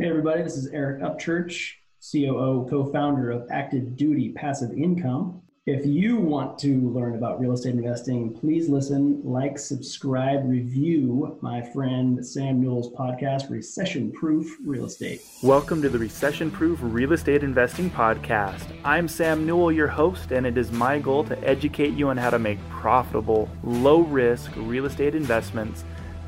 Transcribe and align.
Hey, 0.00 0.08
everybody, 0.08 0.42
this 0.42 0.56
is 0.56 0.68
Eric 0.68 1.02
Upchurch, 1.02 1.72
COO, 2.10 2.66
co 2.70 2.90
founder 2.90 3.30
of 3.30 3.46
Active 3.50 3.96
Duty 3.96 4.32
Passive 4.32 4.72
Income. 4.72 5.42
If 5.66 5.84
you 5.84 6.16
want 6.16 6.58
to 6.60 6.88
learn 6.88 7.16
about 7.16 7.38
real 7.38 7.52
estate 7.52 7.74
investing, 7.74 8.32
please 8.32 8.70
listen, 8.70 9.20
like, 9.22 9.58
subscribe, 9.58 10.48
review 10.48 11.38
my 11.42 11.60
friend 11.60 12.24
Sam 12.24 12.62
Newell's 12.62 12.90
podcast, 12.94 13.50
Recession 13.50 14.10
Proof 14.10 14.56
Real 14.64 14.86
Estate. 14.86 15.20
Welcome 15.42 15.82
to 15.82 15.90
the 15.90 15.98
Recession 15.98 16.50
Proof 16.50 16.78
Real 16.80 17.12
Estate 17.12 17.44
Investing 17.44 17.90
Podcast. 17.90 18.74
I'm 18.86 19.06
Sam 19.06 19.44
Newell, 19.44 19.70
your 19.70 19.88
host, 19.88 20.32
and 20.32 20.46
it 20.46 20.56
is 20.56 20.72
my 20.72 20.98
goal 20.98 21.24
to 21.24 21.38
educate 21.46 21.92
you 21.92 22.08
on 22.08 22.16
how 22.16 22.30
to 22.30 22.38
make 22.38 22.58
profitable, 22.70 23.50
low 23.62 24.00
risk 24.00 24.50
real 24.56 24.86
estate 24.86 25.14
investments 25.14 25.84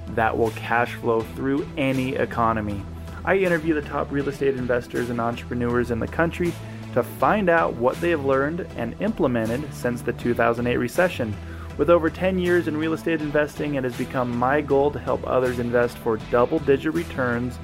that 0.08 0.36
will 0.36 0.50
cash 0.50 0.92
flow 0.96 1.22
through 1.22 1.66
any 1.78 2.16
economy. 2.16 2.82
I 3.24 3.36
interview 3.36 3.74
the 3.74 3.82
top 3.82 4.10
real 4.10 4.28
estate 4.28 4.56
investors 4.56 5.08
and 5.08 5.20
entrepreneurs 5.20 5.92
in 5.92 6.00
the 6.00 6.08
country 6.08 6.52
to 6.94 7.02
find 7.02 7.48
out 7.48 7.74
what 7.74 8.00
they 8.00 8.10
have 8.10 8.24
learned 8.24 8.66
and 8.76 9.00
implemented 9.00 9.72
since 9.72 10.02
the 10.02 10.12
2008 10.12 10.76
recession. 10.76 11.34
With 11.78 11.88
over 11.88 12.10
10 12.10 12.38
years 12.38 12.68
in 12.68 12.76
real 12.76 12.92
estate 12.92 13.22
investing, 13.22 13.76
it 13.76 13.84
has 13.84 13.96
become 13.96 14.36
my 14.36 14.60
goal 14.60 14.90
to 14.90 14.98
help 14.98 15.26
others 15.26 15.58
invest 15.58 15.96
for 15.98 16.18
double 16.30 16.58
digit 16.58 16.92
returns, 16.94 17.58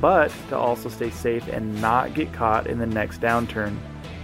but 0.00 0.32
to 0.48 0.58
also 0.58 0.88
stay 0.88 1.10
safe 1.10 1.46
and 1.48 1.80
not 1.80 2.12
get 2.12 2.32
caught 2.32 2.66
in 2.66 2.78
the 2.78 2.86
next 2.86 3.20
downturn. 3.20 3.78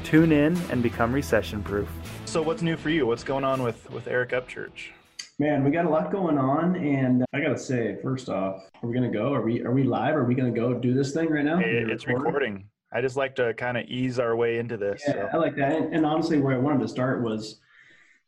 Tune 0.05 0.33
in 0.33 0.57
and 0.71 0.83
become 0.83 1.13
recession 1.13 1.63
proof. 1.63 1.89
So, 2.27 2.43
what's 2.43 2.61
new 2.61 2.77
for 2.77 2.91
you? 2.91 3.07
What's 3.07 3.25
going 3.25 3.45
on 3.45 3.63
with, 3.63 3.89
with 3.91 4.07
Eric 4.07 4.31
Upchurch? 4.31 4.91
Man, 5.39 5.65
we 5.65 5.71
got 5.71 5.87
a 5.87 5.89
lot 5.89 6.13
going 6.13 6.39
on, 6.39 6.77
and 6.77 7.25
I 7.33 7.41
gotta 7.41 7.59
say, 7.59 7.97
first 8.03 8.29
off, 8.29 8.63
are 8.83 8.89
we 8.89 8.95
gonna 8.95 9.11
go? 9.11 9.33
Are 9.33 9.43
we 9.43 9.63
are 9.63 9.73
we 9.73 9.83
live? 9.83 10.15
Are 10.15 10.25
we 10.25 10.35
gonna 10.35 10.51
go 10.51 10.75
do 10.75 10.95
this 10.95 11.13
thing 11.13 11.31
right 11.31 11.45
now? 11.45 11.59
Hey, 11.59 11.85
it's 11.89 12.07
recording? 12.07 12.69
I 12.93 13.01
just 13.01 13.17
like 13.17 13.35
to 13.37 13.55
kind 13.55 13.79
of 13.79 13.87
ease 13.87 14.19
our 14.19 14.37
way 14.37 14.59
into 14.59 14.77
this. 14.77 15.03
Yeah, 15.07 15.15
so. 15.15 15.29
I 15.33 15.37
like 15.39 15.57
that. 15.57 15.73
And, 15.73 15.95
and, 15.95 16.05
honestly, 16.07 16.39
where 16.39 16.55
I 16.55 16.59
wanted 16.59 16.81
to 16.81 16.89
start 16.89 17.23
was 17.23 17.61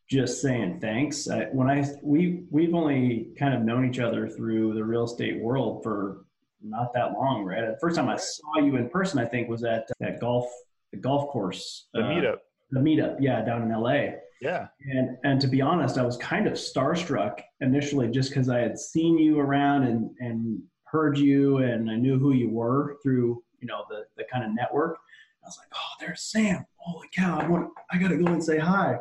just 0.08 0.40
saying 0.40 0.80
thanks. 0.80 1.28
I, 1.28 1.44
when 1.52 1.68
I 1.68 1.84
we 2.02 2.44
we've 2.50 2.74
only 2.74 3.28
kind 3.38 3.54
of 3.54 3.62
known 3.62 3.88
each 3.88 3.98
other 3.98 4.26
through 4.26 4.74
the 4.74 4.84
real 4.84 5.04
estate 5.04 5.40
world 5.40 5.82
for 5.82 6.24
not 6.62 6.94
that 6.94 7.12
long, 7.12 7.44
right? 7.44 7.60
The 7.60 7.76
first 7.80 7.96
time 7.96 8.08
I 8.08 8.16
saw 8.16 8.58
you 8.60 8.76
in 8.76 8.88
person, 8.88 9.18
I 9.18 9.26
think, 9.26 9.48
was 9.50 9.64
at 9.64 9.86
that 10.00 10.20
golf 10.20 10.50
the 10.92 10.98
golf 10.98 11.30
course, 11.30 11.88
the 11.92 12.00
uh, 12.00 12.04
meetup, 12.04 12.36
the 12.70 12.80
meetup, 12.80 13.16
yeah, 13.20 13.44
down 13.44 13.62
in 13.62 13.70
L.A. 13.70 14.16
Yeah. 14.40 14.68
And 14.80 15.16
and 15.24 15.40
to 15.40 15.48
be 15.48 15.60
honest, 15.60 15.98
I 15.98 16.02
was 16.02 16.16
kind 16.16 16.46
of 16.46 16.54
starstruck 16.54 17.40
initially 17.60 18.08
just 18.08 18.30
because 18.30 18.48
I 18.48 18.58
had 18.58 18.78
seen 18.78 19.18
you 19.18 19.40
around 19.40 19.84
and 19.84 20.10
and 20.20 20.62
heard 20.84 21.18
you 21.18 21.58
and 21.58 21.90
I 21.90 21.96
knew 21.96 22.18
who 22.18 22.32
you 22.32 22.50
were 22.50 22.96
through, 23.02 23.42
you 23.60 23.66
know, 23.66 23.84
the 23.88 24.04
the 24.16 24.24
kind 24.32 24.44
of 24.44 24.54
network. 24.54 24.98
I 25.42 25.48
was 25.48 25.58
like, 25.58 25.68
oh, 25.74 25.94
there's 26.00 26.22
Sam. 26.22 26.64
Holy 26.76 27.08
cow, 27.14 27.38
I 27.38 27.48
want 27.48 27.70
I 27.90 27.98
gotta 27.98 28.16
go 28.16 28.26
and 28.26 28.42
say 28.42 28.58
hi. 28.58 28.98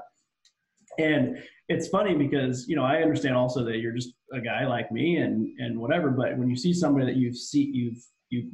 And 0.99 1.41
it's 1.69 1.87
funny 1.87 2.15
because, 2.15 2.67
you 2.67 2.75
know, 2.75 2.83
I 2.83 3.01
understand 3.01 3.35
also 3.35 3.63
that 3.65 3.77
you're 3.77 3.93
just 3.93 4.13
a 4.31 4.39
guy 4.39 4.65
like 4.67 4.91
me 4.91 5.17
and 5.17 5.59
and 5.59 5.79
whatever, 5.79 6.09
but 6.09 6.37
when 6.37 6.49
you 6.49 6.55
see 6.55 6.73
somebody 6.73 7.05
that 7.05 7.15
you've 7.15 7.37
seen 7.37 7.73
you've 7.73 8.05
you've 8.29 8.51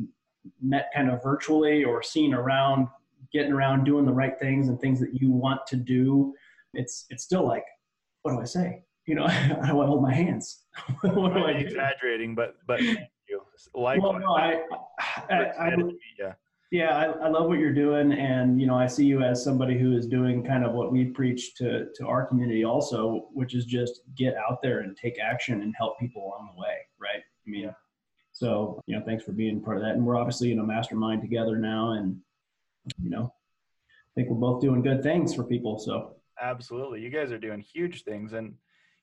met 0.62 0.90
kind 0.96 1.10
of 1.12 1.22
virtually 1.22 1.84
or 1.84 2.02
seen 2.02 2.34
around 2.34 2.88
getting 3.32 3.52
around 3.52 3.84
doing 3.84 4.06
the 4.06 4.12
right 4.12 4.40
things 4.40 4.70
and 4.70 4.80
things 4.80 5.00
that 5.00 5.14
you 5.14 5.32
want 5.32 5.66
to 5.68 5.76
do 5.76 6.34
it's 6.74 7.06
it's 7.10 7.24
still 7.24 7.48
like, 7.48 7.66
what 8.22 8.32
do 8.32 8.42
I 8.42 8.46
say? 8.46 8.84
You 9.06 9.16
know, 9.16 9.28
how 9.28 9.66
do 9.72 9.82
I 9.82 9.86
hold 9.86 10.02
my 10.02 10.14
hands? 10.14 10.66
what 11.02 11.34
do 11.34 11.44
I 11.46 11.52
exaggerating, 11.52 12.36
but 12.36 12.56
but 12.68 12.82
you. 12.82 12.98
Like 13.76 14.02
well, 14.02 14.18
no, 14.18 14.38
I, 14.38 14.62
I, 15.30 15.34
I, 15.34 15.68
I 15.68 15.76
yeah. 16.18 16.34
Yeah, 16.72 16.96
I, 16.96 17.26
I, 17.26 17.30
love 17.30 17.48
what 17.48 17.58
you're 17.58 17.74
doing, 17.74 18.14
and 18.14 18.62
you 18.62 18.68
know, 18.68 18.76
I 18.76 18.86
see 18.86 19.04
you 19.04 19.22
as 19.22 19.44
somebody 19.44 19.78
who 19.78 19.98
is 19.98 20.06
doing 20.06 20.44
kind 20.44 20.64
of 20.64 20.74
what 20.74 20.92
we 20.92 21.06
preach 21.06 21.56
to 21.56 21.88
to 21.96 22.08
our 22.08 22.26
community, 22.28 22.64
also, 22.64 23.28
which 23.34 23.56
is 23.56 23.66
just 23.66 24.02
get 24.16 24.36
out 24.36 24.62
there 24.62 24.80
and 24.80 24.96
take 24.96 25.20
action 25.20 25.62
and 25.62 25.74
help 25.76 26.00
people 26.00 26.22
along 26.22 26.52
the 26.54 26.62
way, 26.62 26.78
right? 27.00 27.22
I 27.22 27.50
mean, 27.50 27.74
so 28.34 28.82
you 28.86 28.98
know, 28.98 29.04
thanks 29.04 29.24
for 29.24 29.32
being 29.32 29.62
part 29.62 29.78
of 29.78 29.84
that, 29.84 29.96
and 29.96 30.06
we're 30.06 30.16
obviously 30.16 30.52
in 30.52 30.60
a 30.60 30.64
mastermind 30.64 31.22
together 31.22 31.58
now, 31.58 31.94
and 31.94 32.18
you 33.02 33.10
know, 33.10 33.34
I 33.34 34.12
think 34.16 34.30
we're 34.30 34.36
both 34.36 34.62
doing 34.62 34.84
good 34.84 35.02
things 35.02 35.34
for 35.34 35.44
people. 35.44 35.80
So 35.80 36.18
Absolutely. 36.42 37.02
You 37.02 37.10
guys 37.10 37.32
are 37.32 37.38
doing 37.38 37.62
huge 37.62 38.04
things. 38.04 38.34
And, 38.34 38.54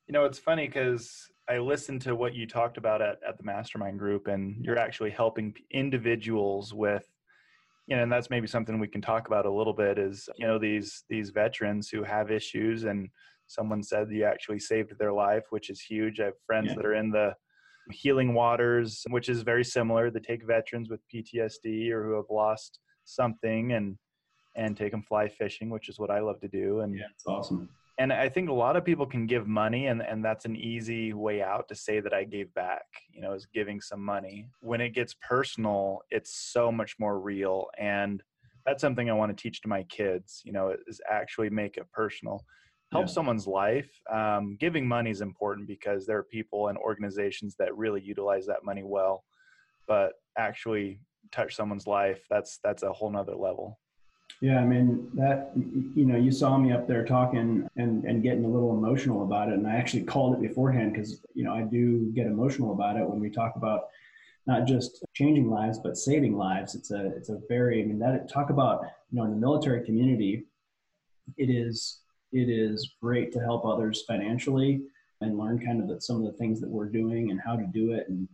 you 0.07 0.13
know, 0.13 0.25
it's 0.25 0.39
funny 0.39 0.67
because 0.67 1.13
I 1.49 1.59
listened 1.59 2.03
to 2.03 2.15
what 2.15 2.35
you 2.35 2.47
talked 2.47 2.77
about 2.77 3.03
at, 3.03 3.19
at 3.27 3.37
the 3.39 3.45
mastermind 3.45 3.99
group, 3.99 4.27
and 4.27 4.65
you're 4.65 4.79
actually 4.79 5.11
helping 5.11 5.55
individuals 5.71 6.73
with, 6.73 7.07
you 7.87 7.97
know, 7.97 8.03
and 8.03 8.11
that's 8.11 8.31
maybe 8.31 8.47
something 8.47 8.79
we 8.79 8.89
can 8.89 9.03
talk 9.03 9.27
about 9.27 9.47
a 9.47 9.53
little 9.53 9.73
bit 9.73 9.99
is, 9.99 10.29
you 10.37 10.47
know, 10.47 10.59
these, 10.59 11.05
these 11.09 11.31
veterans 11.31 11.89
who 11.89 12.03
have 12.03 12.31
issues 12.31 12.85
and 12.85 13.09
someone 13.47 13.83
said 13.83 14.11
you 14.11 14.25
actually 14.25 14.59
saved 14.59 14.93
their 14.99 15.13
life, 15.13 15.45
which 15.51 15.71
is 15.71 15.81
huge. 15.81 16.21
I 16.21 16.27
have 16.27 16.35
friends 16.47 16.69
yeah. 16.69 16.75
that 16.77 16.87
are 16.87 16.95
in 16.95 17.11
the 17.11 17.35
healing 17.93 18.35
waters, 18.35 19.05
which 19.11 19.29
is 19.29 19.43
very 19.43 19.65
similar. 19.65 20.11
They 20.11 20.21
take 20.21 20.45
veterans 20.45 20.91
with 20.91 21.01
PTSD 21.15 21.91
or 21.91 22.05
who 22.05 22.17
have 22.17 22.31
lost 22.31 22.81
something 23.05 23.73
and 23.73 23.97
and 24.57 24.77
take 24.77 24.91
them 24.91 25.03
fly 25.03 25.29
fishing, 25.29 25.71
which 25.71 25.89
is 25.89 25.99
what 25.99 26.11
I 26.11 26.21
love 26.21 26.41
to 26.41 26.49
do. 26.49 26.81
And 26.81 26.95
yeah, 26.95 27.05
it's 27.15 27.27
awesome. 27.27 27.69
And 27.99 28.13
I 28.13 28.29
think 28.29 28.51
a 28.51 28.55
lot 28.55 28.77
of 28.77 28.85
people 28.85 29.07
can 29.07 29.27
give 29.27 29.47
money, 29.47 29.87
and, 29.87 30.03
and 30.03 30.23
that's 30.23 30.45
an 30.45 30.55
easy 30.55 31.15
way 31.15 31.43
out 31.43 31.67
to 31.69 31.75
say 31.75 32.01
that 32.01 32.13
I 32.13 32.25
gave 32.25 32.53
back, 32.53 32.85
you 33.11 33.23
know, 33.23 33.33
is 33.33 33.47
giving 33.47 33.81
some 33.81 34.03
money. 34.03 34.49
When 34.61 34.83
it 34.83 34.91
gets 34.91 35.15
personal, 35.27 36.01
it's 36.11 36.37
so 36.53 36.71
much 36.71 36.97
more 36.99 37.19
real. 37.19 37.69
And 37.79 38.23
that's 38.67 38.83
something 38.83 39.09
I 39.09 39.15
want 39.15 39.35
to 39.35 39.43
teach 39.43 39.63
to 39.63 39.69
my 39.69 39.83
kids, 39.85 40.43
you 40.45 40.53
know, 40.53 40.75
is 40.87 41.01
actually 41.11 41.49
make 41.49 41.79
it 41.79 41.91
personal. 41.91 42.45
Help 42.93 43.07
yeah. 43.07 43.13
someone's 43.13 43.47
life. 43.47 43.91
Um, 44.13 44.59
giving 44.61 44.87
money 44.87 45.11
is 45.11 45.23
important 45.23 45.67
because 45.67 46.07
there 46.07 46.19
are 46.19 46.25
people 46.25 46.69
and 46.69 46.77
organizations 46.77 47.57
that 47.59 47.77
really 47.77 48.03
utilize 48.03 48.47
that 48.47 48.63
money 48.63 48.83
well, 48.85 49.25
but 49.89 50.13
actually 50.37 51.01
touch 51.33 51.57
someone's 51.57 51.87
life, 51.87 52.21
that's 52.31 52.59
that's 52.63 52.83
a 52.83 52.93
whole 52.93 53.11
nother 53.11 53.35
level. 53.35 53.79
Yeah, 54.43 54.61
I 54.61 54.65
mean 54.65 55.09
that 55.15 55.53
you 55.55 56.05
know 56.05 56.17
you 56.17 56.31
saw 56.31 56.59
me 56.59 56.71
up 56.73 56.87
there 56.87 57.05
talking 57.05 57.67
and 57.77 58.05
and 58.05 58.23
getting 58.23 58.45
a 58.45 58.49
little 58.49 58.77
emotional 58.77 59.23
about 59.23 59.49
it, 59.49 59.55
and 59.55 59.67
I 59.67 59.77
actually 59.77 60.03
called 60.03 60.35
it 60.35 60.47
beforehand 60.47 60.93
because 60.93 61.23
you 61.35 61.43
know 61.43 61.55
I 61.55 61.63
do 61.63 62.13
get 62.15 62.27
emotional 62.27 62.73
about 62.73 62.99
it 62.99 63.09
when 63.09 63.19
we 63.19 63.31
talk 63.31 63.57
about 63.57 63.85
not 64.47 64.67
just 64.67 65.05
changing 65.15 65.51
lives 65.51 65.79
but 65.79 65.97
saving 65.97 66.37
lives. 66.37 66.75
It's 66.75 66.91
a 66.91 67.07
it's 67.17 67.31
a 67.31 67.41
very 67.49 67.83
I 67.83 67.87
mean 67.87 67.99
that 68.01 68.31
talk 68.31 68.51
about 68.51 68.83
you 69.11 69.19
know 69.19 69.25
in 69.25 69.31
the 69.31 69.37
military 69.37 69.85
community, 69.85 70.45
it 71.39 71.51
is 71.51 72.01
it 72.33 72.51
is 72.51 72.95
great 73.03 73.33
to 73.33 73.41
help 73.41 73.65
others 73.65 74.05
financially 74.07 74.83
and 75.23 75.39
learn 75.39 75.65
kind 75.65 75.81
of 75.81 75.89
that 75.89 76.03
some 76.03 76.17
of 76.17 76.25
the 76.25 76.37
things 76.37 76.61
that 76.61 76.69
we're 76.69 76.89
doing 76.89 77.31
and 77.31 77.41
how 77.41 77.57
to 77.57 77.67
do 77.73 77.93
it 77.93 78.07
and 78.09 78.29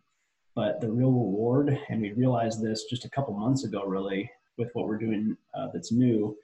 but 0.55 0.81
the 0.81 0.91
real 0.91 1.11
reward 1.13 1.79
and 1.89 2.03
we 2.03 2.13
realized 2.13 2.61
this 2.61 2.85
just 2.85 3.05
a 3.05 3.11
couple 3.11 3.35
months 3.35 3.65
ago 3.65 3.85
really 3.85 4.29
with 4.59 4.71
what 4.75 4.87
we're 4.87 4.99
doing 4.99 5.37
uh, 5.55 5.69
that's 5.73 5.93
new 5.93 6.37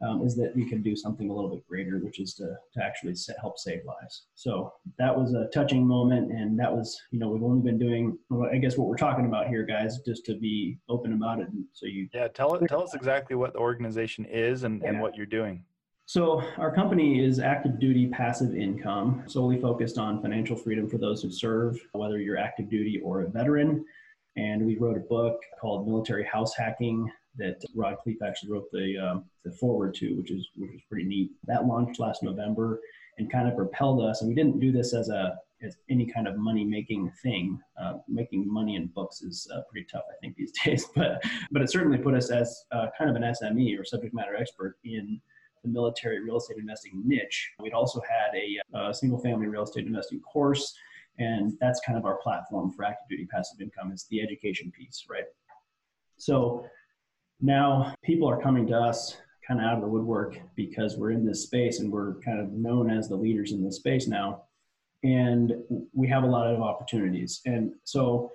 um, 0.00 0.22
is 0.24 0.36
that 0.36 0.54
we 0.54 0.64
can 0.64 0.82
do 0.82 0.94
something 0.94 1.28
a 1.28 1.32
little 1.32 1.50
bit 1.50 1.66
greater, 1.66 1.98
which 1.98 2.20
is 2.20 2.34
to, 2.34 2.56
to 2.74 2.82
actually 2.82 3.14
set, 3.14 3.36
help 3.40 3.58
save 3.58 3.84
lives. 3.84 4.26
So 4.34 4.72
that 4.98 5.16
was 5.16 5.34
a 5.34 5.48
touching 5.52 5.86
moment. 5.86 6.30
And 6.30 6.58
that 6.58 6.72
was, 6.72 7.00
you 7.10 7.18
know, 7.18 7.28
we've 7.28 7.42
only 7.42 7.62
been 7.62 7.78
doing, 7.78 8.16
I 8.52 8.58
guess 8.58 8.76
what 8.76 8.88
we're 8.88 8.96
talking 8.96 9.26
about 9.26 9.48
here, 9.48 9.64
guys, 9.64 9.98
just 10.06 10.24
to 10.26 10.36
be 10.36 10.78
open 10.88 11.12
about 11.12 11.40
it. 11.40 11.48
And 11.48 11.64
so 11.72 11.86
you. 11.86 12.08
Yeah. 12.14 12.28
Tell 12.28 12.54
it, 12.54 12.66
tell 12.68 12.82
us 12.82 12.94
exactly 12.94 13.34
what 13.34 13.54
the 13.54 13.58
organization 13.58 14.24
is 14.26 14.62
and, 14.62 14.80
yeah. 14.82 14.90
and 14.90 15.00
what 15.00 15.16
you're 15.16 15.26
doing. 15.26 15.64
So 16.06 16.42
our 16.56 16.74
company 16.74 17.22
is 17.22 17.38
active 17.38 17.78
duty 17.78 18.06
passive 18.06 18.56
income, 18.56 19.24
solely 19.26 19.60
focused 19.60 19.98
on 19.98 20.22
financial 20.22 20.56
freedom 20.56 20.88
for 20.88 20.96
those 20.96 21.22
who 21.22 21.30
serve, 21.30 21.78
whether 21.92 22.18
you're 22.18 22.38
active 22.38 22.70
duty 22.70 23.00
or 23.04 23.22
a 23.22 23.28
veteran. 23.28 23.84
And 24.36 24.64
we 24.64 24.76
wrote 24.78 24.96
a 24.96 25.00
book 25.00 25.42
called 25.60 25.86
Military 25.86 26.24
House 26.24 26.54
Hacking 26.56 27.10
that 27.38 27.64
Rod 27.74 27.96
Khleif 28.04 28.16
actually 28.24 28.50
wrote 28.52 28.70
the 28.72 28.96
um, 28.98 29.24
the 29.44 29.52
forward 29.52 29.94
to, 29.94 30.14
which 30.14 30.30
is 30.30 30.48
which 30.56 30.74
is 30.74 30.82
pretty 30.88 31.04
neat. 31.04 31.30
That 31.46 31.66
launched 31.66 32.00
last 32.00 32.22
November 32.22 32.80
and 33.18 33.30
kind 33.30 33.48
of 33.48 33.56
propelled 33.56 34.02
us. 34.02 34.20
And 34.20 34.28
we 34.28 34.34
didn't 34.34 34.60
do 34.60 34.72
this 34.72 34.94
as 34.94 35.08
a 35.08 35.36
as 35.60 35.76
any 35.90 36.06
kind 36.06 36.28
of 36.28 36.36
money 36.36 36.64
making 36.64 37.10
thing. 37.22 37.60
Uh, 37.80 37.94
making 38.08 38.52
money 38.52 38.76
in 38.76 38.86
books 38.88 39.22
is 39.22 39.48
uh, 39.54 39.60
pretty 39.70 39.86
tough, 39.90 40.04
I 40.10 40.14
think, 40.20 40.36
these 40.36 40.52
days. 40.64 40.86
But 40.94 41.22
but 41.50 41.62
it 41.62 41.70
certainly 41.70 41.98
put 41.98 42.14
us 42.14 42.30
as 42.30 42.64
uh, 42.72 42.86
kind 42.96 43.10
of 43.10 43.16
an 43.16 43.22
SME 43.22 43.78
or 43.78 43.84
subject 43.84 44.14
matter 44.14 44.36
expert 44.36 44.76
in 44.84 45.20
the 45.62 45.68
military 45.68 46.22
real 46.22 46.36
estate 46.36 46.58
investing 46.58 47.02
niche. 47.04 47.50
We'd 47.60 47.72
also 47.72 48.00
had 48.08 48.34
a, 48.34 48.88
a 48.90 48.94
single 48.94 49.18
family 49.18 49.46
real 49.46 49.64
estate 49.64 49.86
investing 49.86 50.20
course. 50.20 50.74
And 51.18 51.54
that's 51.60 51.80
kind 51.84 51.98
of 51.98 52.04
our 52.04 52.16
platform 52.22 52.70
for 52.70 52.84
active 52.84 53.08
duty 53.08 53.26
passive 53.26 53.60
income 53.60 53.90
is 53.90 54.06
the 54.08 54.22
education 54.22 54.70
piece, 54.70 55.04
right? 55.10 55.24
So 56.16 56.64
now 57.40 57.94
people 58.02 58.28
are 58.28 58.40
coming 58.40 58.66
to 58.66 58.76
us 58.76 59.16
kind 59.46 59.60
of 59.60 59.66
out 59.66 59.74
of 59.74 59.80
the 59.80 59.88
woodwork 59.88 60.38
because 60.54 60.96
we're 60.96 61.10
in 61.10 61.24
this 61.24 61.42
space 61.44 61.80
and 61.80 61.90
we're 61.90 62.14
kind 62.20 62.40
of 62.40 62.52
known 62.52 62.90
as 62.90 63.08
the 63.08 63.16
leaders 63.16 63.52
in 63.52 63.64
this 63.64 63.76
space 63.76 64.06
now 64.06 64.42
and 65.04 65.52
we 65.92 66.08
have 66.08 66.24
a 66.24 66.26
lot 66.26 66.52
of 66.52 66.60
opportunities 66.60 67.40
and 67.46 67.72
so 67.84 68.30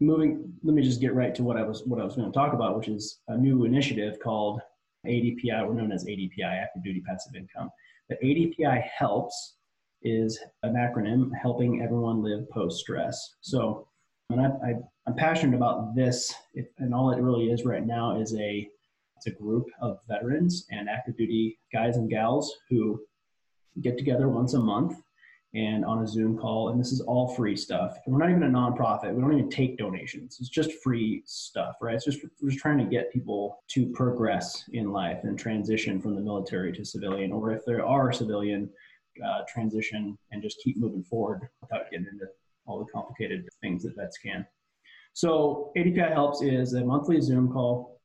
moving, 0.00 0.52
let 0.62 0.74
me 0.74 0.82
just 0.82 1.00
get 1.00 1.14
right 1.14 1.34
to 1.34 1.42
what 1.42 1.56
I 1.56 1.62
was 1.62 1.82
what 1.84 2.00
I 2.00 2.04
was 2.04 2.16
going 2.16 2.30
to 2.30 2.36
talk 2.36 2.52
about, 2.52 2.76
which 2.76 2.88
is 2.88 3.20
a 3.28 3.36
new 3.36 3.64
initiative 3.64 4.18
called 4.22 4.60
ADPI, 5.06 5.66
or 5.66 5.74
known 5.74 5.92
as 5.92 6.04
ADPI, 6.04 6.62
Active 6.62 6.82
Duty 6.82 7.02
Passive 7.06 7.34
Income. 7.34 7.70
But 8.08 8.20
ADPI 8.22 8.82
helps 8.82 9.56
is 10.02 10.38
an 10.62 10.74
acronym 10.74 11.30
helping 11.40 11.82
everyone 11.82 12.22
live 12.22 12.48
post 12.50 12.80
stress. 12.80 13.36
So, 13.40 13.88
and 14.30 14.40
I, 14.40 14.44
I, 14.44 14.74
am 15.06 15.16
passionate 15.16 15.56
about 15.56 15.94
this, 15.94 16.34
and 16.78 16.94
all 16.94 17.10
it 17.10 17.20
really 17.20 17.50
is 17.50 17.64
right 17.64 17.86
now 17.86 18.20
is 18.20 18.34
a 18.34 18.68
it's 19.16 19.26
a 19.26 19.42
group 19.42 19.66
of 19.80 20.00
veterans 20.08 20.66
and 20.70 20.88
active 20.88 21.16
duty 21.16 21.58
guys 21.72 21.96
and 21.96 22.10
gals 22.10 22.54
who 22.68 23.00
get 23.80 23.96
together 23.96 24.28
once 24.28 24.54
a 24.54 24.58
month 24.58 25.00
and 25.54 25.84
on 25.84 26.02
a 26.02 26.06
Zoom 26.06 26.36
call. 26.36 26.70
And 26.70 26.80
this 26.80 26.92
is 26.92 27.00
all 27.00 27.32
free 27.34 27.56
stuff. 27.56 27.96
And 28.04 28.14
we're 28.14 28.20
not 28.20 28.30
even 28.30 28.42
a 28.42 28.48
nonprofit. 28.48 29.14
We 29.14 29.20
don't 29.20 29.32
even 29.32 29.50
take 29.50 29.78
donations. 29.78 30.38
It's 30.40 30.48
just 30.48 30.72
free 30.82 31.22
stuff, 31.26 31.76
right? 31.80 31.94
It's 31.94 32.04
just 32.04 32.18
we're 32.42 32.50
just 32.50 32.60
trying 32.60 32.78
to 32.78 32.84
get 32.84 33.12
people 33.12 33.62
to 33.68 33.86
progress 33.92 34.64
in 34.72 34.92
life 34.92 35.20
and 35.22 35.38
transition 35.38 36.00
from 36.00 36.16
the 36.16 36.20
military 36.20 36.72
to 36.72 36.84
civilian, 36.84 37.30
or 37.32 37.52
if 37.52 37.64
there 37.64 37.86
are 37.86 38.12
civilian, 38.12 38.68
uh, 39.24 39.42
transition 39.48 40.18
and 40.32 40.42
just 40.42 40.58
keep 40.62 40.76
moving 40.76 41.04
forward 41.04 41.48
without 41.60 41.90
getting 41.90 42.06
into 42.10 42.26
all 42.66 42.78
the 42.80 42.90
complicated 42.92 43.48
things 43.60 43.84
that 43.84 43.94
vets 43.96 44.18
can. 44.18 44.44
So 45.14 45.70
ADPI 45.76 46.12
Helps 46.12 46.42
is 46.42 46.74
a 46.74 46.84
monthly 46.84 47.20
Zoom 47.20 47.52
call 47.52 48.00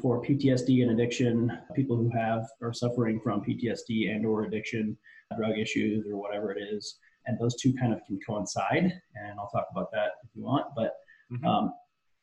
for 0.00 0.22
PTSD 0.22 0.82
and 0.82 0.92
addiction, 0.92 1.58
people 1.74 1.96
who 1.96 2.08
have 2.16 2.46
are 2.62 2.72
suffering 2.72 3.20
from 3.20 3.42
PTSD 3.42 4.14
and 4.14 4.24
or 4.24 4.44
addiction, 4.44 4.96
drug 5.36 5.58
issues 5.58 6.06
or 6.08 6.16
whatever 6.16 6.52
it 6.52 6.62
is. 6.62 6.98
And 7.26 7.36
those 7.40 7.56
two 7.56 7.74
kind 7.74 7.92
of 7.92 8.04
can 8.06 8.20
coincide. 8.24 8.84
And 9.16 9.40
I'll 9.40 9.48
talk 9.48 9.66
about 9.72 9.90
that 9.92 10.12
if 10.22 10.30
you 10.34 10.44
want. 10.44 10.66
But 10.76 10.94
mm-hmm. 11.32 11.44
um, 11.44 11.72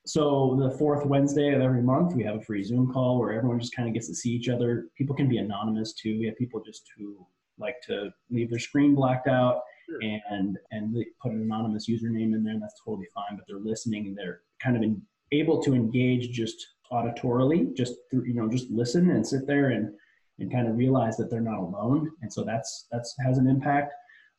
so 0.05 0.57
the 0.57 0.71
fourth 0.77 1.05
Wednesday 1.05 1.53
of 1.53 1.61
every 1.61 1.81
month, 1.81 2.15
we 2.15 2.23
have 2.23 2.37
a 2.37 2.41
free 2.41 2.63
Zoom 2.63 2.93
call 2.93 3.19
where 3.19 3.33
everyone 3.33 3.59
just 3.59 3.75
kind 3.75 3.89
of 3.89 3.93
gets 3.93 4.07
to 4.07 4.15
see 4.15 4.29
each 4.29 4.47
other. 4.47 4.87
People 4.97 5.17
can 5.17 5.27
be 5.27 5.37
anonymous 5.37 5.93
too. 5.93 6.17
We 6.17 6.27
have 6.27 6.37
people 6.37 6.61
just 6.65 6.83
who 6.97 7.27
like 7.57 7.75
to 7.87 8.09
leave 8.31 8.49
their 8.49 8.59
screen 8.59 8.95
blacked 8.95 9.27
out 9.27 9.63
sure. 9.85 9.99
and 10.01 10.57
and 10.71 10.95
put 11.21 11.31
an 11.31 11.41
anonymous 11.41 11.89
username 11.89 12.33
in 12.33 12.43
there. 12.43 12.53
And 12.53 12.61
that's 12.61 12.79
totally 12.83 13.07
fine. 13.13 13.35
But 13.35 13.45
they're 13.47 13.59
listening 13.59 14.07
and 14.07 14.17
they're 14.17 14.41
kind 14.61 14.75
of 14.75 14.83
in, 14.83 15.01
able 15.31 15.61
to 15.63 15.73
engage 15.73 16.31
just 16.31 16.67
auditorily, 16.91 17.75
just 17.75 17.95
through, 18.11 18.25
you 18.25 18.33
know, 18.33 18.47
just 18.47 18.69
listen 18.69 19.09
and 19.11 19.25
sit 19.25 19.47
there 19.47 19.69
and 19.69 19.93
and 20.39 20.51
kind 20.51 20.67
of 20.67 20.77
realize 20.77 21.15
that 21.17 21.29
they're 21.29 21.41
not 21.41 21.59
alone. 21.59 22.11
And 22.21 22.31
so 22.31 22.43
that's 22.43 22.87
that's 22.91 23.15
has 23.25 23.37
an 23.37 23.47
impact. 23.47 23.93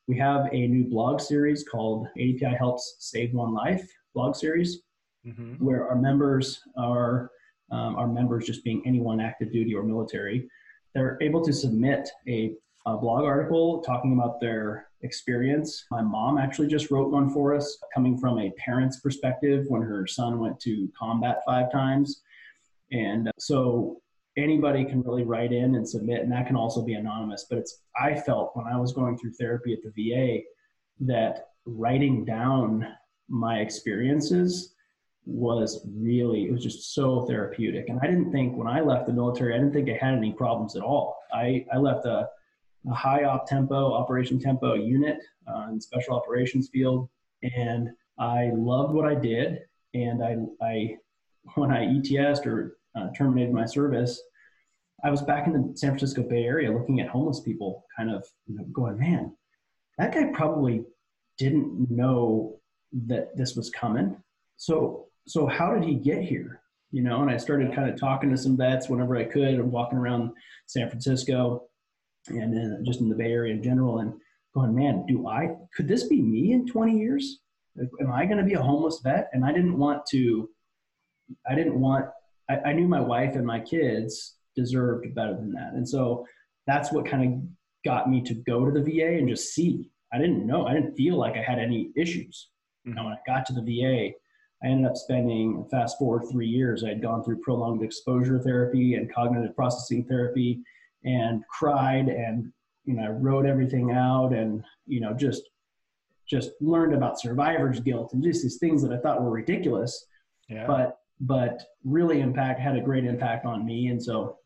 We 0.06 0.18
have 0.18 0.48
a 0.52 0.66
new 0.66 0.84
blog 0.84 1.20
series 1.20 1.64
called 1.64 2.08
ADPI 2.18 2.56
Helps 2.56 2.96
Save 2.98 3.32
One 3.32 3.54
Life 3.54 3.88
blog 4.14 4.36
series, 4.36 4.82
mm-hmm. 5.26 5.64
where 5.64 5.88
our 5.88 5.96
members 5.96 6.60
are 6.76 7.30
um, 7.70 7.96
our 7.96 8.06
members 8.06 8.46
just 8.46 8.64
being 8.64 8.82
anyone 8.86 9.20
active 9.20 9.52
duty 9.52 9.74
or 9.74 9.82
military, 9.82 10.48
they're 10.94 11.18
able 11.20 11.44
to 11.44 11.52
submit 11.52 12.08
a, 12.28 12.54
a 12.86 12.96
blog 12.96 13.24
article 13.24 13.82
talking 13.82 14.12
about 14.12 14.40
their 14.40 14.88
experience. 15.04 15.84
My 15.90 16.02
mom 16.02 16.38
actually 16.38 16.66
just 16.66 16.90
wrote 16.90 17.10
one 17.10 17.30
for 17.30 17.54
us, 17.54 17.78
coming 17.94 18.18
from 18.18 18.38
a 18.38 18.50
parent's 18.52 19.00
perspective 19.00 19.66
when 19.68 19.82
her 19.82 20.06
son 20.06 20.40
went 20.40 20.58
to 20.60 20.88
combat 20.98 21.42
five 21.46 21.70
times. 21.70 22.22
And 22.90 23.28
uh, 23.28 23.32
so 23.38 24.00
anybody 24.36 24.84
can 24.84 25.02
really 25.02 25.22
write 25.22 25.52
in 25.52 25.76
and 25.76 25.88
submit, 25.88 26.22
and 26.22 26.32
that 26.32 26.46
can 26.46 26.56
also 26.56 26.82
be 26.82 26.94
anonymous. 26.94 27.46
But 27.48 27.58
it's 27.58 27.82
I 27.96 28.14
felt 28.14 28.56
when 28.56 28.66
I 28.66 28.76
was 28.76 28.92
going 28.92 29.16
through 29.16 29.32
therapy 29.34 29.72
at 29.72 29.80
the 29.82 30.10
VA 30.10 30.42
that 31.00 31.48
writing 31.66 32.24
down 32.24 32.86
my 33.28 33.58
experiences 33.58 34.74
was 35.26 35.86
really 35.96 36.44
it 36.44 36.52
was 36.52 36.62
just 36.62 36.94
so 36.94 37.22
therapeutic 37.22 37.88
and 37.88 37.98
i 38.02 38.06
didn't 38.06 38.30
think 38.30 38.54
when 38.56 38.66
i 38.66 38.80
left 38.80 39.06
the 39.06 39.12
military 39.12 39.54
i 39.54 39.56
didn't 39.56 39.72
think 39.72 39.88
i 39.88 40.04
had 40.04 40.14
any 40.14 40.32
problems 40.32 40.76
at 40.76 40.82
all 40.82 41.18
i, 41.32 41.64
I 41.72 41.78
left 41.78 42.04
a, 42.04 42.28
a 42.90 42.94
high 42.94 43.24
op 43.24 43.46
tempo 43.46 43.92
operation 43.92 44.38
tempo 44.38 44.74
unit 44.74 45.18
uh, 45.48 45.68
in 45.70 45.80
special 45.80 46.14
operations 46.14 46.68
field 46.68 47.08
and 47.42 47.88
i 48.18 48.50
loved 48.54 48.94
what 48.94 49.06
i 49.06 49.14
did 49.14 49.60
and 49.94 50.22
i, 50.22 50.36
I 50.64 50.96
when 51.54 51.70
i 51.70 51.84
ets 51.84 52.46
or 52.46 52.76
uh, 52.94 53.08
terminated 53.16 53.52
my 53.52 53.66
service, 53.66 54.22
I 55.02 55.10
was 55.10 55.22
back 55.22 55.46
in 55.46 55.52
the 55.52 55.76
San 55.76 55.90
Francisco 55.90 56.22
Bay 56.22 56.44
Area 56.44 56.72
looking 56.72 57.00
at 57.00 57.08
homeless 57.08 57.40
people, 57.40 57.84
kind 57.96 58.10
of 58.10 58.24
you 58.46 58.56
know, 58.56 58.64
going, 58.72 58.98
man, 58.98 59.36
that 59.98 60.14
guy 60.14 60.30
probably 60.32 60.84
didn't 61.38 61.90
know 61.90 62.58
that 63.06 63.36
this 63.36 63.56
was 63.56 63.70
coming. 63.70 64.16
So, 64.56 65.06
so 65.26 65.46
how 65.46 65.74
did 65.74 65.84
he 65.84 65.94
get 65.94 66.22
here? 66.22 66.60
You 66.90 67.02
know, 67.02 67.22
and 67.22 67.30
I 67.30 67.36
started 67.36 67.74
kind 67.74 67.90
of 67.90 67.98
talking 67.98 68.30
to 68.30 68.36
some 68.36 68.56
vets 68.56 68.88
whenever 68.88 69.16
I 69.16 69.24
could. 69.24 69.54
I'm 69.54 69.70
walking 69.70 69.98
around 69.98 70.30
San 70.66 70.88
Francisco 70.88 71.64
and 72.28 72.56
then 72.56 72.82
just 72.84 73.00
in 73.00 73.08
the 73.08 73.14
Bay 73.14 73.32
Area 73.32 73.54
in 73.54 73.62
general, 73.62 73.98
and 73.98 74.14
going, 74.54 74.74
man, 74.74 75.04
do 75.06 75.26
I 75.26 75.50
could 75.76 75.88
this 75.88 76.04
be 76.04 76.22
me 76.22 76.52
in 76.52 76.66
20 76.66 76.98
years? 76.98 77.40
Am 77.78 78.12
I 78.12 78.24
going 78.24 78.38
to 78.38 78.44
be 78.44 78.54
a 78.54 78.62
homeless 78.62 79.00
vet? 79.02 79.30
And 79.32 79.44
I 79.44 79.52
didn't 79.52 79.76
want 79.76 80.06
to. 80.10 80.48
I 81.48 81.54
didn't 81.54 81.80
want 81.80 82.06
I, 82.48 82.56
I 82.66 82.72
knew 82.72 82.88
my 82.88 83.00
wife 83.00 83.34
and 83.34 83.46
my 83.46 83.60
kids 83.60 84.36
deserved 84.56 85.14
better 85.14 85.34
than 85.34 85.52
that. 85.52 85.72
And 85.74 85.88
so 85.88 86.26
that's 86.66 86.92
what 86.92 87.06
kind 87.06 87.34
of 87.34 87.40
got 87.84 88.08
me 88.08 88.22
to 88.22 88.34
go 88.34 88.64
to 88.64 88.70
the 88.70 88.82
VA 88.82 89.18
and 89.18 89.28
just 89.28 89.54
see. 89.54 89.90
I 90.12 90.18
didn't 90.18 90.46
know, 90.46 90.66
I 90.66 90.74
didn't 90.74 90.94
feel 90.94 91.16
like 91.16 91.36
I 91.36 91.42
had 91.42 91.58
any 91.58 91.90
issues. 91.96 92.50
Mm-hmm. 92.86 93.02
when 93.02 93.14
I 93.14 93.18
got 93.26 93.46
to 93.46 93.54
the 93.54 93.62
VA, 93.62 94.14
I 94.62 94.66
ended 94.66 94.86
up 94.86 94.96
spending, 94.96 95.66
fast 95.70 95.98
forward 95.98 96.24
three 96.30 96.46
years, 96.46 96.84
I 96.84 96.90
had 96.90 97.02
gone 97.02 97.24
through 97.24 97.40
prolonged 97.40 97.82
exposure 97.82 98.38
therapy 98.38 98.94
and 98.94 99.12
cognitive 99.12 99.56
processing 99.56 100.04
therapy 100.04 100.60
and 101.04 101.42
cried 101.48 102.08
and, 102.08 102.52
you 102.84 102.94
know, 102.94 103.10
wrote 103.10 103.46
everything 103.46 103.92
out 103.92 104.32
and, 104.32 104.62
you 104.86 105.00
know, 105.00 105.12
just, 105.12 105.42
just 106.28 106.50
learned 106.60 106.94
about 106.94 107.20
survivor's 107.20 107.80
guilt 107.80 108.12
and 108.12 108.22
just 108.22 108.42
these 108.42 108.58
things 108.58 108.82
that 108.82 108.92
I 108.92 108.98
thought 108.98 109.22
were 109.22 109.30
ridiculous. 109.30 110.06
Yeah. 110.48 110.66
But 110.66 110.98
but 111.20 111.62
really 111.84 112.20
impact 112.20 112.60
had 112.60 112.76
a 112.76 112.80
great 112.80 113.04
impact 113.04 113.46
on 113.46 113.64
me. 113.64 113.88
And 113.88 114.02
so 114.02 114.38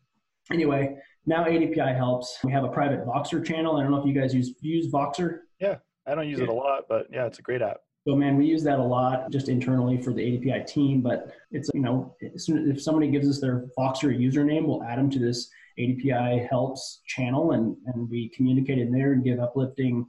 anyway, 0.51 0.97
now 1.25 1.45
ADPI 1.45 1.95
helps. 1.95 2.37
We 2.43 2.51
have 2.51 2.63
a 2.63 2.69
private 2.69 3.05
Voxer 3.05 3.45
channel. 3.45 3.77
I 3.77 3.81
don't 3.81 3.91
know 3.91 3.99
if 3.99 4.05
you 4.05 4.19
guys 4.19 4.33
use 4.33 4.53
use 4.61 4.91
Voxer. 4.91 5.39
Yeah, 5.59 5.77
I 6.07 6.15
don't 6.15 6.27
use 6.27 6.39
yeah. 6.39 6.45
it 6.45 6.49
a 6.49 6.53
lot, 6.53 6.83
but 6.87 7.07
yeah, 7.11 7.25
it's 7.25 7.39
a 7.39 7.41
great 7.41 7.61
app. 7.61 7.77
So 8.07 8.15
man, 8.15 8.37
we 8.37 8.45
use 8.45 8.63
that 8.63 8.79
a 8.79 8.83
lot 8.83 9.29
just 9.29 9.49
internally 9.49 10.01
for 10.01 10.13
the 10.13 10.21
ADPI 10.21 10.65
team. 10.65 11.01
But 11.01 11.31
it's 11.51 11.69
you 11.73 11.81
know, 11.81 12.15
if 12.19 12.81
somebody 12.81 13.09
gives 13.09 13.29
us 13.29 13.39
their 13.39 13.65
Voxer 13.77 14.17
username, 14.17 14.65
we'll 14.65 14.83
add 14.83 14.97
them 14.97 15.09
to 15.11 15.19
this 15.19 15.49
ADPI 15.79 16.47
helps 16.49 17.01
channel, 17.07 17.51
and 17.51 17.75
and 17.87 18.09
we 18.09 18.29
communicate 18.29 18.79
in 18.79 18.91
there 18.91 19.13
and 19.13 19.23
give 19.23 19.39
uplifting 19.39 20.05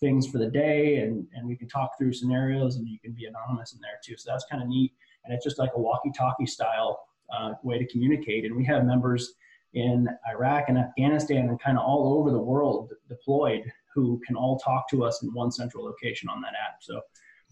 things 0.00 0.26
for 0.26 0.38
the 0.38 0.48
day, 0.48 0.96
and 0.96 1.26
and 1.34 1.46
we 1.46 1.56
can 1.56 1.68
talk 1.68 1.96
through 1.98 2.12
scenarios, 2.12 2.76
and 2.76 2.88
you 2.88 2.98
can 2.98 3.12
be 3.12 3.26
anonymous 3.26 3.72
in 3.72 3.80
there 3.80 3.98
too. 4.04 4.16
So 4.16 4.30
that's 4.30 4.44
kind 4.50 4.62
of 4.62 4.68
neat 4.68 4.92
and 5.24 5.34
it's 5.34 5.44
just 5.44 5.58
like 5.58 5.70
a 5.74 5.80
walkie-talkie 5.80 6.46
style 6.46 7.08
uh, 7.34 7.52
way 7.62 7.78
to 7.78 7.86
communicate. 7.86 8.44
And 8.44 8.54
we 8.54 8.64
have 8.66 8.84
members 8.84 9.34
in 9.72 10.08
Iraq 10.30 10.68
and 10.68 10.78
Afghanistan 10.78 11.48
and 11.48 11.60
kind 11.60 11.78
of 11.78 11.84
all 11.84 12.18
over 12.18 12.30
the 12.30 12.38
world 12.38 12.92
deployed 13.08 13.64
who 13.94 14.20
can 14.26 14.36
all 14.36 14.58
talk 14.58 14.88
to 14.90 15.04
us 15.04 15.22
in 15.22 15.32
one 15.32 15.50
central 15.50 15.84
location 15.84 16.28
on 16.28 16.40
that 16.42 16.52
app. 16.52 16.82
So, 16.82 17.00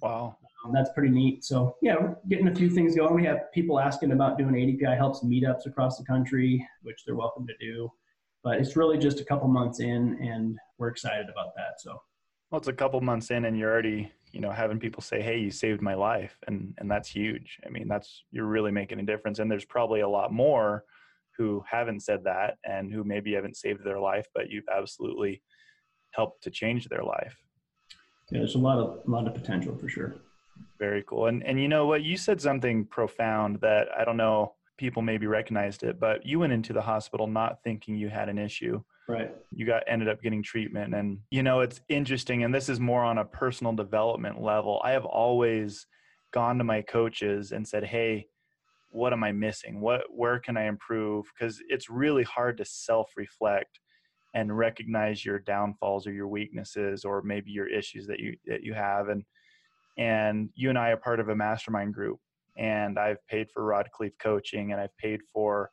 wow, 0.03 0.37
um, 0.65 0.73
that's 0.73 0.91
pretty 0.93 1.11
neat. 1.11 1.45
So, 1.45 1.77
yeah, 1.83 1.97
we're 1.99 2.17
getting 2.29 2.49
a 2.49 2.55
few 2.55 2.69
things 2.69 2.95
going. 2.95 3.15
We 3.15 3.25
have 3.25 3.51
people 3.53 3.81
asking 3.81 4.13
about 4.13 4.39
doing 4.39 4.55
ADPI 4.55 4.97
helps 4.97 5.25
meetups 5.25 5.67
across 5.67 5.99
the 5.99 6.05
country, 6.05 6.67
which 6.83 7.05
they're 7.07 7.17
welcome 7.17 7.47
to 7.47 7.55
do. 7.61 7.91
But 8.45 8.59
it's 8.59 8.77
really 8.77 8.99
just 8.99 9.21
a 9.21 9.25
couple 9.25 9.49
months 9.49 9.81
in, 9.81 10.19
and 10.21 10.59
we're 10.79 10.89
excited 10.89 11.27
about 11.31 11.55
that. 11.57 11.81
So, 11.81 12.01
well, 12.51 12.59
it's 12.59 12.69
a 12.69 12.73
couple 12.73 13.01
months 13.01 13.31
in, 13.31 13.45
and 13.45 13.57
you're 13.57 13.71
already 13.71 14.13
you 14.33 14.41
know 14.41 14.51
having 14.51 14.81
people 14.81 15.03
say 15.03 15.21
hey 15.21 15.39
you 15.39 15.51
saved 15.51 15.83
my 15.83 15.95
life 15.95 16.39
and 16.47 16.75
and 16.79 16.91
that's 16.91 17.09
huge 17.09 17.59
i 17.67 17.69
mean 17.69 17.87
that's 17.87 18.25
you're 18.33 18.47
really 18.47 18.71
making 18.73 18.99
a 18.99 19.05
difference 19.05 19.39
and 19.39 19.51
there's 19.51 19.65
probably 19.65 20.01
a 20.01 20.09
lot 20.09 20.33
more 20.33 20.85
who 21.37 21.63
haven't 21.71 22.01
said 22.01 22.25
that 22.25 22.57
and 22.65 22.93
who 22.93 23.05
maybe 23.05 23.35
haven't 23.35 23.57
saved 23.57 23.85
their 23.85 24.01
life 24.01 24.27
but 24.35 24.49
you've 24.49 24.69
absolutely 24.75 25.43
helped 26.13 26.43
to 26.43 26.51
change 26.51 26.89
their 26.89 27.05
life 27.05 27.37
yeah 28.33 28.39
there's 28.39 28.55
a 28.55 28.59
lot 28.59 28.79
of 28.79 29.01
a 29.07 29.11
lot 29.11 29.27
of 29.27 29.35
potential 29.35 29.77
for 29.77 29.89
sure 29.89 30.17
very 30.79 31.03
cool 31.05 31.27
and 31.27 31.45
and 31.45 31.61
you 31.61 31.69
know 31.69 31.87
what 31.87 32.03
you 32.03 32.17
said 32.17 32.41
something 32.41 32.85
profound 32.85 33.61
that 33.61 33.89
i 33.97 34.05
don't 34.05 34.17
know 34.17 34.55
people 34.79 35.03
maybe 35.03 35.27
recognized 35.27 35.83
it 35.85 36.01
but 36.01 36.25
you 36.27 36.41
went 36.41 36.53
into 36.53 36.73
the 36.73 36.83
hospital 36.83 37.27
not 37.27 37.63
thinking 37.63 37.97
you 37.97 38.09
had 38.09 38.29
an 38.29 38.39
issue 38.39 38.83
Right. 39.09 39.31
You 39.51 39.67
got 39.67 39.83
ended 39.87 40.09
up 40.09 40.23
getting 40.23 40.43
treatment 40.43 40.95
and 40.95 41.19
you 41.31 41.43
know 41.43 41.61
it's 41.61 41.81
interesting 41.89 42.45
and 42.45 42.55
this 42.55 42.69
is 42.69 42.81
more 42.81 43.03
on 43.03 43.19
a 43.19 43.25
personal 43.25 43.73
development 43.73 44.41
level. 44.41 44.81
I 44.85 44.93
have 44.93 45.05
always 45.05 45.87
gone 46.33 46.59
to 46.59 46.65
my 46.65 46.83
coaches 46.83 47.53
and 47.53 47.67
said, 47.67 47.85
"Hey, 47.85 48.29
what 48.91 49.13
am 49.13 49.25
I 49.25 49.33
missing? 49.33 49.81
What 49.81 50.03
where 50.11 50.39
can 50.39 50.57
I 50.57 50.65
improve?" 50.65 51.27
Cuz 51.39 51.63
it's 51.69 51.91
really 51.91 52.23
hard 52.23 52.57
to 52.59 52.65
self-reflect 52.65 53.81
and 54.35 54.57
recognize 54.57 55.25
your 55.25 55.39
downfalls 55.39 56.07
or 56.07 56.13
your 56.13 56.29
weaknesses 56.29 57.05
or 57.05 57.23
maybe 57.23 57.51
your 57.51 57.69
issues 57.69 58.07
that 58.07 58.21
you 58.21 58.37
that 58.47 58.63
you 58.63 58.75
have 58.75 59.09
and 59.09 59.25
and 59.99 60.49
you 60.55 60.71
and 60.71 60.79
I 60.79 60.91
are 60.91 60.97
part 60.97 61.21
of 61.21 61.29
a 61.29 61.37
mastermind 61.37 61.95
group 61.95 62.19
and 62.57 62.99
I've 62.99 63.25
paid 63.27 63.51
for 63.51 63.65
Rod 63.65 63.89
Khleif 63.99 64.13
coaching 64.19 64.73
and 64.73 64.81
I've 64.81 64.97
paid 64.97 65.21
for 65.33 65.71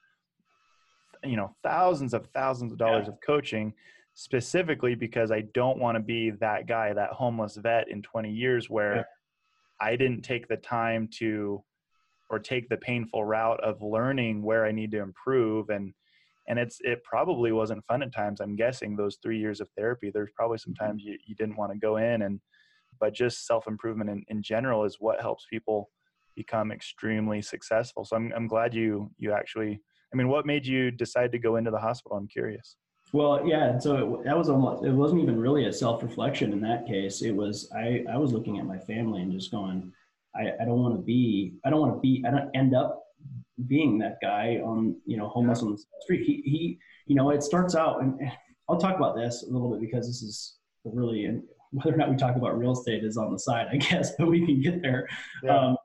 you 1.23 1.35
know 1.35 1.55
thousands 1.63 2.13
of 2.13 2.27
thousands 2.33 2.71
of 2.71 2.77
dollars 2.77 3.05
yeah. 3.07 3.13
of 3.13 3.19
coaching 3.25 3.73
specifically 4.13 4.95
because 4.95 5.31
I 5.31 5.41
don't 5.53 5.79
want 5.79 5.95
to 5.95 6.01
be 6.01 6.31
that 6.31 6.67
guy 6.67 6.93
that 6.93 7.11
homeless 7.11 7.55
vet 7.55 7.89
in 7.89 8.01
20 8.01 8.29
years 8.29 8.69
where 8.69 8.97
yeah. 8.97 9.03
I 9.79 9.95
didn't 9.95 10.21
take 10.21 10.47
the 10.47 10.57
time 10.57 11.07
to 11.19 11.63
or 12.29 12.39
take 12.39 12.69
the 12.69 12.77
painful 12.77 13.23
route 13.23 13.63
of 13.63 13.81
learning 13.81 14.43
where 14.43 14.65
I 14.65 14.71
need 14.71 14.91
to 14.91 14.99
improve 14.99 15.69
and 15.69 15.93
and 16.49 16.59
it's 16.59 16.79
it 16.81 17.03
probably 17.03 17.51
wasn't 17.51 17.85
fun 17.85 18.03
at 18.03 18.13
times 18.13 18.41
i'm 18.41 18.55
guessing 18.55 18.95
those 18.95 19.17
three 19.23 19.39
years 19.39 19.61
of 19.61 19.69
therapy 19.77 20.11
there's 20.13 20.31
probably 20.35 20.57
some 20.57 20.73
mm-hmm. 20.73 20.87
times 20.87 21.03
you, 21.03 21.17
you 21.25 21.35
didn't 21.35 21.55
want 21.55 21.71
to 21.71 21.77
go 21.77 21.97
in 21.97 22.23
and 22.23 22.41
but 22.99 23.13
just 23.13 23.47
self-improvement 23.47 24.09
in, 24.09 24.23
in 24.27 24.41
general 24.41 24.83
is 24.83 24.97
what 24.99 25.21
helps 25.21 25.45
people 25.49 25.89
become 26.35 26.71
extremely 26.71 27.41
successful. 27.41 28.05
So 28.05 28.15
I'm, 28.15 28.31
I'm 28.35 28.47
glad 28.47 28.73
you 28.73 29.11
you 29.17 29.33
actually 29.33 29.81
i 30.13 30.17
mean 30.17 30.29
what 30.29 30.45
made 30.45 30.65
you 30.65 30.91
decide 30.91 31.31
to 31.33 31.39
go 31.39 31.57
into 31.57 31.71
the 31.71 31.79
hospital? 31.79 32.17
I'm 32.17 32.27
curious. 32.27 32.77
Well 33.13 33.45
yeah 33.45 33.77
so 33.79 33.91
it, 33.97 34.25
that 34.25 34.37
was 34.37 34.49
almost 34.49 34.85
it 34.85 34.91
wasn't 34.91 35.21
even 35.21 35.39
really 35.39 35.65
a 35.65 35.73
self-reflection 35.73 36.53
in 36.53 36.61
that 36.61 36.87
case. 36.87 37.21
It 37.21 37.35
was 37.35 37.69
i 37.75 38.03
i 38.11 38.17
was 38.17 38.31
looking 38.33 38.59
at 38.59 38.65
my 38.65 38.77
family 38.77 39.21
and 39.21 39.31
just 39.31 39.51
going 39.51 39.91
i, 40.35 40.43
I 40.61 40.65
don't 40.65 40.81
want 40.83 40.95
to 40.95 41.01
be 41.01 41.53
i 41.65 41.69
don't 41.69 41.81
want 41.81 41.95
to 41.95 41.99
be 41.99 42.23
i 42.27 42.31
don't 42.31 42.49
end 42.55 42.75
up 42.75 43.03
being 43.67 43.97
that 43.99 44.17
guy 44.21 44.59
on 44.63 44.95
you 45.05 45.17
know 45.17 45.27
homeless 45.27 45.61
on 45.61 45.71
the 45.71 45.83
street. 46.01 46.25
He 46.25 46.41
he 46.45 46.79
you 47.05 47.15
know 47.15 47.29
it 47.31 47.43
starts 47.43 47.75
out 47.75 48.01
and 48.01 48.19
I'll 48.69 48.79
talk 48.79 48.95
about 48.97 49.15
this 49.15 49.45
a 49.47 49.51
little 49.51 49.71
bit 49.71 49.81
because 49.81 50.07
this 50.07 50.21
is 50.21 50.57
really 50.85 51.25
and 51.25 51.43
whether 51.71 51.93
or 51.93 51.97
not 51.97 52.09
we 52.09 52.15
talk 52.15 52.35
about 52.35 52.57
real 52.57 52.71
estate 52.71 53.03
is 53.03 53.17
on 53.17 53.31
the 53.31 53.39
side 53.39 53.67
I 53.71 53.77
guess 53.77 54.15
but 54.17 54.27
we 54.27 54.45
can 54.45 54.61
get 54.61 54.81
there. 54.81 55.07
Yeah. 55.43 55.57
Um, 55.57 55.77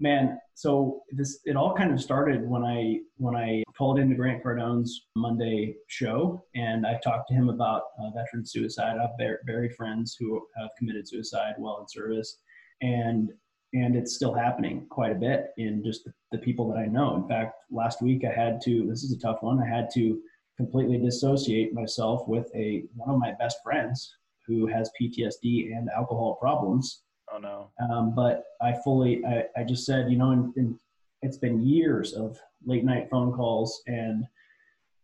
man, 0.00 0.38
so 0.54 1.02
this 1.10 1.40
it 1.44 1.56
all 1.56 1.74
kind 1.74 1.92
of 1.92 2.00
started 2.00 2.48
when 2.48 2.62
I 2.62 2.98
when 3.16 3.34
I 3.34 3.62
called 3.76 3.98
into 3.98 4.14
Grant 4.14 4.42
Cardone's 4.42 5.06
Monday 5.16 5.76
show 5.88 6.44
and 6.54 6.86
I 6.86 7.00
talked 7.02 7.28
to 7.28 7.34
him 7.34 7.48
about 7.48 7.82
uh, 7.98 8.10
veteran 8.14 8.46
suicide. 8.46 8.96
I've 9.02 9.16
buried 9.46 9.74
friends 9.74 10.16
who 10.18 10.46
have 10.56 10.70
committed 10.78 11.08
suicide 11.08 11.54
while 11.58 11.80
in 11.80 11.88
service, 11.88 12.38
and 12.82 13.30
and 13.74 13.96
it's 13.96 14.14
still 14.14 14.32
happening 14.32 14.86
quite 14.88 15.12
a 15.12 15.16
bit 15.16 15.48
in 15.58 15.82
just 15.84 16.04
the, 16.04 16.38
people 16.38 16.68
that 16.68 16.78
I 16.78 16.86
know. 16.86 17.14
In 17.14 17.28
fact, 17.28 17.54
last 17.70 18.02
week 18.02 18.24
I 18.24 18.32
had 18.32 18.60
to. 18.62 18.88
This 18.88 19.04
is 19.04 19.12
a 19.12 19.18
tough 19.20 19.38
one. 19.40 19.62
I 19.62 19.66
had 19.66 19.88
to 19.94 20.20
completely 20.56 20.98
dissociate 20.98 21.72
myself 21.72 22.26
with 22.26 22.50
a 22.56 22.84
one 22.96 23.14
of 23.14 23.20
my 23.20 23.32
best 23.38 23.58
friends 23.62 24.16
who 24.44 24.66
has 24.66 24.90
PTSD 25.00 25.76
and 25.76 25.88
alcohol 25.96 26.36
problems. 26.40 27.02
Oh 27.32 27.38
no! 27.38 27.70
Um, 27.88 28.14
but 28.16 28.44
I 28.60 28.74
fully, 28.84 29.24
I, 29.24 29.44
I 29.56 29.62
just 29.62 29.86
said, 29.86 30.10
you 30.10 30.18
know, 30.18 30.32
and, 30.32 30.52
and 30.56 30.76
it's 31.22 31.38
been 31.38 31.64
years 31.64 32.12
of 32.12 32.38
late 32.66 32.84
night 32.84 33.08
phone 33.10 33.32
calls 33.32 33.82
and 33.86 34.24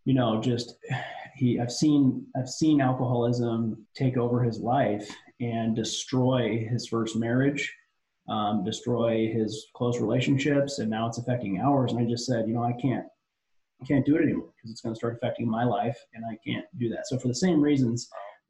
you 0.05 0.15
know 0.15 0.41
just 0.41 0.75
he 1.35 1.61
i've 1.61 1.73
seen 1.73 2.27
i've 2.37 2.49
seen 2.49 2.81
alcoholism 2.81 3.87
take 3.95 4.17
over 4.17 4.43
his 4.43 4.61
life 4.61 5.09
and 5.41 5.75
destroy 5.75 6.67
his 6.71 6.87
first 6.87 7.17
marriage 7.17 7.75
um, 8.29 8.65
destroy 8.65 9.29
his 9.33 9.67
close 9.75 10.01
relationships, 10.01 10.79
and 10.79 10.91
now 10.91 11.09
it's 11.09 11.19
affecting 11.19 11.61
ours. 11.61 11.93
And 11.93 12.01
I 12.01 12.09
just 12.09 12.27
said, 12.27 12.47
you 12.47 12.55
know, 12.55 12.65
I 12.65 12.73
can't, 12.81 13.07
I 13.83 13.87
can't 13.87 14.07
do 14.07 14.17
it 14.17 14.23
anymore 14.23 14.51
because 14.57 14.71
it's 14.71 14.81
going 14.81 14.95
to 14.95 14.99
start 14.99 15.17
affecting 15.17 15.49
my 15.49 15.65
life, 15.65 15.99
and 16.15 16.25
I 16.25 16.37
can't 16.47 16.67
do 16.79 16.89
that. 16.91 17.07
So 17.09 17.19
for 17.19 17.29
the 17.29 17.35
same 17.35 17.61
reasons, 17.61 18.09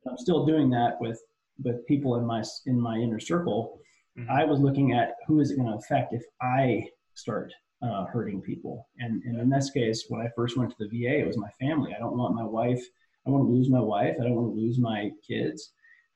I'm 0.08 0.18
still 0.18 0.44
doing 0.44 0.70
that 0.70 1.00
with 1.00 1.20
with 1.62 1.86
people 1.86 2.16
in 2.16 2.24
my 2.24 2.42
in 2.66 2.80
my 2.80 2.96
inner 2.96 3.20
circle. 3.20 3.78
Mm-hmm. 4.18 4.30
I 4.30 4.44
was 4.44 4.60
looking 4.60 4.92
at 4.92 5.14
who 5.26 5.40
is 5.40 5.50
it 5.50 5.56
going 5.56 5.68
to 5.68 5.76
affect 5.76 6.12
if 6.14 6.22
I 6.42 6.84
start 7.14 7.52
uh, 7.82 8.04
hurting 8.06 8.40
people. 8.42 8.88
And, 8.98 9.22
and 9.24 9.38
in 9.38 9.48
this 9.48 9.70
case, 9.70 10.06
when 10.08 10.20
I 10.20 10.28
first 10.36 10.56
went 10.56 10.70
to 10.70 10.76
the 10.78 10.88
VA, 10.88 11.20
it 11.20 11.26
was 11.26 11.38
my 11.38 11.50
family. 11.60 11.94
I 11.94 11.98
don't 11.98 12.16
want 12.16 12.34
my 12.34 12.44
wife. 12.44 12.82
I 13.26 13.30
want 13.30 13.46
to 13.46 13.52
lose 13.52 13.70
my 13.70 13.80
wife. 13.80 14.16
I 14.20 14.24
don't 14.24 14.34
want 14.34 14.54
to 14.54 14.60
lose 14.60 14.78
my 14.78 15.10
kids, 15.26 15.72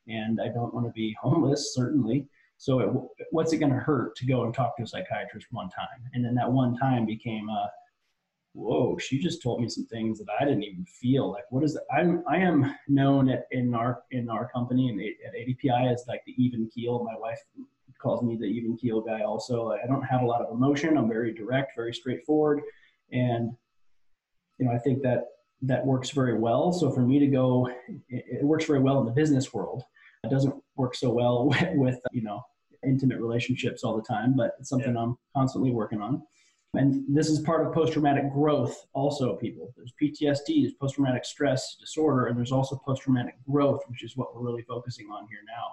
and 0.09 0.41
I 0.41 0.49
don't 0.49 0.75
want 0.75 0.87
to 0.87 0.93
be 0.93 1.15
homeless. 1.21 1.75
Certainly, 1.75 2.27
so 2.57 2.81
it, 2.81 2.89
what's 3.31 3.53
it 3.53 3.59
going 3.59 3.73
to 3.73 3.79
hurt 3.79 4.17
to 4.17 4.27
go 4.27 4.45
and 4.45 4.55
talk 4.55 4.77
to 4.77 4.83
a 4.83 4.87
psychiatrist 4.87 5.49
one 5.51 5.69
time? 5.71 6.11
And 6.13 6.25
then 6.25 6.35
that 6.35 6.51
one 6.51 6.77
time 6.77 7.05
became 7.05 7.49
a, 7.49 7.71
whoa, 8.53 8.97
she 8.99 9.19
just 9.19 9.43
told 9.43 9.61
me 9.61 9.69
some 9.69 9.87
things 9.87 10.19
that 10.19 10.27
I 10.41 10.45
didn't 10.45 10.63
even 10.63 10.85
feel. 10.85 11.31
Like, 11.31 11.45
what 11.51 11.65
is 11.65 11.75
that? 11.75 11.85
I'm, 11.93 12.23
I 12.29 12.37
am 12.39 12.75
known 12.89 13.29
at, 13.29 13.47
in 13.51 13.75
our, 13.75 14.03
in 14.13 14.31
our 14.31 14.49
company 14.49 14.89
and 14.89 15.01
at 15.01 15.35
ADPI 15.35 15.93
as 15.93 16.05
like 16.07 16.23
the 16.25 16.35
even 16.43 16.69
keel. 16.73 17.05
My 17.05 17.19
wife 17.19 17.41
calls 17.99 18.23
me 18.23 18.37
the 18.37 18.45
even 18.45 18.77
keel 18.77 19.01
guy 19.01 19.23
also. 19.23 19.73
I 19.73 19.87
don't 19.87 20.03
have 20.03 20.23
a 20.23 20.27
lot 20.27 20.41
of 20.41 20.55
emotion. 20.55 20.97
I'm 20.97 21.09
very 21.09 21.35
direct, 21.35 21.75
very 21.75 21.93
straightforward. 21.93 22.61
And, 23.13 23.53
you 24.59 24.67
know, 24.67 24.73
I 24.73 24.79
think 24.79 25.03
that 25.03 25.25
that 25.63 25.85
works 25.85 26.11
very 26.11 26.39
well. 26.39 26.73
So 26.73 26.91
for 26.91 27.01
me 27.01 27.19
to 27.19 27.27
go, 27.27 27.67
it, 27.89 28.25
it 28.41 28.45
works 28.45 28.67
very 28.67 28.81
well 28.81 29.01
in 29.01 29.07
the 29.07 29.13
business 29.13 29.53
world. 29.53 29.83
It 30.25 30.31
doesn't 30.31 30.54
work 30.76 30.95
so 30.95 31.11
well 31.11 31.47
with, 31.49 31.69
with 31.75 32.00
you 32.12 32.23
know 32.23 32.43
intimate 32.85 33.19
relationships 33.19 33.83
all 33.83 33.97
the 33.97 34.02
time, 34.02 34.35
but 34.37 34.54
it's 34.59 34.69
something 34.69 34.95
yeah. 34.95 35.02
I'm 35.02 35.16
constantly 35.35 35.71
working 35.71 36.00
on. 36.00 36.23
And 36.76 37.04
this 37.09 37.28
is 37.28 37.38
part 37.38 37.64
of 37.64 37.73
post 37.73 37.93
traumatic 37.93 38.33
growth, 38.33 38.85
also, 38.95 39.37
people. 39.37 39.73
There's 39.76 39.93
PTSD, 40.00 40.62
there's 40.62 40.75
post 40.75 40.97
traumatic 40.97 41.25
stress 41.25 41.76
disorder, 41.76 42.26
and 42.26 42.37
there's 42.37 42.52
also 42.52 42.81
post 42.85 43.02
traumatic 43.02 43.37
growth, 43.49 43.83
which 43.88 44.02
is 44.02 44.16
what 44.16 44.35
we're 44.35 44.43
really 44.43 44.62
focusing 44.62 45.09
on 45.11 45.26
here 45.28 45.40
now. 45.47 45.69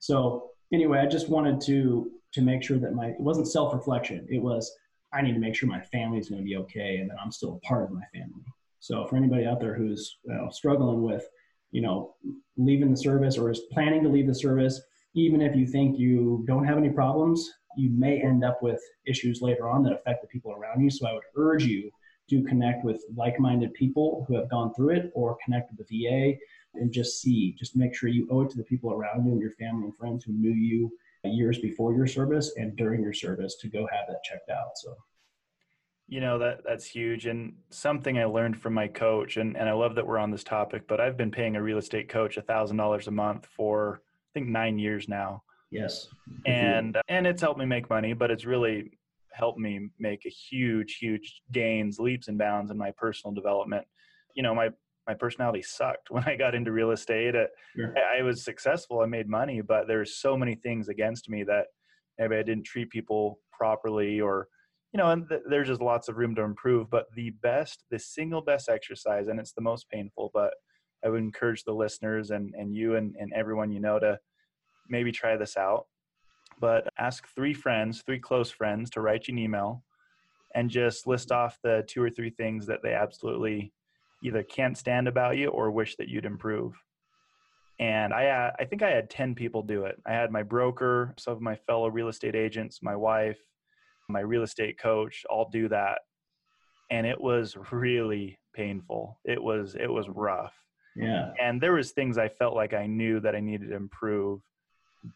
So, 0.00 0.50
anyway, 0.72 0.98
I 0.98 1.06
just 1.06 1.28
wanted 1.28 1.60
to 1.62 2.10
to 2.32 2.42
make 2.42 2.64
sure 2.64 2.78
that 2.78 2.94
my 2.94 3.08
it 3.08 3.20
wasn't 3.20 3.48
self 3.48 3.72
reflection. 3.72 4.26
It 4.28 4.42
was 4.42 4.72
I 5.12 5.22
need 5.22 5.34
to 5.34 5.38
make 5.38 5.54
sure 5.54 5.68
my 5.68 5.80
family 5.80 6.18
is 6.18 6.28
going 6.28 6.40
to 6.40 6.44
be 6.44 6.56
okay, 6.56 6.96
and 6.96 7.10
that 7.10 7.16
I'm 7.22 7.30
still 7.30 7.60
a 7.62 7.66
part 7.66 7.84
of 7.84 7.92
my 7.92 8.04
family. 8.12 8.44
So, 8.80 9.06
for 9.06 9.16
anybody 9.16 9.46
out 9.46 9.60
there 9.60 9.74
who's 9.74 10.18
you 10.24 10.34
know, 10.34 10.50
struggling 10.50 11.02
with, 11.02 11.28
you 11.74 11.80
know, 11.80 12.14
leaving 12.56 12.88
the 12.88 12.96
service 12.96 13.36
or 13.36 13.50
is 13.50 13.62
planning 13.72 14.04
to 14.04 14.08
leave 14.08 14.28
the 14.28 14.34
service, 14.34 14.80
even 15.14 15.42
if 15.42 15.56
you 15.56 15.66
think 15.66 15.98
you 15.98 16.44
don't 16.46 16.64
have 16.64 16.78
any 16.78 16.88
problems, 16.88 17.50
you 17.76 17.90
may 17.90 18.22
end 18.22 18.44
up 18.44 18.62
with 18.62 18.80
issues 19.08 19.42
later 19.42 19.68
on 19.68 19.82
that 19.82 19.92
affect 19.92 20.22
the 20.22 20.28
people 20.28 20.52
around 20.52 20.80
you. 20.80 20.88
So 20.88 21.08
I 21.08 21.12
would 21.12 21.24
urge 21.36 21.64
you 21.64 21.90
to 22.30 22.44
connect 22.44 22.84
with 22.84 23.04
like-minded 23.16 23.74
people 23.74 24.24
who 24.28 24.36
have 24.36 24.48
gone 24.48 24.72
through 24.72 24.90
it 24.90 25.10
or 25.16 25.36
connect 25.44 25.72
with 25.72 25.84
the 25.84 26.06
VA 26.06 26.38
and 26.74 26.92
just 26.92 27.20
see, 27.20 27.56
just 27.58 27.74
make 27.74 27.92
sure 27.92 28.08
you 28.08 28.28
owe 28.30 28.42
it 28.42 28.50
to 28.50 28.56
the 28.56 28.62
people 28.62 28.92
around 28.92 29.26
you 29.26 29.32
and 29.32 29.40
your 29.40 29.50
family 29.52 29.86
and 29.86 29.96
friends 29.96 30.24
who 30.24 30.32
knew 30.32 30.54
you 30.54 30.92
years 31.24 31.58
before 31.58 31.92
your 31.92 32.06
service 32.06 32.52
and 32.56 32.76
during 32.76 33.02
your 33.02 33.12
service 33.12 33.56
to 33.56 33.68
go 33.68 33.88
have 33.90 34.06
that 34.06 34.22
checked 34.22 34.48
out. 34.48 34.76
So 34.76 34.94
you 36.06 36.20
know 36.20 36.38
that 36.38 36.60
that's 36.66 36.84
huge 36.84 37.26
and 37.26 37.54
something 37.70 38.18
i 38.18 38.24
learned 38.24 38.56
from 38.56 38.74
my 38.74 38.86
coach 38.86 39.38
and, 39.38 39.56
and 39.56 39.68
i 39.68 39.72
love 39.72 39.94
that 39.94 40.06
we're 40.06 40.18
on 40.18 40.30
this 40.30 40.44
topic 40.44 40.86
but 40.86 41.00
i've 41.00 41.16
been 41.16 41.30
paying 41.30 41.56
a 41.56 41.62
real 41.62 41.78
estate 41.78 42.08
coach 42.08 42.36
a 42.36 42.42
thousand 42.42 42.76
dollars 42.76 43.08
a 43.08 43.10
month 43.10 43.46
for 43.56 44.02
I 44.34 44.40
think 44.40 44.50
nine 44.50 44.78
years 44.78 45.08
now. 45.08 45.44
Yes. 45.70 46.08
And 46.44 46.98
and 47.08 47.26
it's 47.26 47.40
helped 47.40 47.60
me 47.60 47.66
make 47.66 47.88
money, 47.88 48.12
but 48.12 48.30
it's 48.30 48.44
really 48.44 48.90
helped 49.32 49.58
me 49.58 49.88
make 49.98 50.26
a 50.26 50.28
huge, 50.28 50.96
huge 50.96 51.42
gains, 51.52 51.98
leaps 51.98 52.28
and 52.28 52.36
bounds 52.36 52.70
in 52.70 52.78
my 52.78 52.92
personal 52.96 53.32
development. 53.32 53.86
You 54.34 54.42
know, 54.42 54.54
my 54.54 54.70
my 55.06 55.14
personality 55.14 55.62
sucked 55.62 56.10
when 56.10 56.24
I 56.24 56.34
got 56.34 56.54
into 56.54 56.72
real 56.72 56.90
estate. 56.90 57.36
Uh, 57.36 57.46
sure. 57.76 57.94
I, 57.96 58.20
I 58.20 58.22
was 58.22 58.44
successful, 58.44 59.00
I 59.00 59.06
made 59.06 59.28
money, 59.28 59.60
but 59.60 59.86
there's 59.86 60.16
so 60.16 60.36
many 60.36 60.56
things 60.56 60.88
against 60.88 61.28
me 61.28 61.44
that 61.44 61.66
maybe 62.18 62.36
I 62.36 62.42
didn't 62.42 62.64
treat 62.64 62.90
people 62.90 63.38
properly 63.52 64.20
or 64.20 64.48
you 64.94 64.98
know, 64.98 65.10
and 65.10 65.28
th- 65.28 65.42
there's 65.48 65.66
just 65.66 65.82
lots 65.82 66.08
of 66.08 66.16
room 66.16 66.36
to 66.36 66.42
improve. 66.42 66.88
But 66.88 67.06
the 67.16 67.30
best, 67.30 67.82
the 67.90 67.98
single 67.98 68.40
best 68.40 68.68
exercise, 68.68 69.26
and 69.26 69.40
it's 69.40 69.52
the 69.52 69.60
most 69.60 69.90
painful, 69.90 70.30
but 70.32 70.54
I 71.04 71.08
would 71.08 71.20
encourage 71.20 71.64
the 71.64 71.74
listeners 71.74 72.30
and, 72.30 72.54
and 72.56 72.72
you 72.72 72.94
and, 72.94 73.16
and 73.18 73.32
everyone 73.32 73.72
you 73.72 73.80
know 73.80 73.98
to 73.98 74.18
maybe 74.88 75.10
try 75.10 75.36
this 75.36 75.56
out. 75.56 75.86
But 76.60 76.88
ask 76.96 77.26
three 77.34 77.52
friends, 77.52 78.02
three 78.06 78.20
close 78.20 78.50
friends, 78.52 78.88
to 78.90 79.00
write 79.00 79.26
you 79.26 79.34
an 79.34 79.38
email 79.38 79.82
and 80.54 80.70
just 80.70 81.08
list 81.08 81.32
off 81.32 81.58
the 81.64 81.84
two 81.88 82.00
or 82.00 82.08
three 82.08 82.30
things 82.30 82.64
that 82.66 82.80
they 82.84 82.94
absolutely 82.94 83.72
either 84.22 84.44
can't 84.44 84.78
stand 84.78 85.08
about 85.08 85.36
you 85.36 85.48
or 85.48 85.72
wish 85.72 85.96
that 85.96 86.08
you'd 86.08 86.24
improve. 86.24 86.80
And 87.80 88.14
I, 88.14 88.28
uh, 88.28 88.52
I 88.60 88.64
think 88.64 88.84
I 88.84 88.90
had 88.90 89.10
10 89.10 89.34
people 89.34 89.62
do 89.62 89.86
it. 89.86 90.00
I 90.06 90.12
had 90.12 90.30
my 90.30 90.44
broker, 90.44 91.12
some 91.18 91.32
of 91.32 91.40
my 91.40 91.56
fellow 91.56 91.88
real 91.88 92.06
estate 92.06 92.36
agents, 92.36 92.78
my 92.80 92.94
wife, 92.94 93.40
my 94.08 94.20
real 94.20 94.42
estate 94.42 94.78
coach 94.78 95.24
I'll 95.30 95.48
do 95.50 95.68
that. 95.68 96.00
And 96.90 97.06
it 97.06 97.20
was 97.20 97.56
really 97.72 98.38
painful. 98.54 99.18
It 99.24 99.42
was, 99.42 99.74
it 99.74 99.90
was 99.90 100.08
rough. 100.08 100.54
Yeah. 100.96 101.32
And 101.40 101.60
there 101.60 101.72
was 101.72 101.92
things 101.92 102.18
I 102.18 102.28
felt 102.28 102.54
like 102.54 102.72
I 102.72 102.86
knew 102.86 103.20
that 103.20 103.34
I 103.34 103.40
needed 103.40 103.70
to 103.70 103.76
improve, 103.76 104.40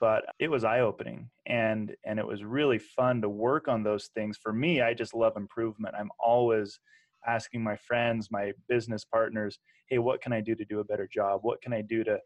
but 0.00 0.24
it 0.38 0.48
was 0.48 0.64
eye 0.64 0.80
opening 0.80 1.30
and 1.46 1.94
and 2.04 2.18
it 2.18 2.26
was 2.26 2.44
really 2.44 2.78
fun 2.78 3.22
to 3.22 3.28
work 3.28 3.68
on 3.68 3.82
those 3.82 4.10
things. 4.14 4.38
For 4.42 4.52
me, 4.52 4.82
I 4.82 4.92
just 4.92 5.14
love 5.14 5.36
improvement. 5.36 5.94
I'm 5.98 6.10
always 6.18 6.78
asking 7.26 7.62
my 7.62 7.76
friends, 7.76 8.28
my 8.30 8.52
business 8.68 9.04
partners, 9.04 9.58
"Hey, 9.88 9.98
what 9.98 10.20
can 10.20 10.32
I 10.32 10.40
do 10.40 10.54
to 10.54 10.64
do 10.64 10.80
a 10.80 10.84
better 10.84 11.08
job? 11.10 11.40
What 11.42 11.62
can 11.62 11.72
I 11.72 11.82
do 11.82 12.04
to 12.04 12.18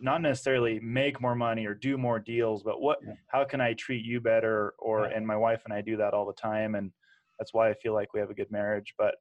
not 0.00 0.22
necessarily 0.22 0.78
make 0.80 1.20
more 1.20 1.34
money 1.34 1.66
or 1.66 1.74
do 1.74 1.96
more 1.96 2.18
deals, 2.18 2.62
but 2.62 2.80
what 2.80 2.98
yeah. 3.06 3.14
how 3.28 3.44
can 3.44 3.60
I 3.60 3.74
treat 3.74 4.04
you 4.04 4.20
better? 4.20 4.74
Or 4.78 5.06
yeah. 5.06 5.16
and 5.16 5.26
my 5.26 5.36
wife 5.36 5.62
and 5.64 5.72
I 5.72 5.80
do 5.80 5.96
that 5.96 6.14
all 6.14 6.26
the 6.26 6.34
time, 6.34 6.74
and 6.74 6.90
that's 7.38 7.54
why 7.54 7.70
I 7.70 7.74
feel 7.74 7.94
like 7.94 8.12
we 8.14 8.20
have 8.20 8.30
a 8.30 8.34
good 8.34 8.50
marriage. 8.50 8.94
But 8.98 9.14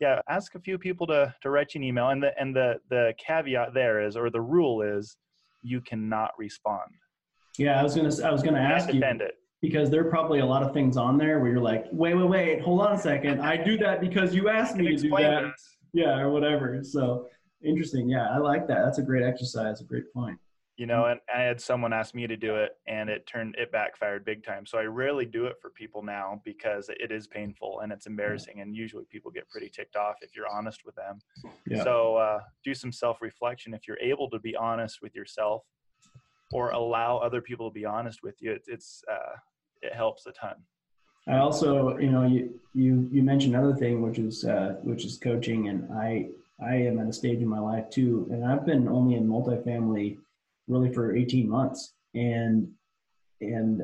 yeah, 0.00 0.20
ask 0.28 0.54
a 0.54 0.60
few 0.60 0.78
people 0.78 1.06
to 1.08 1.34
to 1.42 1.50
write 1.50 1.74
you 1.74 1.78
an 1.78 1.84
email, 1.84 2.08
and 2.10 2.22
the 2.22 2.38
and 2.40 2.54
the 2.54 2.76
the 2.90 3.14
caveat 3.24 3.74
there 3.74 4.04
is, 4.06 4.16
or 4.16 4.30
the 4.30 4.40
rule 4.40 4.82
is, 4.82 5.16
you 5.62 5.80
cannot 5.80 6.30
respond. 6.38 6.90
Yeah, 7.58 7.80
I 7.80 7.82
was 7.82 7.94
gonna 7.94 8.14
I 8.26 8.30
was 8.30 8.42
gonna 8.42 8.60
ask 8.60 8.92
you 8.92 9.02
it 9.02 9.34
because 9.60 9.90
there 9.90 10.06
are 10.06 10.10
probably 10.10 10.40
a 10.40 10.46
lot 10.46 10.62
of 10.62 10.72
things 10.72 10.96
on 10.96 11.18
there 11.18 11.40
where 11.40 11.50
you're 11.50 11.60
like, 11.60 11.86
wait, 11.90 12.14
wait, 12.14 12.28
wait, 12.28 12.60
hold 12.60 12.80
on 12.80 12.92
a 12.92 12.98
second, 12.98 13.40
I 13.40 13.56
do 13.56 13.76
that 13.78 14.00
because 14.00 14.34
you 14.34 14.48
asked 14.48 14.76
me 14.76 14.88
to 14.88 14.96
do 14.96 15.10
that, 15.10 15.42
this. 15.42 15.76
yeah, 15.92 16.18
or 16.20 16.30
whatever. 16.30 16.80
So 16.84 17.26
interesting, 17.64 18.08
yeah, 18.08 18.28
I 18.28 18.38
like 18.38 18.66
that. 18.68 18.84
That's 18.84 18.98
a 18.98 19.02
great 19.02 19.24
exercise, 19.24 19.80
a 19.80 19.84
great 19.84 20.12
point. 20.12 20.38
You 20.78 20.86
know 20.86 21.06
and 21.06 21.18
i 21.34 21.40
had 21.40 21.60
someone 21.60 21.92
ask 21.92 22.14
me 22.14 22.28
to 22.28 22.36
do 22.36 22.54
it 22.54 22.76
and 22.86 23.10
it 23.10 23.26
turned 23.26 23.56
it 23.58 23.72
backfired 23.72 24.24
big 24.24 24.44
time. 24.44 24.64
So 24.64 24.78
i 24.78 24.84
rarely 24.84 25.26
do 25.26 25.46
it 25.46 25.56
for 25.60 25.70
people 25.70 26.04
now 26.04 26.40
because 26.44 26.88
it 26.88 27.10
is 27.10 27.26
painful 27.26 27.80
and 27.80 27.90
it's 27.90 28.06
embarrassing 28.06 28.60
and 28.60 28.76
usually 28.76 29.04
people 29.10 29.32
get 29.32 29.48
pretty 29.48 29.70
ticked 29.70 29.96
off 29.96 30.14
if 30.22 30.36
you're 30.36 30.46
honest 30.48 30.82
with 30.86 30.94
them. 30.94 31.18
Yeah. 31.66 31.82
so 31.82 32.16
uh, 32.16 32.38
do 32.64 32.74
some 32.74 32.92
self-reflection. 32.92 33.74
If 33.74 33.88
you're 33.88 33.98
able 33.98 34.30
to 34.30 34.38
be 34.38 34.54
honest 34.54 35.02
with 35.02 35.16
yourself 35.16 35.64
or 36.52 36.70
allow 36.70 37.18
other 37.18 37.40
people 37.40 37.68
to 37.68 37.74
be 37.74 37.84
honest 37.84 38.22
with 38.22 38.36
you 38.40 38.52
it, 38.52 38.62
it's 38.68 39.02
uh, 39.10 39.34
it 39.82 39.94
helps 39.94 40.26
a 40.26 40.32
ton. 40.32 40.54
I 41.26 41.38
also 41.38 41.98
you 41.98 42.12
know 42.12 42.24
you 42.24 42.60
you 42.72 43.08
you 43.10 43.24
mentioned 43.24 43.56
another 43.56 43.74
thing 43.74 44.00
which 44.00 44.20
is 44.20 44.44
uh, 44.44 44.76
which 44.84 45.04
is 45.04 45.18
coaching 45.18 45.68
and 45.70 45.92
i 45.92 46.28
i 46.64 46.74
am 46.74 46.98
at 46.98 47.08
a 47.08 47.12
stage 47.12 47.40
in 47.40 47.48
my 47.48 47.58
life 47.58 47.88
too 47.90 48.28
and 48.30 48.44
i've 48.44 48.66
been 48.66 48.88
only 48.88 49.14
in 49.14 49.26
multifamily 49.26 50.18
really 50.68 50.92
for 50.92 51.16
18 51.16 51.48
months. 51.48 51.94
And, 52.14 52.68
and 53.40 53.82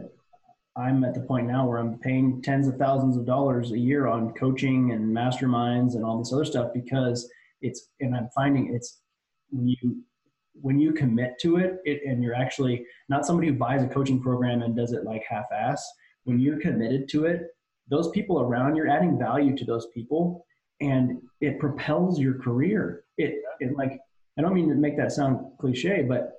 I'm 0.76 1.04
at 1.04 1.14
the 1.14 1.20
point 1.20 1.48
now 1.48 1.66
where 1.66 1.78
I'm 1.78 1.98
paying 1.98 2.42
tens 2.42 2.68
of 2.68 2.76
thousands 2.76 3.16
of 3.16 3.24
dollars 3.26 3.72
a 3.72 3.78
year 3.78 4.06
on 4.06 4.34
coaching 4.34 4.92
and 4.92 5.14
masterminds 5.14 5.94
and 5.94 6.04
all 6.04 6.18
this 6.18 6.32
other 6.32 6.44
stuff 6.44 6.72
because 6.72 7.28
it's, 7.62 7.88
and 8.00 8.14
I'm 8.14 8.28
finding 8.34 8.74
it's 8.74 9.00
when 9.50 9.68
you, 9.68 10.02
when 10.60 10.78
you 10.78 10.92
commit 10.92 11.38
to 11.40 11.56
it, 11.56 11.78
it 11.84 12.02
and 12.06 12.22
you're 12.22 12.34
actually 12.34 12.84
not 13.08 13.26
somebody 13.26 13.48
who 13.48 13.54
buys 13.54 13.82
a 13.82 13.88
coaching 13.88 14.20
program 14.20 14.62
and 14.62 14.76
does 14.76 14.92
it 14.92 15.04
like 15.04 15.24
half 15.28 15.46
ass. 15.52 15.84
When 16.24 16.38
you're 16.38 16.60
committed 16.60 17.08
to 17.10 17.24
it, 17.24 17.42
those 17.88 18.10
people 18.10 18.40
around 18.40 18.76
you're 18.76 18.88
adding 18.88 19.18
value 19.18 19.56
to 19.56 19.64
those 19.64 19.88
people 19.92 20.46
and 20.80 21.20
it 21.40 21.58
propels 21.58 22.18
your 22.18 22.34
career. 22.34 23.04
It, 23.16 23.42
it 23.60 23.76
like, 23.76 23.98
I 24.38 24.42
don't 24.42 24.54
mean 24.54 24.68
to 24.68 24.74
make 24.74 24.96
that 24.96 25.12
sound 25.12 25.38
cliche, 25.58 26.02
but 26.02 26.32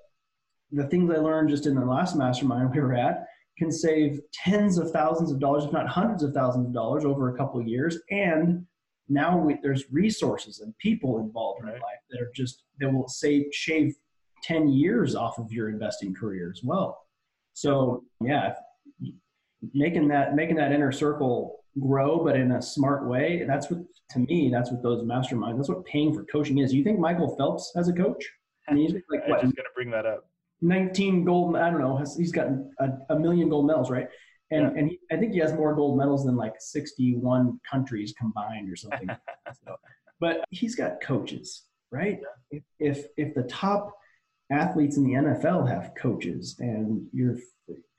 the 0.71 0.87
things 0.87 1.09
I 1.09 1.17
learned 1.17 1.49
just 1.49 1.65
in 1.65 1.75
the 1.75 1.85
last 1.85 2.15
mastermind 2.15 2.71
we 2.73 2.81
were 2.81 2.95
at 2.95 3.27
can 3.57 3.71
save 3.71 4.19
tens 4.33 4.77
of 4.77 4.91
thousands 4.91 5.31
of 5.31 5.39
dollars, 5.39 5.63
if 5.63 5.71
not 5.71 5.87
hundreds 5.87 6.23
of 6.23 6.33
thousands 6.33 6.67
of 6.67 6.73
dollars 6.73 7.05
over 7.05 7.33
a 7.33 7.37
couple 7.37 7.59
of 7.59 7.67
years. 7.67 7.97
And 8.11 8.65
now 9.07 9.37
we, 9.37 9.57
there's 9.63 9.85
resources 9.91 10.59
and 10.59 10.77
people 10.79 11.19
involved 11.19 11.61
in 11.61 11.67
right. 11.67 11.75
life 11.75 11.99
that 12.09 12.21
are 12.21 12.31
just, 12.35 12.63
that 12.79 12.91
will 12.91 13.07
save, 13.07 13.45
shave 13.53 13.95
10 14.43 14.67
years 14.67 15.15
off 15.15 15.37
of 15.37 15.51
your 15.51 15.69
investing 15.69 16.13
career 16.13 16.51
as 16.53 16.61
well. 16.63 16.99
So 17.53 18.03
yeah, 18.21 18.55
making 19.73 20.09
that, 20.09 20.35
making 20.35 20.57
that 20.57 20.73
inner 20.73 20.91
circle 20.91 21.63
grow, 21.79 22.23
but 22.23 22.35
in 22.35 22.51
a 22.51 22.61
smart 22.61 23.07
way. 23.07 23.43
That's 23.47 23.69
what, 23.69 23.79
to 24.11 24.19
me, 24.19 24.49
that's 24.51 24.71
what 24.71 24.81
those 24.81 25.03
masterminds, 25.03 25.57
that's 25.57 25.69
what 25.69 25.85
paying 25.85 26.13
for 26.13 26.23
coaching 26.25 26.59
is. 26.59 26.71
Do 26.71 26.77
you 26.77 26.83
think 26.83 26.99
Michael 26.99 27.35
Phelps 27.35 27.71
has 27.75 27.87
a 27.87 27.93
coach? 27.93 28.25
I 28.69 28.73
mean, 28.73 29.03
like, 29.09 29.21
I'm 29.25 29.33
just 29.33 29.55
going 29.55 29.55
to 29.55 29.75
bring 29.75 29.91
that 29.91 30.05
up 30.05 30.27
19 30.61 31.23
gold. 31.25 31.55
I 31.55 31.69
don't 31.69 31.79
know. 31.81 32.03
He's 32.17 32.31
got 32.31 32.47
a, 32.79 32.89
a 33.09 33.19
million 33.19 33.49
gold 33.49 33.67
medals, 33.67 33.89
right? 33.89 34.07
And 34.51 34.63
yeah. 34.63 34.79
and 34.79 34.89
he, 34.89 34.99
I 35.11 35.17
think 35.17 35.33
he 35.33 35.39
has 35.39 35.53
more 35.53 35.73
gold 35.75 35.97
medals 35.97 36.25
than 36.25 36.35
like 36.35 36.53
61 36.59 37.59
countries 37.69 38.13
combined 38.17 38.71
or 38.71 38.75
something. 38.75 39.09
so, 39.65 39.75
but 40.19 40.45
he's 40.49 40.75
got 40.75 41.01
coaches, 41.01 41.63
right? 41.91 42.19
If 42.79 43.05
if 43.17 43.33
the 43.33 43.43
top 43.43 43.91
athletes 44.51 44.97
in 44.97 45.03
the 45.03 45.13
NFL 45.13 45.67
have 45.67 45.93
coaches, 45.95 46.55
and 46.59 47.07
you 47.11 47.39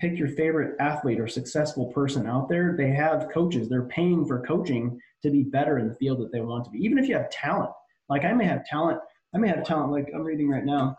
pick 0.01 0.19
your 0.19 0.29
favorite 0.29 0.77
athlete 0.81 1.21
or 1.21 1.27
successful 1.27 1.87
person 1.87 2.27
out 2.27 2.49
there, 2.49 2.75
they 2.77 2.91
have 2.91 3.29
coaches. 3.33 3.69
They're 3.69 3.89
paying 3.89 4.27
for 4.27 4.45
coaching 4.47 5.01
to 5.23 5.31
be 5.31 5.43
better 5.43 5.79
in 5.79 5.89
the 5.89 5.95
field 5.95 6.21
that 6.21 6.33
they 6.33 6.41
want 6.41 6.65
to 6.67 6.71
be. 6.71 6.79
Even 6.79 6.99
if 6.99 7.09
you 7.09 7.15
have 7.15 7.31
talent, 7.31 7.71
like 8.09 8.25
I 8.25 8.33
may 8.33 8.45
have 8.45 8.65
talent, 8.65 9.01
I 9.35 9.39
may 9.39 9.49
have 9.49 9.65
talent. 9.65 9.93
Like 9.93 10.11
I'm 10.15 10.23
reading 10.23 10.49
right 10.49 10.65
now. 10.65 10.97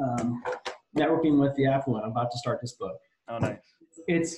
Um, 0.00 0.42
networking 0.96 1.38
with 1.38 1.54
the 1.56 1.66
affluent. 1.66 2.04
I'm 2.04 2.10
about 2.10 2.30
to 2.30 2.38
start 2.38 2.60
this 2.60 2.72
book. 2.72 2.96
Oh, 3.28 3.38
nice. 3.38 3.58
It's, 4.06 4.36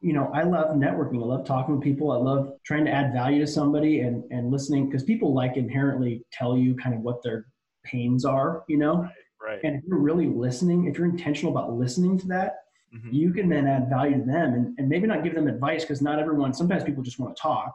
you 0.00 0.12
know, 0.12 0.30
I 0.34 0.42
love 0.42 0.76
networking. 0.76 1.22
I 1.22 1.26
love 1.26 1.46
talking 1.46 1.76
with 1.76 1.84
people. 1.84 2.10
I 2.12 2.16
love 2.16 2.52
trying 2.64 2.84
to 2.86 2.90
add 2.90 3.12
value 3.12 3.40
to 3.40 3.46
somebody 3.46 4.00
and, 4.00 4.24
and 4.30 4.50
listening 4.50 4.86
because 4.86 5.04
people 5.04 5.34
like 5.34 5.56
inherently 5.56 6.24
tell 6.32 6.56
you 6.56 6.74
kind 6.76 6.94
of 6.94 7.02
what 7.02 7.22
their 7.22 7.46
pains 7.84 8.24
are, 8.24 8.64
you 8.68 8.78
know? 8.78 9.08
Right. 9.42 9.60
And 9.64 9.76
if 9.76 9.84
you're 9.86 9.98
really 9.98 10.26
listening, 10.26 10.86
if 10.86 10.98
you're 10.98 11.08
intentional 11.08 11.56
about 11.56 11.72
listening 11.72 12.18
to 12.18 12.26
that, 12.28 12.56
mm-hmm. 12.94 13.12
you 13.12 13.32
can 13.32 13.48
then 13.48 13.66
add 13.66 13.88
value 13.88 14.18
to 14.18 14.24
them 14.24 14.54
and, 14.54 14.78
and 14.78 14.88
maybe 14.88 15.06
not 15.06 15.24
give 15.24 15.34
them 15.34 15.48
advice 15.48 15.82
because 15.84 16.02
not 16.02 16.18
everyone, 16.18 16.52
sometimes 16.52 16.84
people 16.84 17.02
just 17.02 17.18
want 17.18 17.34
to 17.34 17.40
talk. 17.40 17.72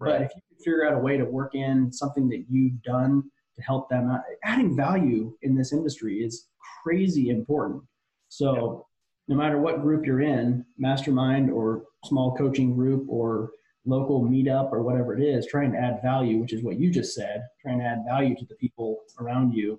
Right. 0.00 0.12
But 0.12 0.22
if 0.22 0.30
you 0.36 0.42
can 0.48 0.58
figure 0.58 0.86
out 0.86 0.94
a 0.94 0.98
way 0.98 1.16
to 1.16 1.24
work 1.24 1.54
in 1.54 1.92
something 1.92 2.28
that 2.28 2.44
you've 2.48 2.80
done 2.82 3.24
to 3.56 3.62
help 3.62 3.88
them 3.88 4.10
out, 4.10 4.20
adding 4.44 4.76
value 4.76 5.36
in 5.42 5.56
this 5.56 5.72
industry 5.72 6.18
is 6.18 6.46
crazy 6.82 7.30
important. 7.30 7.82
So 8.28 8.86
no 9.26 9.36
matter 9.36 9.58
what 9.58 9.82
group 9.82 10.06
you're 10.06 10.20
in, 10.20 10.64
mastermind 10.78 11.50
or 11.50 11.84
small 12.04 12.36
coaching 12.36 12.74
group 12.74 13.06
or 13.08 13.50
local 13.84 14.24
meetup 14.24 14.70
or 14.72 14.82
whatever 14.82 15.16
it 15.16 15.22
is, 15.22 15.46
trying 15.46 15.72
to 15.72 15.78
add 15.78 16.00
value, 16.02 16.38
which 16.38 16.52
is 16.52 16.62
what 16.62 16.78
you 16.78 16.90
just 16.90 17.14
said, 17.14 17.42
trying 17.60 17.78
to 17.78 17.84
add 17.84 18.04
value 18.06 18.36
to 18.36 18.44
the 18.46 18.54
people 18.56 18.98
around 19.18 19.52
you. 19.52 19.78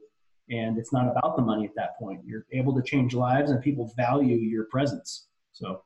And 0.50 0.78
it's 0.78 0.92
not 0.92 1.08
about 1.08 1.36
the 1.36 1.42
money 1.42 1.66
at 1.66 1.76
that 1.76 1.98
point. 2.00 2.22
You're 2.26 2.46
able 2.52 2.76
to 2.76 2.82
change 2.82 3.14
lives 3.14 3.52
and 3.52 3.62
people 3.62 3.94
value 3.96 4.36
your 4.36 4.66
presence. 4.66 5.28
So 5.52 5.84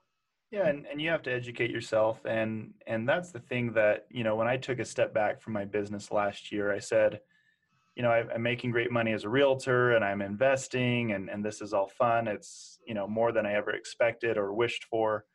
yeah, 0.52 0.68
and, 0.68 0.86
and 0.86 1.02
you 1.02 1.10
have 1.10 1.24
to 1.24 1.32
educate 1.32 1.72
yourself 1.72 2.24
and 2.26 2.74
and 2.86 3.10
that's 3.10 3.32
the 3.32 3.40
thing 3.40 3.74
that, 3.74 4.06
you 4.12 4.24
know, 4.24 4.36
when 4.36 4.48
I 4.48 4.56
took 4.56 4.80
a 4.80 4.86
step 4.86 5.14
back 5.14 5.42
from 5.42 5.54
my 5.54 5.66
business 5.66 6.12
last 6.12 6.52
year, 6.52 6.72
I 6.72 6.78
said, 6.80 7.22
you 7.96 8.04
know, 8.04 8.12
I, 8.12 8.24
am 8.34 8.44
making 8.44 8.72
great 8.72 8.92
money 8.92 9.14
as 9.14 9.24
a 9.24 9.30
realtor 9.30 9.94
and 9.94 10.06
I'm 10.06 10.22
investing 10.22 11.14
and, 11.14 11.30
and 11.30 11.44
this 11.44 11.62
is 11.62 11.74
all 11.74 11.88
fun. 11.88 12.28
It's, 12.28 12.80
you 12.86 12.94
know, 12.94 13.08
more 13.08 13.32
than 13.32 13.46
I 13.46 13.54
ever 13.54 13.72
expected 13.72 14.38
or 14.38 14.54
wished 14.54 14.86
for. 14.86 15.26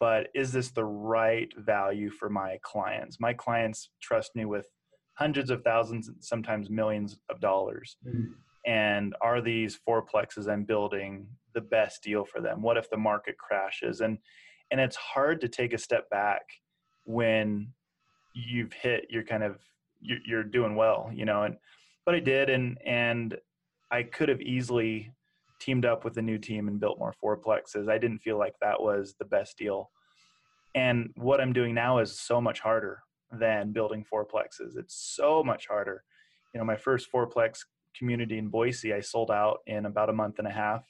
But 0.00 0.28
is 0.34 0.52
this 0.52 0.70
the 0.70 0.84
right 0.84 1.52
value 1.56 2.10
for 2.10 2.28
my 2.28 2.58
clients? 2.62 3.20
My 3.20 3.32
clients 3.32 3.90
trust 4.00 4.34
me 4.34 4.44
with 4.44 4.66
hundreds 5.14 5.50
of 5.50 5.62
thousands, 5.62 6.10
sometimes 6.20 6.68
millions 6.68 7.18
of 7.30 7.40
dollars. 7.40 7.96
Mm-hmm. 8.06 8.32
And 8.66 9.14
are 9.20 9.40
these 9.40 9.78
fourplexes 9.86 10.48
I'm 10.48 10.64
building 10.64 11.26
the 11.52 11.60
best 11.60 12.02
deal 12.02 12.24
for 12.24 12.40
them? 12.40 12.62
What 12.62 12.76
if 12.76 12.88
the 12.90 12.96
market 12.96 13.36
crashes? 13.38 14.00
And 14.00 14.18
and 14.70 14.80
it's 14.80 14.96
hard 14.96 15.40
to 15.42 15.48
take 15.48 15.72
a 15.72 15.78
step 15.78 16.08
back 16.10 16.42
when 17.04 17.68
you've 18.34 18.72
hit 18.72 19.06
you're 19.10 19.24
kind 19.24 19.44
of 19.44 19.60
you're, 20.00 20.18
you're 20.26 20.42
doing 20.42 20.74
well, 20.74 21.10
you 21.12 21.24
know, 21.24 21.44
and 21.44 21.56
but 22.04 22.14
I 22.14 22.20
did, 22.20 22.50
and 22.50 22.78
and 22.84 23.36
I 23.90 24.02
could 24.02 24.28
have 24.28 24.40
easily 24.40 25.12
teamed 25.60 25.86
up 25.86 26.04
with 26.04 26.16
a 26.18 26.22
new 26.22 26.38
team 26.38 26.68
and 26.68 26.80
built 26.80 26.98
more 26.98 27.14
fourplexes. 27.22 27.88
I 27.88 27.98
didn't 27.98 28.18
feel 28.18 28.38
like 28.38 28.54
that 28.60 28.80
was 28.80 29.14
the 29.18 29.24
best 29.24 29.56
deal. 29.56 29.90
And 30.74 31.10
what 31.16 31.40
I'm 31.40 31.52
doing 31.52 31.74
now 31.74 31.98
is 31.98 32.18
so 32.18 32.40
much 32.40 32.60
harder 32.60 33.02
than 33.30 33.72
building 33.72 34.04
fourplexes. 34.12 34.76
It's 34.76 34.94
so 34.94 35.42
much 35.42 35.66
harder. 35.68 36.02
You 36.52 36.58
know, 36.58 36.64
my 36.64 36.76
first 36.76 37.10
fourplex 37.10 37.60
community 37.98 38.38
in 38.38 38.48
Boise, 38.48 38.92
I 38.92 39.00
sold 39.00 39.30
out 39.30 39.58
in 39.66 39.86
about 39.86 40.10
a 40.10 40.12
month 40.12 40.38
and 40.38 40.48
a 40.48 40.52
half. 40.52 40.84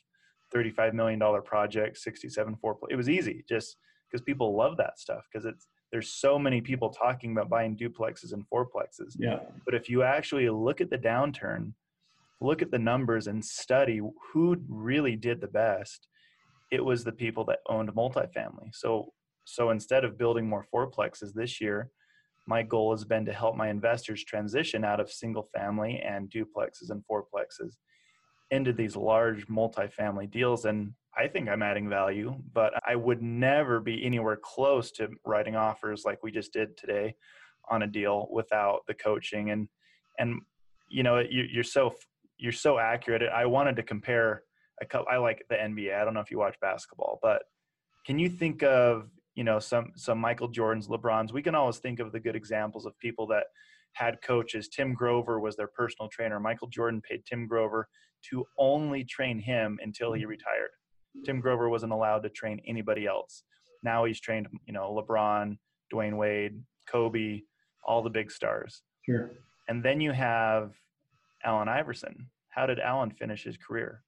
$35 0.55 0.93
million 0.93 1.21
project, 1.43 1.99
67 1.99 2.57
fourplex. 2.63 2.87
It 2.91 2.97
was 2.97 3.09
easy 3.09 3.45
just 3.49 3.77
because 4.09 4.23
people 4.23 4.57
love 4.57 4.77
that 4.77 4.99
stuff 4.99 5.27
because 5.33 5.45
it's 5.45 5.67
there's 5.91 6.11
so 6.11 6.39
many 6.39 6.61
people 6.61 6.91
talking 6.91 7.33
about 7.33 7.49
buying 7.49 7.77
duplexes 7.77 8.33
and 8.33 8.45
fourplexes. 8.53 9.15
Yeah. 9.17 9.39
But 9.65 9.75
if 9.75 9.89
you 9.89 10.03
actually 10.03 10.49
look 10.51 10.81
at 10.81 10.91
the 10.91 10.99
downturn, 10.99 11.73
look 12.41 12.63
at 12.63 12.73
the 12.73 12.79
numbers 12.79 13.29
and 13.29 13.45
study 13.45 14.01
who 14.33 14.57
really 14.69 15.15
did 15.15 15.41
the 15.41 15.47
best, 15.47 16.09
it 16.73 16.85
was 16.85 17.05
the 17.05 17.13
people 17.13 17.45
that 17.45 17.61
owned 17.69 17.95
multifamily. 17.95 18.71
So 18.73 19.13
so 19.45 19.71
instead 19.71 20.05
of 20.05 20.19
building 20.19 20.49
more 20.49 20.67
fourplexes 20.75 21.33
this 21.35 21.61
year, 21.61 21.91
my 22.47 22.63
goal 22.63 22.93
has 22.93 23.05
been 23.05 23.25
to 23.25 23.33
help 23.33 23.57
my 23.57 23.69
investors 23.69 24.25
transition 24.25 24.85
out 24.85 25.01
of 25.01 25.11
single 25.11 25.49
family 25.57 26.01
and 26.05 26.31
duplexes 26.31 26.91
and 26.91 27.03
fourplexes 27.11 27.77
into 28.51 28.73
these 28.73 28.97
large 28.97 29.47
multifamily 29.49 30.31
deals 30.31 30.65
and 30.65 30.93
I 31.17 31.29
think 31.29 31.49
I'm 31.49 31.63
adding 31.63 31.89
value, 31.89 32.35
but 32.53 32.73
I 32.87 32.97
would 32.97 33.23
never 33.23 33.81
be 33.81 34.05
anywhere 34.05 34.37
close 34.37 34.91
to 34.93 35.09
writing 35.25 35.55
offers 35.55 36.03
like 36.05 36.23
we 36.23 36.33
just 36.33 36.53
did 36.53 36.77
today 36.77 37.15
on 37.71 37.83
a 37.83 37.87
deal 37.87 38.29
without 38.33 38.81
the 38.87 38.95
coaching 38.95 39.51
and 39.51 39.69
and 40.19 40.41
you 40.91 41.03
know 41.03 41.23
you're 41.31 41.65
so 41.65 41.95
you're 42.39 42.53
so 42.53 42.79
accurate. 42.79 43.23
I 43.23 43.47
wanted 43.47 43.77
to 43.77 43.83
compare 43.83 44.43
a 44.83 44.87
couple. 44.87 45.07
I 45.11 45.17
like 45.17 45.45
the 45.49 45.55
NBA. 45.55 45.95
I 45.95 46.05
don't 46.05 46.15
know 46.15 46.21
if 46.21 46.31
you 46.31 46.39
watch 46.39 46.57
basketball, 46.61 47.19
but 47.23 47.43
can 48.07 48.19
you 48.19 48.29
think 48.29 48.63
of 48.63 49.09
you 49.35 49.45
know 49.45 49.59
some 49.59 49.93
some 49.97 50.19
Michael 50.19 50.51
Jordans, 50.51 50.89
LeBrons? 50.89 51.33
We 51.33 51.43
can 51.43 51.55
always 51.55 51.79
think 51.79 52.01
of 52.01 52.13
the 52.13 52.21
good 52.21 52.37
examples 52.37 52.87
of 52.87 52.99
people 52.99 53.27
that 53.29 53.45
had 53.95 54.21
coaches. 54.23 54.69
Tim 54.69 54.95
Grover 54.95 55.41
was 55.41 55.57
their 55.57 55.69
personal 55.69 56.09
trainer. 56.09 56.41
Michael 56.41 56.69
Jordan 56.69 57.01
paid 57.09 57.25
Tim 57.27 57.47
Grover 57.47 57.89
to 58.31 58.45
only 58.59 59.05
train 59.05 59.39
him 59.39 59.79
until 59.83 60.13
he 60.13 60.25
retired. 60.25 60.71
Tim 61.25 61.41
Grover 61.41 61.69
wasn't 61.69 61.93
allowed 61.93 62.23
to 62.25 62.29
train 62.29 62.61
anybody 62.67 63.07
else. 63.07 63.45
Now 63.83 64.05
he's 64.05 64.21
trained, 64.21 64.49
you 64.67 64.73
know, 64.73 65.01
LeBron, 65.01 65.59
Dwyane 65.93 66.17
Wade, 66.17 66.61
Kobe, 66.89 67.43
all 67.85 68.03
the 68.03 68.11
big 68.11 68.31
stars. 68.31 68.83
Sure. 69.05 69.31
And 69.69 69.83
then 69.83 70.01
you 70.01 70.13
have 70.13 70.73
Allen 71.45 71.69
Iverson. 71.69 72.29
How 72.49 72.67
did 72.67 72.81
Allen 72.81 73.11
finish 73.11 73.45
his 73.45 73.57
career? 73.57 74.03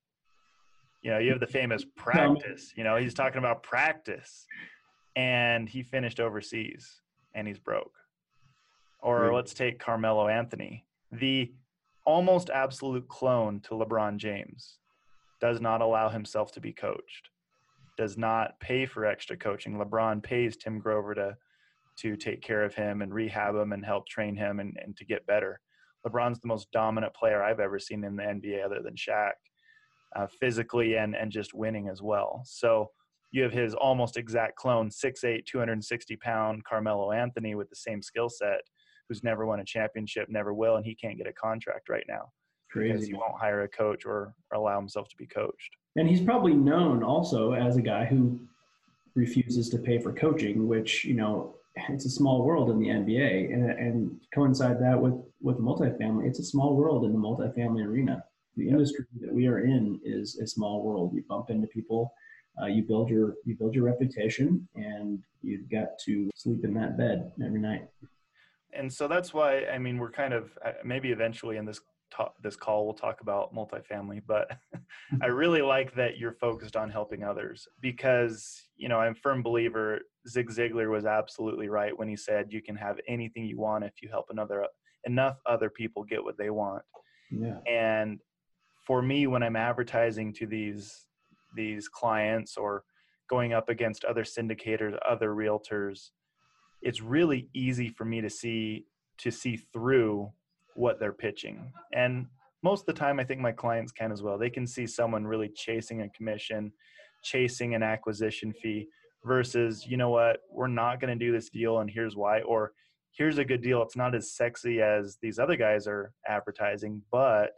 You 1.02 1.10
know, 1.12 1.18
you 1.18 1.30
have 1.30 1.40
the 1.40 1.46
famous 1.46 1.84
practice. 1.96 2.72
You 2.76 2.84
know, 2.84 2.96
he's 2.96 3.14
talking 3.14 3.38
about 3.38 3.62
practice. 3.62 4.46
And 5.16 5.68
he 5.68 5.82
finished 5.82 6.20
overseas 6.20 7.00
and 7.34 7.48
he's 7.48 7.58
broke. 7.58 7.92
Or 9.00 9.32
let's 9.32 9.54
take 9.54 9.78
Carmelo 9.78 10.28
Anthony, 10.28 10.84
the 11.12 11.52
almost 12.04 12.50
absolute 12.50 13.08
clone 13.08 13.60
to 13.60 13.70
LeBron 13.70 14.16
James, 14.16 14.78
does 15.40 15.60
not 15.60 15.80
allow 15.80 16.08
himself 16.08 16.52
to 16.52 16.60
be 16.60 16.72
coached, 16.72 17.30
does 17.96 18.16
not 18.16 18.58
pay 18.60 18.86
for 18.86 19.04
extra 19.04 19.36
coaching. 19.36 19.76
LeBron 19.76 20.22
pays 20.22 20.56
Tim 20.56 20.78
Grover 20.78 21.14
to 21.14 21.36
to 21.98 22.16
take 22.16 22.42
care 22.42 22.62
of 22.62 22.74
him 22.74 23.00
and 23.00 23.12
rehab 23.12 23.54
him 23.54 23.72
and 23.72 23.84
help 23.84 24.06
train 24.06 24.36
him 24.36 24.60
and, 24.60 24.76
and 24.84 24.96
to 24.96 25.04
get 25.04 25.26
better. 25.26 25.60
LeBron's 26.06 26.38
the 26.40 26.48
most 26.48 26.70
dominant 26.70 27.14
player 27.14 27.42
I've 27.42 27.60
ever 27.60 27.78
seen 27.78 28.04
in 28.04 28.16
the 28.16 28.22
NBA 28.22 28.64
other 28.64 28.82
than 28.82 28.94
Shaq, 28.94 29.32
uh, 30.14 30.26
physically 30.38 30.96
and, 30.96 31.16
and 31.16 31.32
just 31.32 31.54
winning 31.54 31.88
as 31.88 32.02
well. 32.02 32.42
So 32.44 32.90
you 33.32 33.42
have 33.42 33.52
his 33.52 33.74
almost 33.74 34.16
exact 34.16 34.56
clone, 34.56 34.88
6'8, 34.88 35.44
260 35.44 36.16
pound 36.16 36.64
Carmelo 36.64 37.12
Anthony 37.12 37.54
with 37.54 37.68
the 37.68 37.76
same 37.76 38.02
skill 38.02 38.28
set, 38.28 38.60
who's 39.08 39.22
never 39.22 39.46
won 39.46 39.60
a 39.60 39.64
championship, 39.64 40.28
never 40.28 40.54
will, 40.54 40.76
and 40.76 40.84
he 40.84 40.94
can't 40.94 41.18
get 41.18 41.26
a 41.26 41.32
contract 41.32 41.88
right 41.88 42.04
now. 42.08 42.32
Crazy. 42.70 42.92
Because 42.92 43.06
he 43.06 43.14
won't 43.14 43.38
hire 43.38 43.62
a 43.62 43.68
coach 43.68 44.04
or, 44.04 44.34
or 44.50 44.58
allow 44.58 44.78
himself 44.78 45.08
to 45.08 45.16
be 45.16 45.26
coached. 45.26 45.70
And 45.96 46.08
he's 46.08 46.20
probably 46.20 46.54
known 46.54 47.02
also 47.02 47.52
as 47.52 47.76
a 47.76 47.82
guy 47.82 48.04
who 48.04 48.38
refuses 49.14 49.68
to 49.70 49.78
pay 49.78 49.98
for 49.98 50.12
coaching, 50.12 50.68
which, 50.68 51.04
you 51.04 51.14
know, 51.14 51.56
it's 51.88 52.06
a 52.06 52.10
small 52.10 52.42
world 52.42 52.70
in 52.70 52.78
the 52.78 52.88
NBA, 52.88 53.52
and, 53.52 53.70
and 53.70 54.20
coincide 54.34 54.80
that 54.80 55.00
with 55.00 55.14
with 55.42 55.58
multifamily. 55.58 56.26
It's 56.26 56.38
a 56.38 56.44
small 56.44 56.74
world 56.74 57.04
in 57.04 57.12
the 57.12 57.18
multifamily 57.18 57.84
arena. 57.84 58.24
The 58.56 58.68
industry 58.68 59.04
that 59.20 59.32
we 59.32 59.46
are 59.46 59.58
in 59.58 60.00
is 60.02 60.38
a 60.38 60.46
small 60.46 60.82
world. 60.82 61.12
You 61.14 61.22
bump 61.28 61.50
into 61.50 61.66
people, 61.66 62.12
uh, 62.60 62.66
you 62.66 62.82
build 62.82 63.08
your 63.08 63.34
you 63.44 63.56
build 63.56 63.74
your 63.74 63.84
reputation, 63.84 64.66
and 64.74 65.22
you've 65.42 65.70
got 65.70 65.98
to 66.04 66.30
sleep 66.34 66.64
in 66.64 66.74
that 66.74 66.96
bed 66.96 67.32
every 67.44 67.60
night. 67.60 67.88
And 68.72 68.92
so 68.92 69.08
that's 69.08 69.32
why 69.32 69.66
I 69.66 69.78
mean 69.78 69.98
we're 69.98 70.10
kind 70.10 70.34
of 70.34 70.56
uh, 70.64 70.72
maybe 70.84 71.10
eventually 71.10 71.56
in 71.56 71.64
this 71.64 71.80
talk, 72.10 72.34
this 72.42 72.56
call 72.56 72.84
we'll 72.84 72.94
talk 72.94 73.20
about 73.20 73.54
multifamily 73.54 74.22
but 74.26 74.58
i 75.22 75.26
really 75.26 75.62
like 75.62 75.94
that 75.94 76.18
you're 76.18 76.32
focused 76.32 76.76
on 76.76 76.90
helping 76.90 77.24
others 77.24 77.66
because 77.80 78.62
you 78.76 78.88
know 78.88 78.98
i'm 78.98 79.12
a 79.12 79.16
firm 79.16 79.42
believer 79.42 80.00
zig 80.28 80.48
ziglar 80.50 80.90
was 80.90 81.04
absolutely 81.04 81.68
right 81.68 81.96
when 81.96 82.08
he 82.08 82.16
said 82.16 82.52
you 82.52 82.62
can 82.62 82.76
have 82.76 82.98
anything 83.08 83.44
you 83.44 83.58
want 83.58 83.84
if 83.84 83.94
you 84.02 84.08
help 84.08 84.26
another 84.30 84.66
enough 85.04 85.36
other 85.46 85.70
people 85.70 86.04
get 86.04 86.22
what 86.22 86.38
they 86.38 86.50
want 86.50 86.82
yeah. 87.30 87.58
and 87.66 88.20
for 88.86 89.02
me 89.02 89.26
when 89.26 89.42
i'm 89.42 89.56
advertising 89.56 90.32
to 90.32 90.46
these 90.46 91.06
these 91.54 91.88
clients 91.88 92.56
or 92.56 92.82
going 93.28 93.52
up 93.52 93.68
against 93.68 94.04
other 94.04 94.24
syndicators 94.24 94.96
other 95.08 95.30
realtors 95.30 96.10
it's 96.82 97.00
really 97.00 97.48
easy 97.54 97.88
for 97.88 98.04
me 98.04 98.20
to 98.20 98.30
see 98.30 98.84
to 99.18 99.30
see 99.30 99.56
through 99.56 100.30
what 100.74 101.00
they're 101.00 101.12
pitching. 101.12 101.72
And 101.92 102.26
most 102.62 102.82
of 102.82 102.86
the 102.86 102.92
time, 102.92 103.18
I 103.18 103.24
think 103.24 103.40
my 103.40 103.52
clients 103.52 103.92
can 103.92 104.12
as 104.12 104.22
well. 104.22 104.38
They 104.38 104.50
can 104.50 104.66
see 104.66 104.86
someone 104.86 105.26
really 105.26 105.48
chasing 105.48 106.02
a 106.02 106.08
commission, 106.10 106.72
chasing 107.22 107.74
an 107.74 107.82
acquisition 107.82 108.52
fee 108.52 108.88
versus, 109.24 109.86
you 109.86 109.96
know 109.96 110.10
what, 110.10 110.40
we're 110.50 110.68
not 110.68 111.00
going 111.00 111.16
to 111.16 111.24
do 111.24 111.32
this 111.32 111.48
deal 111.48 111.78
and 111.78 111.90
here's 111.90 112.16
why. 112.16 112.42
Or 112.42 112.72
here's 113.12 113.38
a 113.38 113.44
good 113.44 113.62
deal. 113.62 113.82
It's 113.82 113.96
not 113.96 114.14
as 114.14 114.32
sexy 114.32 114.80
as 114.82 115.16
these 115.22 115.38
other 115.38 115.56
guys 115.56 115.86
are 115.86 116.12
advertising, 116.28 117.02
but 117.10 117.52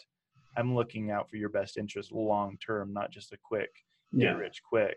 I'm 0.56 0.74
looking 0.74 1.11
out 1.11 1.30
for 1.30 1.37
your 1.37 1.50
best 1.50 1.76
interest 1.76 2.12
long 2.12 2.58
term, 2.64 2.92
not 2.92 3.11
just 3.11 3.32
a 3.32 3.38
quick 3.42 3.70
yeah. 4.12 4.32
get 4.32 4.38
rich 4.38 4.62
quick. 4.68 4.96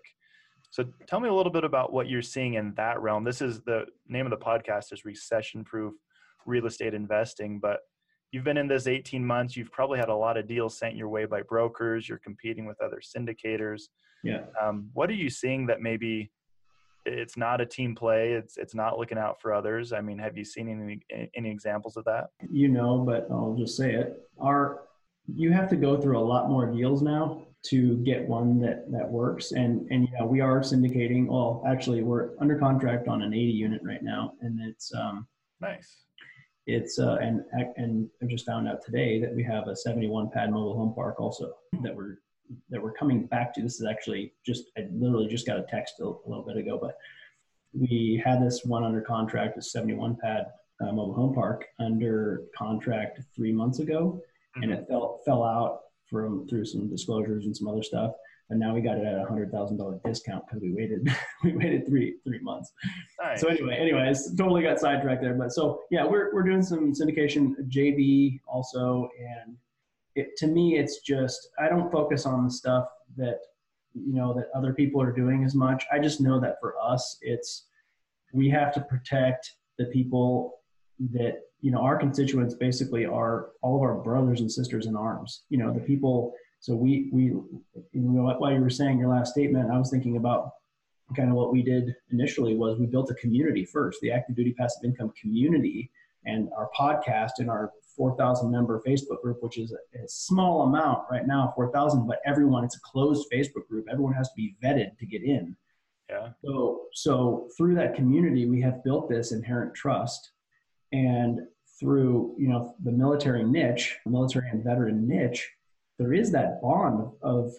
So 0.69 0.85
tell 1.07 1.19
me 1.19 1.27
a 1.27 1.33
little 1.33 1.51
bit 1.51 1.63
about 1.63 1.91
what 1.91 2.07
you're 2.07 2.21
seeing 2.21 2.53
in 2.53 2.73
that 2.75 3.01
realm. 3.01 3.23
This 3.23 3.41
is 3.41 3.61
the 3.61 3.85
name 4.07 4.25
of 4.25 4.29
the 4.29 4.37
podcast 4.37 4.93
is 4.93 5.03
recession 5.03 5.63
proof 5.63 5.93
real 6.45 6.65
estate 6.65 6.93
investing, 6.93 7.59
but 7.59 7.79
you've 8.31 8.45
been 8.45 8.57
in 8.57 8.67
this 8.67 8.87
18 8.87 9.25
months. 9.25 9.57
You've 9.57 9.71
probably 9.71 9.99
had 9.99 10.09
a 10.09 10.15
lot 10.15 10.37
of 10.37 10.47
deals 10.47 10.77
sent 10.77 10.95
your 10.95 11.09
way 11.09 11.25
by 11.25 11.41
brokers. 11.41 12.07
You're 12.07 12.19
competing 12.19 12.65
with 12.65 12.81
other 12.81 13.01
syndicators. 13.01 13.83
Yeah. 14.23 14.43
Um, 14.61 14.89
what 14.93 15.09
are 15.09 15.15
you 15.15 15.29
seeing 15.29 15.67
that 15.67 15.81
maybe 15.81 16.31
it's 17.05 17.35
not 17.35 17.59
a 17.59 17.65
team 17.65 17.93
play? 17.95 18.31
It's 18.31 18.57
it's 18.57 18.75
not 18.75 18.97
looking 18.97 19.17
out 19.17 19.41
for 19.41 19.53
others? 19.53 19.91
I 19.91 20.01
mean 20.01 20.19
have 20.19 20.37
you 20.37 20.45
seen 20.45 20.69
any 20.69 21.29
any 21.35 21.49
examples 21.49 21.97
of 21.97 22.05
that? 22.05 22.27
You 22.49 22.67
know 22.67 22.99
but 22.99 23.27
i'll 23.31 23.55
just 23.57 23.75
say 23.75 23.95
it. 23.95 24.29
Our 24.39 24.81
you 25.27 25.51
have 25.51 25.69
to 25.69 25.75
go 25.75 25.99
through 25.99 26.17
a 26.17 26.19
lot 26.19 26.49
more 26.49 26.71
deals 26.71 27.01
now 27.01 27.45
to 27.63 27.97
get 27.97 28.27
one 28.27 28.59
that 28.59 28.91
that 28.91 29.07
works. 29.07 29.51
And 29.51 29.87
and 29.91 30.07
yeah 30.11 30.23
we 30.23 30.41
are 30.41 30.61
syndicating. 30.61 31.27
Well 31.27 31.63
actually 31.67 32.03
we're 32.03 32.31
under 32.39 32.57
contract 32.57 33.07
on 33.07 33.21
an 33.21 33.33
80 33.33 33.43
unit 33.51 33.81
right 33.83 34.03
now 34.03 34.33
and 34.41 34.59
it's 34.61 34.93
um 34.93 35.27
nice. 35.59 36.03
it's 36.65 36.99
uh, 36.99 37.17
and 37.21 37.43
and 37.77 38.09
I 38.21 38.25
just 38.25 38.45
found 38.45 38.67
out 38.67 38.83
today 38.83 39.19
that 39.21 39.35
we 39.35 39.43
have 39.43 39.67
a 39.67 39.75
71 39.75 40.29
pad 40.31 40.51
mobile 40.51 40.75
home 40.75 40.93
park 40.93 41.19
also 41.19 41.53
that 41.83 41.95
we're 41.95 42.17
that 42.69 42.81
we're 42.81 42.93
coming 42.93 43.27
back 43.27 43.53
to. 43.53 43.61
This 43.61 43.79
is 43.79 43.85
actually 43.85 44.33
just 44.45 44.71
I 44.77 44.87
literally 44.91 45.27
just 45.27 45.45
got 45.45 45.59
a 45.59 45.65
text 45.69 45.95
a, 45.99 46.05
a 46.05 46.27
little 46.27 46.45
bit 46.45 46.57
ago, 46.57 46.77
but 46.81 46.97
we 47.73 48.21
had 48.23 48.41
this 48.43 48.65
one 48.65 48.83
under 48.83 49.01
contract, 49.01 49.57
a 49.57 49.61
71 49.61 50.17
pad 50.21 50.47
uh, 50.81 50.91
mobile 50.91 51.13
home 51.13 51.33
park 51.33 51.65
under 51.79 52.43
contract 52.57 53.21
three 53.35 53.53
months 53.53 53.79
ago, 53.79 54.21
mm-hmm. 54.55 54.63
and 54.63 54.71
it 54.71 54.85
fell 54.87 55.21
fell 55.25 55.43
out 55.43 55.79
from 56.09 56.47
through 56.47 56.65
some 56.65 56.89
disclosures 56.89 57.45
and 57.45 57.55
some 57.55 57.67
other 57.67 57.83
stuff 57.83 58.11
and 58.51 58.59
now 58.59 58.73
we 58.75 58.81
got 58.81 58.97
it 58.97 59.05
at 59.05 59.17
a 59.17 59.25
hundred 59.25 59.49
thousand 59.49 59.77
dollar 59.77 59.99
discount 60.05 60.43
because 60.45 60.61
we 60.61 60.73
waited 60.73 61.07
we 61.43 61.53
waited 61.53 61.87
three 61.87 62.15
three 62.25 62.39
months. 62.39 62.71
Nice. 63.19 63.39
So 63.39 63.47
anyway, 63.47 63.77
anyways, 63.77 64.35
totally 64.35 64.61
got 64.61 64.79
sidetracked 64.79 65.21
there. 65.21 65.33
But 65.33 65.53
so 65.53 65.81
yeah, 65.89 66.05
we're 66.05 66.33
we're 66.33 66.43
doing 66.43 66.61
some 66.61 66.93
syndication 66.93 67.55
JV 67.69 68.39
also, 68.47 69.09
and 69.17 69.55
it 70.15 70.35
to 70.37 70.47
me 70.47 70.77
it's 70.77 70.99
just 70.99 71.49
I 71.59 71.69
don't 71.69 71.91
focus 71.91 72.25
on 72.25 72.43
the 72.43 72.51
stuff 72.51 72.87
that 73.15 73.39
you 73.93 74.13
know 74.13 74.33
that 74.33 74.49
other 74.53 74.73
people 74.73 75.01
are 75.01 75.13
doing 75.13 75.45
as 75.45 75.55
much. 75.55 75.85
I 75.91 75.99
just 75.99 76.19
know 76.19 76.39
that 76.41 76.57
for 76.59 76.75
us, 76.81 77.17
it's 77.21 77.67
we 78.33 78.49
have 78.49 78.73
to 78.73 78.81
protect 78.81 79.55
the 79.77 79.85
people 79.85 80.59
that 80.99 81.41
you 81.61 81.71
know 81.71 81.79
our 81.79 81.97
constituents 81.97 82.55
basically 82.55 83.05
are 83.05 83.49
all 83.61 83.75
of 83.75 83.81
our 83.81 83.95
brothers 83.95 84.41
and 84.41 84.51
sisters 84.51 84.85
in 84.85 84.95
arms. 84.95 85.43
You 85.49 85.57
know 85.57 85.73
the 85.73 85.79
people 85.79 86.33
so 86.59 86.75
we 86.75 87.09
we 87.11 87.23
you 87.23 87.51
know 87.93 88.35
while 88.37 88.51
you 88.51 88.61
were 88.61 88.69
saying 88.69 88.99
your 88.99 89.09
last 89.09 89.31
statement, 89.31 89.71
I 89.71 89.77
was 89.77 89.89
thinking 89.89 90.17
about 90.17 90.51
kind 91.15 91.29
of 91.29 91.35
what 91.35 91.51
we 91.51 91.61
did 91.61 91.93
initially 92.11 92.55
was 92.55 92.79
we 92.79 92.85
built 92.85 93.11
a 93.11 93.15
community 93.15 93.65
first, 93.65 93.99
the 94.01 94.11
active 94.11 94.35
duty 94.35 94.53
passive 94.53 94.83
income 94.85 95.11
community, 95.19 95.91
and 96.25 96.49
our 96.55 96.69
podcast 96.77 97.31
and 97.39 97.49
our 97.49 97.71
4,000 97.95 98.49
member 98.49 98.81
Facebook 98.85 99.21
group, 99.21 99.37
which 99.41 99.57
is 99.57 99.73
a, 99.73 100.03
a 100.03 100.07
small 100.07 100.63
amount 100.63 101.03
right 101.11 101.27
now, 101.27 101.51
4,000, 101.55 102.07
but 102.07 102.21
everyone, 102.25 102.63
it's 102.63 102.77
a 102.77 102.81
closed 102.81 103.27
Facebook 103.31 103.67
group. 103.67 103.87
Everyone 103.91 104.13
has 104.13 104.29
to 104.29 104.35
be 104.35 104.55
vetted 104.63 104.97
to 104.99 105.05
get 105.05 105.23
in. 105.23 105.55
Yeah. 106.09 106.29
So, 106.43 106.83
so 106.93 107.49
through 107.57 107.75
that 107.75 107.95
community, 107.95 108.45
we 108.45 108.61
have 108.61 108.83
built 108.83 109.09
this 109.09 109.31
inherent 109.31 109.73
trust. 109.73 110.31
And 110.91 111.39
through, 111.79 112.35
you 112.37 112.47
know, 112.47 112.75
the 112.83 112.91
military 112.91 113.43
niche, 113.43 113.97
military 114.05 114.49
and 114.49 114.63
veteran 114.63 115.07
niche, 115.07 115.49
there 115.97 116.13
is 116.13 116.31
that 116.31 116.61
bond 116.61 117.11
of 117.21 117.53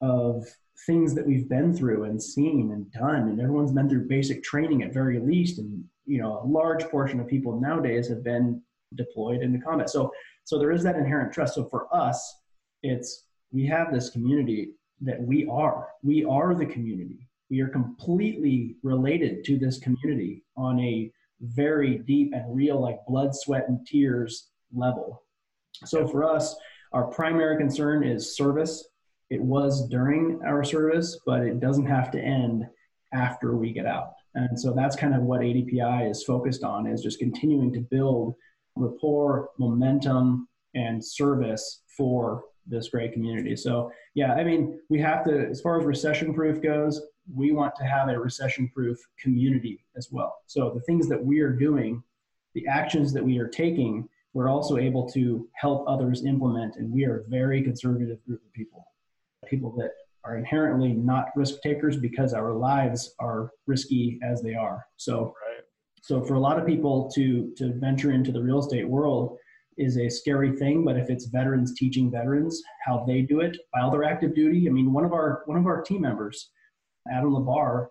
of 0.00 0.46
things 0.86 1.12
that 1.14 1.26
we've 1.26 1.48
been 1.48 1.74
through 1.74 2.04
and 2.04 2.22
seen 2.22 2.70
and 2.70 2.90
done. 2.92 3.28
And 3.28 3.40
everyone's 3.40 3.72
been 3.72 3.88
through 3.88 4.06
basic 4.06 4.44
training 4.44 4.82
at 4.84 4.94
very 4.94 5.18
least. 5.18 5.58
And 5.58 5.84
you 6.06 6.20
know 6.20 6.40
a 6.42 6.46
large 6.46 6.84
portion 6.84 7.20
of 7.20 7.26
people 7.26 7.60
nowadays 7.60 8.08
have 8.08 8.24
been 8.24 8.62
deployed 8.94 9.42
into 9.42 9.58
combat. 9.58 9.90
So 9.90 10.12
so 10.44 10.58
there 10.58 10.72
is 10.72 10.82
that 10.84 10.96
inherent 10.96 11.32
trust. 11.32 11.54
So 11.54 11.68
for 11.68 11.94
us 11.94 12.42
it's 12.82 13.24
we 13.50 13.66
have 13.66 13.92
this 13.92 14.10
community 14.10 14.72
that 15.00 15.20
we 15.20 15.46
are. 15.46 15.88
We 16.02 16.24
are 16.24 16.54
the 16.54 16.66
community. 16.66 17.28
We 17.50 17.60
are 17.60 17.68
completely 17.68 18.76
related 18.82 19.44
to 19.44 19.58
this 19.58 19.78
community 19.78 20.44
on 20.56 20.78
a 20.80 21.10
very 21.40 21.98
deep 21.98 22.32
and 22.34 22.54
real 22.54 22.80
like 22.80 22.98
blood 23.06 23.34
sweat 23.34 23.68
and 23.68 23.86
tears 23.86 24.48
level 24.72 25.22
so 25.84 26.06
for 26.06 26.24
us 26.24 26.56
our 26.92 27.06
primary 27.06 27.56
concern 27.58 28.02
is 28.02 28.36
service. 28.36 28.88
It 29.30 29.42
was 29.42 29.88
during 29.88 30.40
our 30.46 30.64
service, 30.64 31.18
but 31.26 31.42
it 31.42 31.60
doesn't 31.60 31.86
have 31.86 32.10
to 32.12 32.20
end 32.20 32.64
after 33.12 33.56
we 33.56 33.72
get 33.72 33.86
out. 33.86 34.12
And 34.34 34.58
so 34.58 34.72
that's 34.72 34.96
kind 34.96 35.14
of 35.14 35.22
what 35.22 35.40
ADPI 35.40 36.10
is 36.10 36.22
focused 36.22 36.62
on 36.62 36.86
is 36.86 37.02
just 37.02 37.18
continuing 37.18 37.72
to 37.74 37.80
build 37.80 38.34
rapport, 38.76 39.50
momentum, 39.58 40.48
and 40.74 41.04
service 41.04 41.82
for 41.96 42.44
this 42.66 42.88
great 42.88 43.12
community. 43.12 43.56
So 43.56 43.90
yeah, 44.14 44.34
I 44.34 44.44
mean, 44.44 44.80
we 44.88 45.00
have 45.00 45.24
to, 45.24 45.48
as 45.48 45.60
far 45.60 45.78
as 45.78 45.84
recession 45.84 46.32
proof 46.32 46.62
goes, 46.62 47.00
we 47.34 47.52
want 47.52 47.74
to 47.76 47.84
have 47.84 48.08
a 48.08 48.18
recession 48.18 48.70
proof 48.74 48.98
community 49.20 49.84
as 49.96 50.08
well. 50.10 50.36
So 50.46 50.70
the 50.74 50.80
things 50.82 51.08
that 51.08 51.22
we 51.22 51.40
are 51.40 51.52
doing, 51.52 52.02
the 52.54 52.66
actions 52.66 53.12
that 53.12 53.24
we 53.24 53.38
are 53.38 53.48
taking, 53.48 54.08
we're 54.32 54.48
also 54.48 54.76
able 54.76 55.08
to 55.10 55.48
help 55.54 55.84
others 55.88 56.24
implement. 56.24 56.76
And 56.76 56.92
we 56.92 57.04
are 57.04 57.20
a 57.20 57.28
very 57.28 57.62
conservative 57.62 58.24
group 58.24 58.42
of 58.44 58.52
people, 58.52 58.84
people 59.48 59.74
that 59.78 59.92
are 60.24 60.36
inherently 60.36 60.92
not 60.92 61.28
risk 61.36 61.60
takers 61.62 61.96
because 61.96 62.34
our 62.34 62.52
lives 62.52 63.14
are 63.18 63.50
risky 63.66 64.18
as 64.22 64.42
they 64.42 64.54
are. 64.54 64.84
So, 64.96 65.34
right. 65.46 65.64
so 66.02 66.22
for 66.22 66.34
a 66.34 66.40
lot 66.40 66.58
of 66.58 66.66
people 66.66 67.10
to 67.14 67.52
to 67.56 67.72
venture 67.74 68.12
into 68.12 68.32
the 68.32 68.42
real 68.42 68.58
estate 68.58 68.88
world 68.88 69.38
is 69.78 69.96
a 69.96 70.08
scary 70.08 70.56
thing. 70.56 70.84
But 70.84 70.98
if 70.98 71.08
it's 71.08 71.26
veterans 71.26 71.74
teaching 71.74 72.10
veterans 72.10 72.62
how 72.84 73.04
they 73.06 73.22
do 73.22 73.40
it 73.40 73.56
while 73.70 73.90
they're 73.90 74.04
active 74.04 74.34
duty, 74.34 74.68
I 74.68 74.72
mean, 74.72 74.92
one 74.92 75.04
of 75.04 75.12
our 75.12 75.42
one 75.46 75.58
of 75.58 75.66
our 75.66 75.82
team 75.82 76.02
members, 76.02 76.50
Adam 77.10 77.32
Labar, 77.32 77.88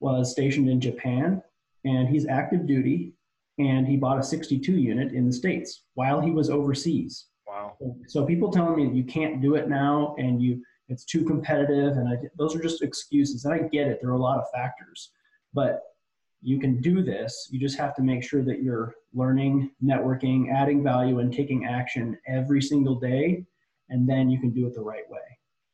was 0.00 0.32
stationed 0.32 0.68
in 0.68 0.80
Japan, 0.80 1.42
and 1.84 2.08
he's 2.08 2.26
active 2.26 2.66
duty, 2.66 3.14
and 3.58 3.86
he 3.86 3.96
bought 3.96 4.18
a 4.18 4.22
62 4.22 4.72
unit 4.72 5.12
in 5.12 5.26
the 5.26 5.32
states 5.32 5.84
while 5.94 6.20
he 6.20 6.30
was 6.30 6.50
overseas. 6.50 7.26
Wow. 7.46 7.76
So, 7.78 7.96
so 8.08 8.26
people 8.26 8.50
telling 8.50 8.76
me 8.76 8.96
you 8.96 9.04
can't 9.04 9.40
do 9.40 9.54
it 9.54 9.68
now, 9.68 10.14
and 10.18 10.42
you 10.42 10.62
it's 10.88 11.04
too 11.04 11.24
competitive, 11.24 11.96
and 11.96 12.08
I, 12.08 12.16
those 12.36 12.54
are 12.54 12.60
just 12.60 12.82
excuses. 12.82 13.44
And 13.44 13.54
I 13.54 13.58
get 13.68 13.86
it; 13.86 13.98
there 14.00 14.10
are 14.10 14.14
a 14.14 14.22
lot 14.22 14.38
of 14.38 14.50
factors, 14.52 15.12
but 15.54 15.82
you 16.42 16.58
can 16.58 16.80
do 16.80 17.02
this. 17.02 17.48
You 17.50 17.60
just 17.60 17.78
have 17.78 17.94
to 17.96 18.02
make 18.02 18.24
sure 18.24 18.42
that 18.42 18.62
you're 18.62 18.94
learning, 19.14 19.70
networking, 19.82 20.52
adding 20.52 20.82
value, 20.82 21.20
and 21.20 21.32
taking 21.32 21.66
action 21.66 22.18
every 22.26 22.60
single 22.60 22.96
day, 22.96 23.44
and 23.90 24.08
then 24.08 24.28
you 24.28 24.40
can 24.40 24.50
do 24.50 24.66
it 24.66 24.74
the 24.74 24.80
right 24.80 25.08
way. 25.08 25.20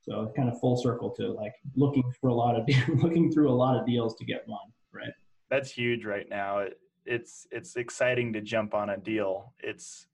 So 0.09 0.33
kind 0.35 0.49
of 0.49 0.59
full 0.59 0.77
circle 0.77 1.11
to 1.11 1.33
like 1.33 1.53
looking 1.77 2.03
for 2.21 2.29
a 2.29 2.35
lot 2.35 2.57
of 2.57 2.67
looking 3.03 3.31
through 3.31 3.51
a 3.51 3.53
lot 3.55 3.79
of 3.79 3.87
deals 3.87 4.15
to 4.17 4.25
get 4.25 4.43
one, 4.47 4.73
right? 4.93 5.13
That's 5.51 5.71
huge 5.71 6.05
right 6.05 6.29
now. 6.29 6.67
it's 7.05 7.47
it's 7.51 7.77
exciting 7.77 8.33
to 8.35 8.41
jump 8.41 8.75
on 8.75 8.91
a 8.91 8.97
deal. 8.97 9.53
It's 9.61 10.07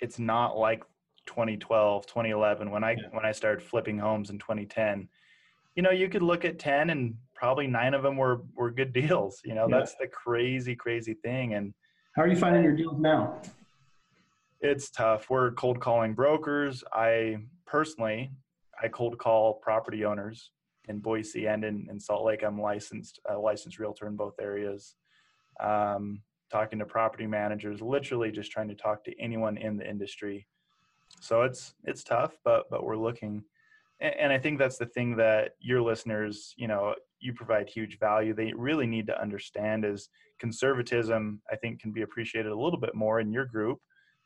it's 0.00 0.18
not 0.18 0.56
like 0.56 0.82
2012, 1.26 2.06
2011 2.06 2.70
when 2.70 2.84
I 2.84 2.92
yeah. 2.92 2.96
when 3.12 3.24
I 3.24 3.32
started 3.32 3.62
flipping 3.62 3.98
homes 3.98 4.30
in 4.30 4.38
2010. 4.38 5.08
You 5.74 5.82
know, 5.82 5.90
you 5.90 6.08
could 6.08 6.22
look 6.22 6.44
at 6.44 6.58
10 6.58 6.90
and 6.90 7.14
probably 7.34 7.68
nine 7.68 7.94
of 7.94 8.02
them 8.02 8.16
were 8.16 8.42
were 8.56 8.70
good 8.70 8.92
deals. 9.00 9.40
You 9.44 9.54
know, 9.54 9.68
yeah. 9.68 9.78
that's 9.78 9.94
the 9.96 10.06
crazy, 10.06 10.76
crazy 10.76 11.14
thing. 11.14 11.54
And 11.54 11.74
how 12.14 12.22
are 12.22 12.28
you 12.28 12.36
finding 12.36 12.62
your 12.62 12.76
deals 12.76 12.98
now? 12.98 13.40
It's 14.60 14.90
tough. 14.90 15.30
We're 15.30 15.52
cold 15.52 15.80
calling 15.80 16.14
brokers. 16.14 16.82
I 16.92 17.36
personally, 17.64 18.32
I 18.82 18.88
cold 18.88 19.18
call 19.18 19.54
property 19.54 20.04
owners 20.04 20.52
in 20.88 21.00
Boise 21.00 21.46
and 21.46 21.64
in, 21.64 21.86
in 21.90 22.00
Salt 22.00 22.24
Lake. 22.24 22.42
I'm 22.42 22.60
licensed, 22.60 23.20
a 23.28 23.36
licensed 23.36 23.78
realtor 23.78 24.06
in 24.06 24.16
both 24.16 24.34
areas. 24.40 24.94
Um, 25.60 26.22
talking 26.50 26.78
to 26.78 26.86
property 26.86 27.26
managers, 27.26 27.80
literally 27.82 28.30
just 28.30 28.50
trying 28.50 28.68
to 28.68 28.74
talk 28.74 29.04
to 29.04 29.20
anyone 29.20 29.56
in 29.58 29.76
the 29.76 29.88
industry. 29.88 30.46
So 31.20 31.42
it's 31.42 31.74
it's 31.84 32.04
tough, 32.04 32.38
but 32.44 32.70
but 32.70 32.84
we're 32.84 32.96
looking, 32.96 33.42
and, 34.00 34.14
and 34.14 34.32
I 34.32 34.38
think 34.38 34.58
that's 34.58 34.78
the 34.78 34.86
thing 34.86 35.16
that 35.16 35.52
your 35.60 35.82
listeners, 35.82 36.54
you 36.56 36.68
know, 36.68 36.94
you 37.20 37.32
provide 37.32 37.68
huge 37.68 37.98
value. 37.98 38.34
They 38.34 38.52
really 38.54 38.86
need 38.86 39.06
to 39.08 39.20
understand 39.20 39.84
is 39.84 40.08
conservatism. 40.38 41.42
I 41.50 41.56
think 41.56 41.80
can 41.80 41.92
be 41.92 42.02
appreciated 42.02 42.52
a 42.52 42.58
little 42.58 42.78
bit 42.78 42.94
more 42.94 43.20
in 43.20 43.32
your 43.32 43.46
group 43.46 43.78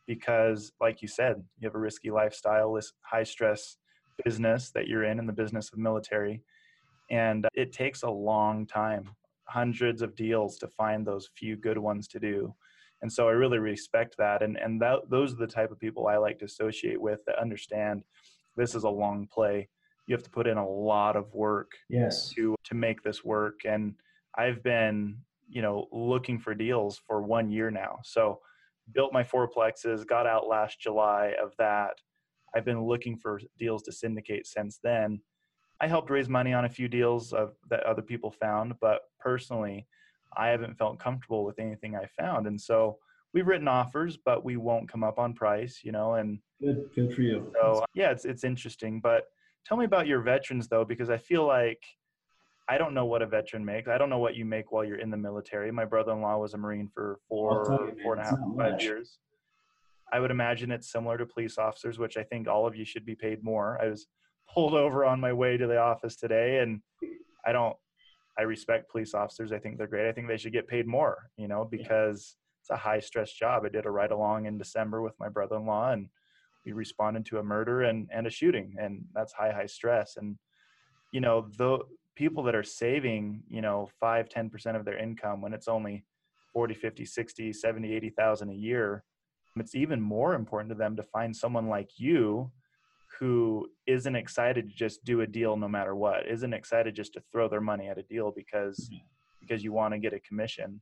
because, 0.07 0.73
like 0.81 1.03
you 1.03 1.09
said, 1.09 1.43
you 1.59 1.67
have 1.67 1.75
a 1.75 1.79
risky 1.79 2.11
lifestyle, 2.11 2.79
high 3.03 3.23
stress 3.23 3.79
business 4.25 4.71
that 4.71 4.89
you're 4.89 5.05
in, 5.05 5.19
in 5.19 5.27
the 5.27 5.33
business 5.33 5.71
of 5.73 5.79
military, 5.79 6.43
and 7.11 7.47
it 7.55 7.73
takes 7.73 8.03
a 8.03 8.11
long 8.11 8.67
time, 8.67 9.11
hundreds 9.45 10.03
of 10.03 10.15
deals 10.17 10.59
to 10.59 10.69
find 10.69 11.07
those 11.07 11.29
few 11.37 11.57
good 11.57 11.79
ones 11.79 12.09
to 12.09 12.19
do. 12.19 12.55
And 13.03 13.13
so 13.13 13.29
I 13.29 13.33
really 13.33 13.59
respect 13.59 14.17
that, 14.19 14.43
and 14.43 14.57
and 14.57 14.81
that, 14.81 15.01
those 15.11 15.33
are 15.33 15.37
the 15.37 15.47
type 15.47 15.71
of 15.71 15.81
people 15.81 16.07
I 16.07 16.17
like 16.17 16.39
to 16.39 16.45
associate 16.45 17.01
with 17.01 17.21
that 17.27 17.39
understand 17.39 18.03
this 18.57 18.75
is 18.75 18.85
a 18.85 18.89
long 18.89 19.27
play. 19.33 19.69
You 20.07 20.15
have 20.15 20.25
to 20.25 20.31
put 20.31 20.47
in 20.47 20.59
a 20.59 20.69
lot 20.69 21.17
of 21.17 21.33
work 21.35 21.73
yes. 21.89 22.31
to 22.37 22.55
to 22.65 22.75
make 22.75 23.03
this 23.03 23.25
work 23.25 23.61
and 23.65 23.95
i've 24.37 24.63
been 24.63 25.17
you 25.53 25.63
know 25.63 25.87
looking 25.93 26.39
for 26.39 26.55
deals 26.55 27.01
for 27.07 27.23
one 27.23 27.51
year 27.51 27.71
now. 27.71 27.99
So 28.03 28.41
built 28.93 29.13
my 29.13 29.23
fourplexes 29.23 30.07
got 30.07 30.27
out 30.27 30.49
last 30.49 30.81
july 30.81 31.35
of 31.41 31.53
that 31.59 31.93
i've 32.55 32.65
been 32.65 32.85
looking 32.85 33.17
for 33.17 33.41
deals 33.59 33.83
to 33.83 33.93
syndicate 33.93 34.47
since 34.47 34.79
then 34.83 35.21
i 35.81 35.87
helped 35.87 36.11
raise 36.11 36.29
money 36.29 36.53
on 36.53 36.65
a 36.65 36.69
few 36.69 36.89
deals 36.89 37.33
of, 37.33 37.53
that 37.69 37.83
other 37.85 38.03
people 38.03 38.31
found 38.31 38.75
but 38.81 39.03
personally 39.21 39.87
i 40.37 40.49
haven't 40.49 40.77
felt 40.77 40.99
comfortable 40.99 41.45
with 41.45 41.59
anything 41.59 41.97
i 41.97 42.07
found 42.21 42.47
and 42.47 42.61
so 42.61 42.99
we've 43.35 43.47
written 43.47 43.69
offers 43.69 44.19
but 44.25 44.45
we 44.45 44.57
won't 44.57 44.89
come 44.89 45.03
up 45.05 45.19
on 45.19 45.33
price 45.33 45.81
you 45.83 45.93
know 45.93 46.15
and 46.15 46.39
good 46.61 46.89
good 46.95 47.15
for 47.15 47.23
you 47.23 47.53
so 47.61 47.85
yeah 47.95 48.11
it's 48.11 48.25
it's 48.25 48.45
interesting 48.45 49.01
but 49.01 49.25
Tell 49.65 49.77
me 49.77 49.85
about 49.85 50.07
your 50.07 50.21
veterans 50.21 50.69
though, 50.69 50.85
because 50.85 51.11
I 51.11 51.17
feel 51.17 51.47
like 51.47 51.83
I 52.69 52.79
don't 52.79 52.95
know 52.95 53.05
what 53.05 53.23
a 53.23 53.27
veteran 53.27 53.65
makes. 53.65 53.89
I 53.89 53.99
don't 53.99 54.11
know 54.11 54.19
what 54.19 54.35
you 54.35 54.45
make 54.45 54.73
while 54.73 54.85
you're 54.85 54.99
in 54.99 55.11
the 55.11 55.17
military. 55.17 55.71
My 55.71 55.85
brother-in-law 55.85 56.39
was 56.39 56.55
a 56.55 56.59
Marine 56.59 56.89
for 56.93 57.19
four, 57.29 57.93
you, 57.97 58.03
four 58.03 58.15
and 58.15 58.23
a 58.23 58.25
half, 58.25 58.39
five 58.57 58.81
years. 58.81 59.19
I 60.13 60.21
would 60.21 60.31
imagine 60.31 60.71
it's 60.71 60.93
similar 60.93 61.17
to 61.19 61.27
police 61.27 61.59
officers, 61.59 61.99
which 61.99 62.17
I 62.17 62.23
think 62.23 62.49
all 62.49 62.67
of 62.67 62.77
you 62.77 62.85
should 62.85 63.07
be 63.07 63.15
paid 63.15 63.43
more. 63.43 63.81
I 63.81 63.89
was 63.89 64.07
pulled 64.53 64.75
over 64.75 65.05
on 65.05 65.21
my 65.21 65.33
way 65.33 65.57
to 65.57 65.67
the 65.67 65.79
office 65.79 66.17
today, 66.17 66.59
and 66.59 66.81
I 67.47 67.53
don't. 67.53 67.77
I 68.39 68.43
respect 68.43 68.91
police 68.91 69.13
officers. 69.15 69.53
I 69.53 69.59
think 69.59 69.77
they're 69.77 69.87
great. 69.87 70.09
I 70.09 70.13
think 70.13 70.27
they 70.29 70.39
should 70.39 70.53
get 70.53 70.69
paid 70.69 70.87
more. 70.87 71.31
You 71.37 71.49
know, 71.49 71.67
because 71.71 72.37
yeah. 72.37 72.61
it's 72.61 72.71
a 72.71 72.83
high 72.83 73.01
stress 73.01 73.33
job. 73.33 73.65
I 73.65 73.69
did 73.69 73.87
a 73.87 73.91
ride 73.91 74.11
along 74.11 74.47
in 74.47 74.59
December 74.59 75.03
with 75.03 75.15
my 75.19 75.29
brother-in-law, 75.29 75.93
and 75.93 76.09
we 76.65 76.73
responded 76.73 77.25
to 77.27 77.39
a 77.39 77.43
murder 77.43 77.83
and, 77.83 78.09
and 78.13 78.27
a 78.27 78.31
shooting 78.31 78.77
and 78.81 79.05
that's 79.15 79.33
high 79.33 79.53
high 79.53 79.67
stress 79.67 80.17
and 80.17 80.37
you 81.13 81.21
know 81.21 81.49
the 81.59 81.79
people 82.15 82.43
that 82.43 82.55
are 82.55 82.63
saving 82.63 83.43
you 83.49 83.61
know 83.61 83.89
5 84.01 84.29
10% 84.29 84.77
of 84.77 84.85
their 84.85 84.99
income 84.99 85.41
when 85.41 85.53
it's 85.53 85.69
only 85.69 86.05
40 86.53 86.75
50 86.75 87.05
60 87.05 87.53
70 87.53 87.95
80,000 87.95 88.51
a 88.51 88.55
year 88.55 89.05
it's 89.57 89.75
even 89.75 90.01
more 90.01 90.35
important 90.35 90.71
to 90.71 90.75
them 90.75 90.97
to 90.97 91.03
find 91.03 91.35
someone 91.35 91.69
like 91.69 91.91
you 91.99 92.51
who 93.19 93.69
isn't 93.87 94.17
excited 94.17 94.69
to 94.69 94.75
just 94.75 95.05
do 95.05 95.21
a 95.21 95.27
deal 95.27 95.57
no 95.57 95.69
matter 95.69 95.95
what 95.95 96.27
isn't 96.27 96.55
excited 96.55 96.95
just 96.95 97.13
to 97.13 97.23
throw 97.31 97.49
their 97.49 97.61
money 97.61 97.89
at 97.89 97.99
a 97.99 98.03
deal 98.03 98.33
because 98.35 98.89
mm-hmm. 98.93 99.05
because 99.41 99.63
you 99.63 99.73
want 99.73 99.93
to 99.93 99.99
get 99.99 100.15
a 100.15 100.21
commission 100.21 100.81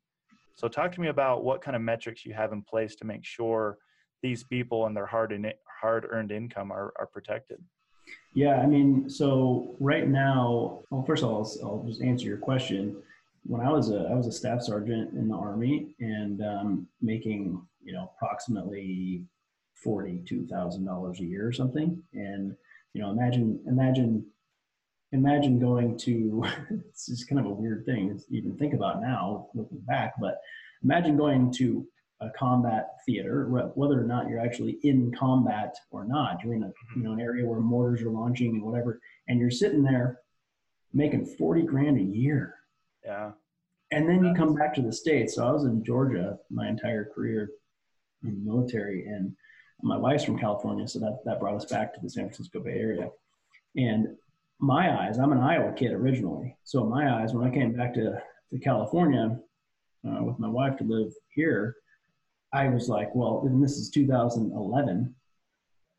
so 0.60 0.68
talk 0.68 0.92
to 0.92 1.00
me 1.00 1.08
about 1.08 1.42
what 1.42 1.62
kind 1.62 1.74
of 1.74 1.80
metrics 1.80 2.26
you 2.26 2.34
have 2.34 2.52
in 2.52 2.60
place 2.60 2.94
to 2.96 3.06
make 3.06 3.24
sure 3.24 3.78
these 4.22 4.44
people 4.44 4.84
and 4.84 4.94
their 4.94 5.06
hard 5.06 5.32
in, 5.32 5.50
hard 5.80 6.06
earned 6.10 6.30
income 6.30 6.70
are, 6.70 6.92
are 6.98 7.06
protected? 7.06 7.62
Yeah, 8.34 8.60
I 8.60 8.66
mean, 8.66 9.08
so 9.08 9.74
right 9.80 10.06
now, 10.06 10.82
well, 10.90 11.02
first 11.04 11.22
of 11.22 11.30
all, 11.30 11.50
I'll, 11.62 11.68
I'll 11.68 11.84
just 11.86 12.02
answer 12.02 12.26
your 12.26 12.36
question. 12.36 12.96
When 13.46 13.62
I 13.62 13.70
was 13.70 13.90
a 13.90 14.08
I 14.10 14.14
was 14.14 14.26
a 14.26 14.32
staff 14.32 14.60
sergeant 14.60 15.14
in 15.14 15.28
the 15.28 15.34
army 15.34 15.94
and 15.98 16.42
um, 16.42 16.86
making 17.00 17.62
you 17.90 17.96
know 17.96 18.12
approximately 18.14 19.24
forty 19.74 20.22
two 20.24 20.46
thousand 20.46 20.84
dollars 20.84 21.18
a 21.18 21.24
year 21.24 21.46
or 21.46 21.52
something, 21.52 22.00
and 22.14 22.54
you 22.94 23.02
know 23.02 23.10
imagine 23.10 23.58
imagine 23.66 24.24
imagine 25.10 25.58
going 25.58 25.98
to 25.98 26.44
it's 26.70 27.06
just 27.06 27.28
kind 27.28 27.40
of 27.40 27.46
a 27.46 27.54
weird 27.54 27.84
thing 27.84 28.16
to 28.16 28.24
even 28.30 28.56
think 28.56 28.74
about 28.74 29.02
now 29.02 29.48
looking 29.54 29.80
back, 29.80 30.14
but 30.20 30.38
imagine 30.84 31.16
going 31.16 31.52
to 31.52 31.84
a 32.20 32.30
combat 32.38 32.90
theater, 33.06 33.46
whether 33.74 33.98
or 33.98 34.04
not 34.04 34.28
you're 34.28 34.38
actually 34.38 34.78
in 34.82 35.10
combat 35.18 35.74
or 35.90 36.04
not. 36.04 36.44
You're 36.44 36.54
in 36.54 36.62
a 36.62 36.72
you 36.94 37.02
know 37.02 37.12
an 37.12 37.20
area 37.20 37.44
where 37.44 37.58
mortars 37.58 38.02
are 38.02 38.10
launching 38.10 38.50
and 38.50 38.62
whatever, 38.62 39.00
and 39.26 39.40
you're 39.40 39.50
sitting 39.50 39.82
there 39.82 40.20
making 40.92 41.26
forty 41.26 41.62
grand 41.62 41.98
a 41.98 42.02
year. 42.02 42.54
Yeah. 43.04 43.32
And 43.90 44.08
then 44.08 44.24
you 44.24 44.32
come 44.34 44.54
back 44.54 44.72
to 44.74 44.82
the 44.82 44.92
states. 44.92 45.34
So 45.34 45.44
I 45.44 45.50
was 45.50 45.64
in 45.64 45.82
Georgia 45.82 46.38
my 46.48 46.68
entire 46.68 47.06
career 47.12 47.50
in 48.24 48.44
the 48.44 48.50
military, 48.50 49.06
and 49.06 49.34
my 49.82 49.96
wife's 49.96 50.24
from 50.24 50.38
California, 50.38 50.86
so 50.86 50.98
that 51.00 51.20
that 51.24 51.40
brought 51.40 51.56
us 51.56 51.64
back 51.64 51.94
to 51.94 52.00
the 52.00 52.10
San 52.10 52.24
Francisco 52.24 52.60
Bay 52.60 52.78
Area. 52.78 53.10
And 53.76 54.16
my 54.58 55.00
eyes, 55.00 55.18
I'm 55.18 55.32
an 55.32 55.38
Iowa 55.38 55.72
kid 55.72 55.92
originally, 55.92 56.56
so 56.64 56.84
my 56.84 57.20
eyes 57.20 57.32
when 57.32 57.46
I 57.46 57.54
came 57.54 57.72
back 57.72 57.94
to 57.94 58.20
to 58.52 58.58
California 58.58 59.38
uh, 60.06 60.22
with 60.24 60.38
my 60.38 60.48
wife 60.48 60.76
to 60.78 60.84
live 60.84 61.12
here 61.34 61.76
I 62.52 62.68
was 62.68 62.88
like, 62.88 63.14
well, 63.14 63.42
and 63.46 63.62
this 63.62 63.76
is 63.76 63.90
2011. 63.90 65.14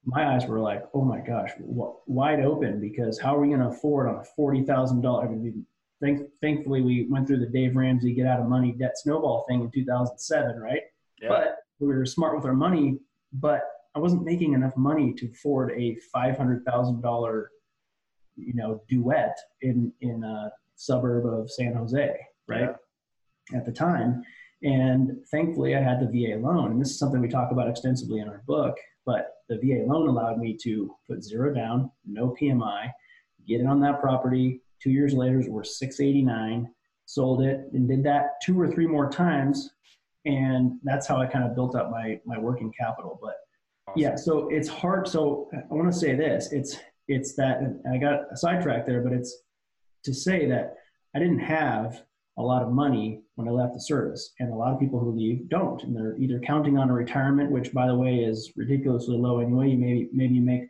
my 0.04 0.34
eyes 0.34 0.46
were 0.48 0.60
like, 0.60 0.84
oh 0.94 1.04
my 1.04 1.20
gosh, 1.20 1.52
wide 1.60 2.42
open 2.42 2.80
because 2.80 3.20
how 3.20 3.36
are 3.36 3.40
we 3.40 3.48
going 3.48 3.60
to 3.60 3.68
afford 3.68 4.10
on 4.10 4.16
a 4.16 4.24
forty 4.24 4.64
thousand 4.64 5.02
dollar? 5.02 5.26
I 5.26 5.30
mean, 5.30 5.66
thank, 6.02 6.22
thankfully 6.42 6.82
we 6.82 7.08
went 7.10 7.28
through 7.28 7.40
the 7.40 7.46
Dave 7.46 7.76
Ramsey 7.76 8.14
get 8.14 8.26
out 8.26 8.40
of 8.40 8.48
money 8.48 8.72
debt 8.74 8.98
snowball 8.98 9.46
thing 9.48 9.62
in 9.62 9.72
two 9.72 9.86
thousand 9.86 10.18
seven, 10.18 10.60
right? 10.60 10.82
Yeah. 11.22 11.30
But 11.30 11.51
we 11.88 11.96
were 11.96 12.06
smart 12.06 12.36
with 12.36 12.46
our 12.46 12.54
money, 12.54 12.98
but 13.34 13.62
I 13.96 14.00
wasn't 14.00 14.24
making 14.24 14.54
enough 14.54 14.76
money 14.78 15.14
to 15.14 15.28
afford 15.28 15.72
a 15.72 15.98
five 16.14 16.38
hundred 16.38 16.64
thousand 16.66 17.02
dollar, 17.02 17.52
you 18.36 18.54
know, 18.54 18.82
duet 18.88 19.38
in 19.62 19.92
in 20.02 20.24
a 20.24 20.52
suburb 20.76 21.26
of 21.26 21.52
San 21.52 21.74
Jose, 21.74 22.16
right? 22.48 22.62
Yeah. 22.62 23.58
At 23.58 23.66
the 23.66 23.72
time, 23.72 24.24
and 24.64 25.18
thankfully, 25.32 25.76
I 25.76 25.82
had 25.82 26.00
the 26.00 26.06
VA 26.08 26.40
loan, 26.40 26.72
and 26.72 26.82
this 26.82 26.92
is 26.92 27.00
something 27.00 27.20
we 27.20 27.28
talk 27.28 27.52
about 27.52 27.68
extensively 27.68 28.20
in 28.20 28.30
our 28.30 28.44
book. 28.46 28.78
But 29.06 29.34
the 29.50 29.58
VA 29.58 29.84
loan 29.86 30.08
allowed 30.08 30.38
me 30.38 30.56
to 30.64 30.96
put 31.08 31.24
zero 31.24 31.54
down, 31.54 31.92
no 32.06 32.36
PMI, 32.40 32.92
get 33.48 33.62
it 33.62 33.68
on 33.68 33.80
that 33.82 34.00
property. 34.00 34.62
Two 34.82 34.92
years 34.92 35.14
later, 35.14 35.44
we're 35.48 35.64
689, 35.64 36.70
sold 37.06 37.42
it, 37.42 37.68
and 37.74 37.88
did 37.88 38.04
that 38.04 38.40
two 38.44 38.60
or 38.60 38.72
three 38.72 38.88
more 38.88 39.10
times, 39.10 39.72
and 40.26 40.74
that's 40.84 41.08
how 41.08 41.18
I 41.18 41.26
kind 41.26 41.44
of 41.44 41.56
built 41.56 41.76
up 41.76 41.92
my 41.92 42.20
my 42.26 42.38
working 42.38 42.72
capital. 42.78 43.20
But 43.22 43.36
awesome. 43.88 44.02
yeah, 44.02 44.16
so 44.16 44.50
it's 44.50 44.68
hard. 44.68 45.08
So 45.08 45.50
I 45.54 45.74
want 45.74 45.92
to 45.92 45.98
say 45.98 46.16
this: 46.16 46.52
it's 46.52 46.78
it's 47.08 47.36
that 47.36 47.60
I 47.92 47.98
got 47.98 48.38
sidetracked 48.38 48.88
there, 48.88 49.02
but 49.02 49.14
it's 49.14 49.44
to 50.04 50.14
say 50.14 50.48
that 50.48 50.76
I 51.16 51.20
didn't 51.20 51.40
have 51.40 52.04
a 52.38 52.42
lot 52.42 52.64
of 52.64 52.72
money 52.72 53.22
when 53.36 53.48
I 53.48 53.52
left 53.52 53.74
the 53.74 53.82
service. 53.82 54.34
And 54.40 54.52
a 54.52 54.56
lot 54.56 54.74
of 54.74 54.80
people 54.80 55.00
who 55.00 55.12
leave 55.12 55.50
don't. 55.50 55.84
And 55.84 55.96
they're 55.96 56.18
either 56.18 56.40
counting 56.40 56.78
on 56.78 56.90
a 56.90 56.94
retirement, 56.94 57.52
which 57.52 57.74
by 57.74 57.88
the 57.88 57.96
way 57.96 58.16
is 58.16 58.52
ridiculously 58.56 59.18
low 59.18 59.40
anyway. 59.40 59.70
You 59.70 59.78
maybe 59.78 60.10
maybe 60.14 60.36
you 60.36 60.42
make 60.42 60.64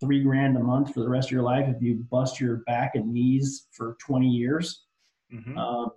three 0.00 0.22
grand 0.22 0.56
a 0.56 0.60
month 0.60 0.92
for 0.92 1.00
the 1.00 1.08
rest 1.08 1.28
of 1.28 1.32
your 1.32 1.42
life 1.42 1.66
if 1.68 1.80
you 1.80 2.04
bust 2.10 2.40
your 2.40 2.56
back 2.66 2.92
and 2.94 3.12
knees 3.12 3.66
for 3.72 3.96
20 4.00 4.26
years. 4.26 4.84
Mm-hmm. 5.32 5.56
Um, 5.56 5.92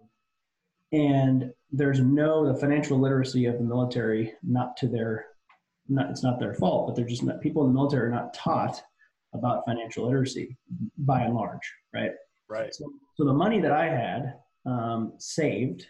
and 0.91 1.51
there's 1.71 1.99
no 1.99 2.51
the 2.51 2.59
financial 2.59 2.99
literacy 2.99 3.45
of 3.45 3.57
the 3.57 3.63
military, 3.63 4.33
not 4.43 4.77
to 4.77 4.87
their 4.87 5.25
not 5.87 6.09
it's 6.09 6.23
not 6.23 6.39
their 6.39 6.53
fault, 6.53 6.87
but 6.87 6.95
they're 6.95 7.05
just 7.05 7.23
not 7.23 7.41
people 7.41 7.63
in 7.63 7.69
the 7.69 7.75
military 7.75 8.07
are 8.07 8.11
not 8.11 8.33
taught 8.33 8.81
about 9.33 9.65
financial 9.65 10.05
literacy 10.05 10.57
by 10.97 11.21
and 11.21 11.35
large, 11.35 11.73
right? 11.93 12.11
Right. 12.49 12.73
So, 12.73 12.91
so 13.15 13.25
the 13.25 13.33
money 13.33 13.59
that 13.59 13.71
I 13.71 13.85
had 13.85 14.35
um, 14.65 15.13
saved 15.17 15.87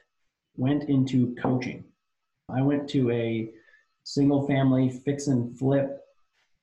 went 0.57 0.85
into 0.85 1.35
coaching. 1.35 1.83
I 2.49 2.61
went 2.61 2.89
to 2.89 3.11
a 3.11 3.51
single 4.03 4.47
family 4.47 4.89
fix 5.05 5.27
and 5.27 5.57
flip 5.57 5.99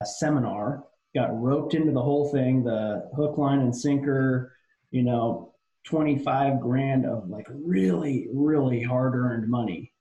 seminar, 0.04 0.84
got 1.14 1.40
roped 1.40 1.74
into 1.74 1.92
the 1.92 2.02
whole 2.02 2.30
thing, 2.30 2.64
the 2.64 3.08
hook, 3.14 3.38
line, 3.38 3.60
and 3.60 3.74
sinker, 3.74 4.56
you 4.90 5.02
know, 5.02 5.51
25 5.84 6.60
grand 6.60 7.06
of 7.06 7.28
like 7.28 7.46
really, 7.48 8.28
really 8.32 8.82
hard 8.82 9.14
earned 9.14 9.48
money, 9.48 9.92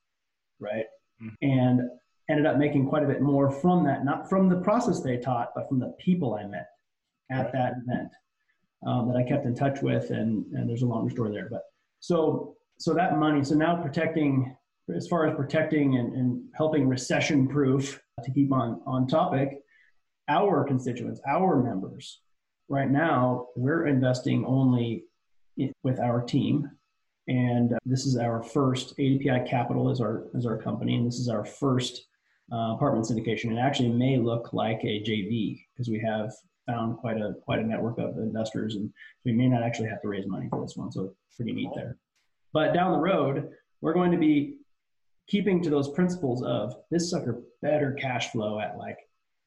right? 0.59 0.85
Mm-hmm. 1.21 1.35
And 1.41 1.81
ended 2.29 2.45
up 2.45 2.57
making 2.57 2.87
quite 2.87 3.03
a 3.03 3.07
bit 3.07 3.21
more 3.21 3.51
from 3.51 3.83
that, 3.85 4.05
not 4.05 4.29
from 4.29 4.47
the 4.47 4.57
process 4.57 5.01
they 5.01 5.17
taught, 5.17 5.49
but 5.55 5.67
from 5.67 5.79
the 5.79 5.93
people 5.99 6.35
I 6.35 6.45
met 6.45 6.67
at 7.29 7.45
right. 7.45 7.53
that 7.53 7.73
event 7.83 8.09
um, 8.85 9.07
that 9.07 9.17
I 9.17 9.23
kept 9.23 9.45
in 9.45 9.55
touch 9.55 9.81
with. 9.81 10.11
And, 10.11 10.45
and 10.53 10.69
there's 10.69 10.83
a 10.83 10.87
longer 10.87 11.09
story 11.11 11.31
there, 11.31 11.47
but 11.49 11.63
so 11.99 12.55
so 12.79 12.95
that 12.95 13.19
money, 13.19 13.43
so 13.43 13.53
now 13.53 13.79
protecting 13.79 14.55
as 14.95 15.07
far 15.07 15.27
as 15.27 15.35
protecting 15.35 15.97
and, 15.97 16.13
and 16.13 16.43
helping 16.55 16.87
recession 16.87 17.47
proof 17.47 18.01
to 18.23 18.31
keep 18.31 18.51
on 18.51 18.81
on 18.87 19.07
topic, 19.07 19.59
our 20.27 20.63
constituents, 20.63 21.21
our 21.27 21.61
members, 21.61 22.21
right 22.69 22.89
now 22.89 23.47
we're 23.55 23.85
investing 23.85 24.43
only 24.45 25.03
with 25.83 25.99
our 25.99 26.21
team. 26.21 26.69
And 27.27 27.73
uh, 27.73 27.77
this 27.85 28.05
is 28.05 28.17
our 28.17 28.41
first 28.41 28.97
ADPI 28.97 29.47
Capital 29.47 29.91
is 29.91 30.01
our 30.01 30.25
is 30.33 30.45
our 30.45 30.57
company, 30.57 30.95
and 30.95 31.05
this 31.05 31.19
is 31.19 31.29
our 31.29 31.45
first 31.45 32.07
uh, 32.51 32.73
apartment 32.73 33.05
syndication. 33.05 33.51
It 33.51 33.59
actually 33.59 33.89
may 33.89 34.17
look 34.17 34.53
like 34.53 34.81
a 34.83 35.01
JV 35.03 35.63
because 35.73 35.89
we 35.89 35.99
have 35.99 36.31
found 36.65 36.97
quite 36.97 37.17
a 37.17 37.35
quite 37.45 37.59
a 37.59 37.63
network 37.63 37.99
of 37.99 38.17
investors, 38.17 38.75
and 38.75 38.91
we 39.23 39.31
may 39.31 39.47
not 39.47 39.63
actually 39.63 39.89
have 39.89 40.01
to 40.01 40.07
raise 40.07 40.27
money 40.27 40.47
for 40.49 40.61
this 40.61 40.75
one. 40.75 40.91
So 40.91 41.13
pretty 41.35 41.53
neat 41.53 41.69
there. 41.75 41.97
But 42.53 42.73
down 42.73 42.91
the 42.91 42.99
road, 42.99 43.49
we're 43.81 43.93
going 43.93 44.11
to 44.11 44.17
be 44.17 44.57
keeping 45.27 45.61
to 45.63 45.69
those 45.69 45.89
principles 45.89 46.43
of 46.43 46.75
this 46.89 47.09
sucker 47.09 47.41
better 47.61 47.93
cash 47.93 48.31
flow 48.31 48.59
at 48.59 48.77
like 48.77 48.97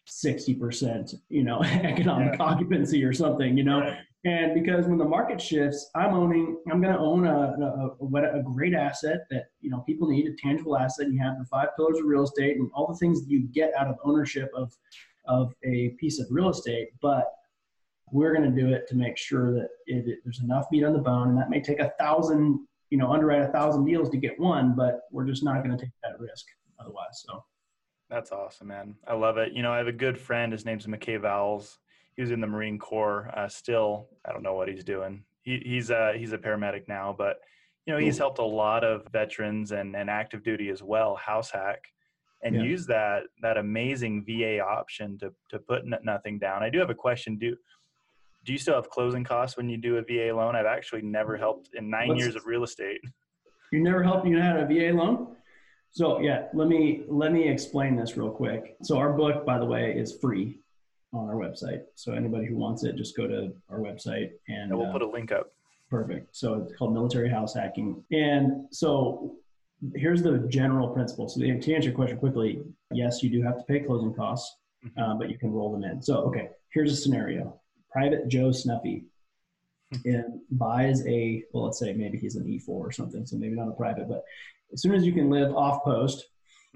60%, 0.09 1.15
you 1.29 1.45
know, 1.45 1.63
economic 1.63 2.39
yeah. 2.39 2.45
occupancy 2.45 3.05
or 3.05 3.13
something, 3.13 3.57
you 3.57 3.65
know. 3.65 3.81
Right. 3.81 3.99
And 4.25 4.55
because 4.55 4.87
when 4.87 4.97
the 4.97 5.05
market 5.05 5.39
shifts, 5.39 5.91
I'm 5.95 6.15
owning, 6.15 6.59
I'm 6.71 6.81
going 6.81 6.95
to 6.95 6.99
own 6.99 7.27
a, 7.27 7.55
a, 8.01 8.39
a, 8.39 8.43
great 8.43 8.73
asset 8.73 9.27
that, 9.31 9.49
you 9.61 9.69
know, 9.69 9.81
people 9.81 10.09
need, 10.09 10.27
a 10.27 10.35
tangible 10.37 10.79
asset. 10.79 11.07
And 11.07 11.15
You 11.15 11.21
have 11.21 11.39
the 11.39 11.45
five 11.45 11.69
pillars 11.77 11.99
of 11.99 12.07
real 12.07 12.23
estate 12.23 12.57
and 12.57 12.71
all 12.75 12.87
the 12.87 12.97
things 12.97 13.21
that 13.21 13.31
you 13.31 13.41
get 13.53 13.73
out 13.79 13.87
of 13.87 13.97
ownership 14.03 14.51
of, 14.57 14.73
of 15.27 15.53
a 15.63 15.91
piece 16.01 16.21
of 16.21 16.27
real 16.31 16.49
estate. 16.49 16.89
But 17.03 17.27
we're 18.13 18.35
going 18.35 18.51
to 18.51 18.63
do 18.63 18.73
it 18.73 18.89
to 18.89 18.97
make 18.97 19.19
sure 19.19 19.53
that 19.53 19.69
it, 19.87 20.09
it, 20.09 20.19
there's 20.25 20.41
enough 20.41 20.67
meat 20.73 20.85
on 20.85 20.95
the 20.95 21.01
bone, 21.01 21.29
and 21.29 21.39
that 21.39 21.51
may 21.51 21.61
take 21.61 21.81
a 21.81 21.93
thousand, 21.99 22.67
you 22.89 22.97
know, 22.97 23.13
underwrite 23.13 23.43
a 23.43 23.53
thousand 23.53 23.85
deals 23.85 24.09
to 24.11 24.17
get 24.17 24.39
one, 24.39 24.75
but 24.75 25.01
we're 25.11 25.27
just 25.27 25.45
not 25.45 25.63
going 25.63 25.77
to 25.77 25.85
take 25.85 25.93
that 26.03 26.19
risk 26.19 26.47
otherwise. 26.81 27.25
So 27.27 27.45
that's 28.09 28.33
awesome, 28.33 28.69
man. 28.69 28.95
I 29.07 29.15
love 29.15 29.37
it. 29.37 29.53
You 29.53 29.63
know, 29.63 29.73
I 29.73 29.79
have 29.79 29.89
a 29.89 29.93
good 29.93 30.17
friend. 30.17 30.53
His 30.53 30.65
name's 30.65 30.87
McKay 30.87 31.21
Vowles. 31.21 31.79
He 32.17 32.23
was 32.23 32.31
in 32.31 32.41
the 32.41 32.47
Marine 32.47 32.79
Corps. 32.79 33.31
Uh, 33.37 33.49
still, 33.49 34.09
I 34.25 34.33
don't 34.33 34.43
know 34.43 34.55
what 34.55 34.69
he's 34.69 34.85
doing. 34.85 35.25
He, 35.43 35.61
he's 35.65 35.91
uh, 35.91 36.13
he's 36.17 36.33
a 36.33 36.39
paramedic 36.39 36.89
now, 36.89 37.15
but 37.17 37.39
you 37.87 37.93
know, 37.93 37.99
he's 37.99 38.17
helped 38.17 38.39
a 38.39 38.45
lot 38.45 38.83
of 38.83 39.07
veterans 39.13 39.73
and, 39.73 39.95
and 39.95 40.09
active 40.09 40.43
duty 40.43 40.71
as 40.71 40.83
well. 40.83 41.17
House 41.17 41.51
hack 41.51 41.83
and 42.43 42.55
yeah. 42.55 42.63
use 42.63 42.87
that 42.87 43.25
that 43.43 43.57
amazing 43.57 44.25
VA 44.25 44.61
option 44.61 45.19
to 45.19 45.33
to 45.51 45.59
put 45.59 45.83
nothing 46.03 46.39
down. 46.39 46.63
I 46.63 46.71
do 46.71 46.79
have 46.79 46.91
a 46.91 46.95
question. 46.95 47.37
Do 47.37 47.57
do 48.45 48.53
you 48.53 48.59
still 48.59 48.75
have 48.75 48.91
closing 48.91 49.25
costs 49.25 49.57
when 49.57 49.69
you 49.69 49.77
do 49.77 49.97
a 49.97 50.03
VA 50.03 50.35
loan? 50.35 50.55
I've 50.55 50.67
actually 50.67 51.01
never 51.01 51.37
helped 51.37 51.71
in 51.73 51.89
9 51.89 52.09
What's, 52.09 52.21
years 52.21 52.37
of 52.37 52.47
real 52.47 52.63
estate. 52.63 53.01
You 53.73 53.83
never 53.83 54.05
helped 54.05 54.25
you 54.29 54.39
had 54.39 54.57
a 54.57 54.67
VA 54.67 54.97
loan? 54.97 55.35
So 55.91 56.21
yeah, 56.21 56.45
let 56.55 56.69
me 56.69 57.03
let 57.09 57.33
me 57.33 57.49
explain 57.49 57.97
this 57.97 58.17
real 58.17 58.31
quick. 58.31 58.77
So 58.85 58.99
our 58.99 59.13
book, 59.13 59.45
by 59.45 59.59
the 59.59 59.65
way, 59.65 59.93
is 59.97 60.17
free 60.21 60.61
on 61.15 61.29
our 61.29 61.37
website. 61.37 61.83
So 61.95 62.13
anybody 62.13 62.47
who 62.47 62.57
wants 62.57 62.85
it, 62.85 62.97
just 62.97 63.17
go 63.17 63.27
to 63.27 63.53
our 63.71 63.79
website 63.79 64.31
and, 64.49 64.71
and 64.71 64.77
we'll 64.77 64.89
uh, 64.89 64.93
put 64.93 65.03
a 65.03 65.09
link 65.09 65.33
up. 65.33 65.53
Perfect. 65.91 66.35
So 66.37 66.55
it's 66.55 66.75
called 66.75 66.93
Military 66.93 67.29
House 67.29 67.55
Hacking. 67.55 68.03
And 68.11 68.67
so 68.71 69.37
here's 69.95 70.23
the 70.23 70.39
general 70.49 70.89
principle. 70.89 71.29
So 71.29 71.41
to 71.41 71.49
answer 71.51 71.75
your 71.81 71.93
question 71.93 72.19
quickly, 72.19 72.63
yes, 72.91 73.23
you 73.23 73.31
do 73.31 73.43
have 73.43 73.59
to 73.59 73.65
pay 73.65 73.81
closing 73.81 74.15
costs, 74.15 74.57
mm-hmm. 74.85 75.01
uh, 75.01 75.15
but 75.17 75.31
you 75.31 75.39
can 75.39 75.53
roll 75.53 75.73
them 75.73 75.85
in. 75.85 76.03
So 76.03 76.17
okay, 76.25 76.49
here's 76.71 76.93
a 76.93 76.97
scenario. 76.97 77.61
Private 77.93 78.29
Joe 78.29 78.51
Snuffy 78.51 79.05
and 80.05 80.41
buys 80.51 81.07
a, 81.07 81.45
well, 81.53 81.65
let's 81.65 81.79
say 81.79 81.93
maybe 81.93 82.19
he's 82.19 82.37
an 82.37 82.45
E4 82.45 82.69
or 82.69 82.91
something, 82.91 83.25
so 83.25 83.37
maybe 83.37 83.55
not 83.55 83.69
a 83.69 83.73
private, 83.73 84.09
but 84.09 84.25
as 84.73 84.83
soon 84.83 84.95
as 84.95 85.05
you 85.05 85.13
can 85.13 85.31
live 85.31 85.55
off 85.55 85.85
post 85.85 86.27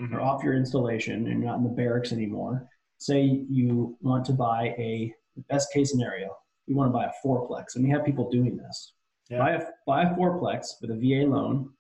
mm-hmm. 0.01 0.15
or 0.15 0.21
off 0.21 0.45
your 0.45 0.55
installation 0.55 1.27
and 1.27 1.43
you're 1.43 1.51
not 1.51 1.59
in 1.59 1.65
the 1.65 1.71
barracks 1.71 2.13
anymore, 2.13 2.69
say 2.99 3.45
you 3.49 3.97
want 4.01 4.25
to 4.27 4.33
buy 4.33 4.75
a, 4.79 5.15
best 5.49 5.73
case 5.73 5.93
scenario, 5.93 6.37
you 6.67 6.75
want 6.75 6.89
to 6.89 6.93
buy 6.93 7.05
a 7.05 7.13
fourplex, 7.25 7.77
and 7.77 7.85
we 7.85 7.91
have 7.91 8.05
people 8.05 8.29
doing 8.29 8.57
this. 8.57 8.93
Yeah. 9.31 9.39
Buy, 9.39 9.51
a, 9.53 9.63
buy 9.87 10.03
a 10.03 10.15
fourplex 10.17 10.81
with 10.81 10.91
a 10.91 10.97
VA 10.97 11.29
loan, 11.29 11.71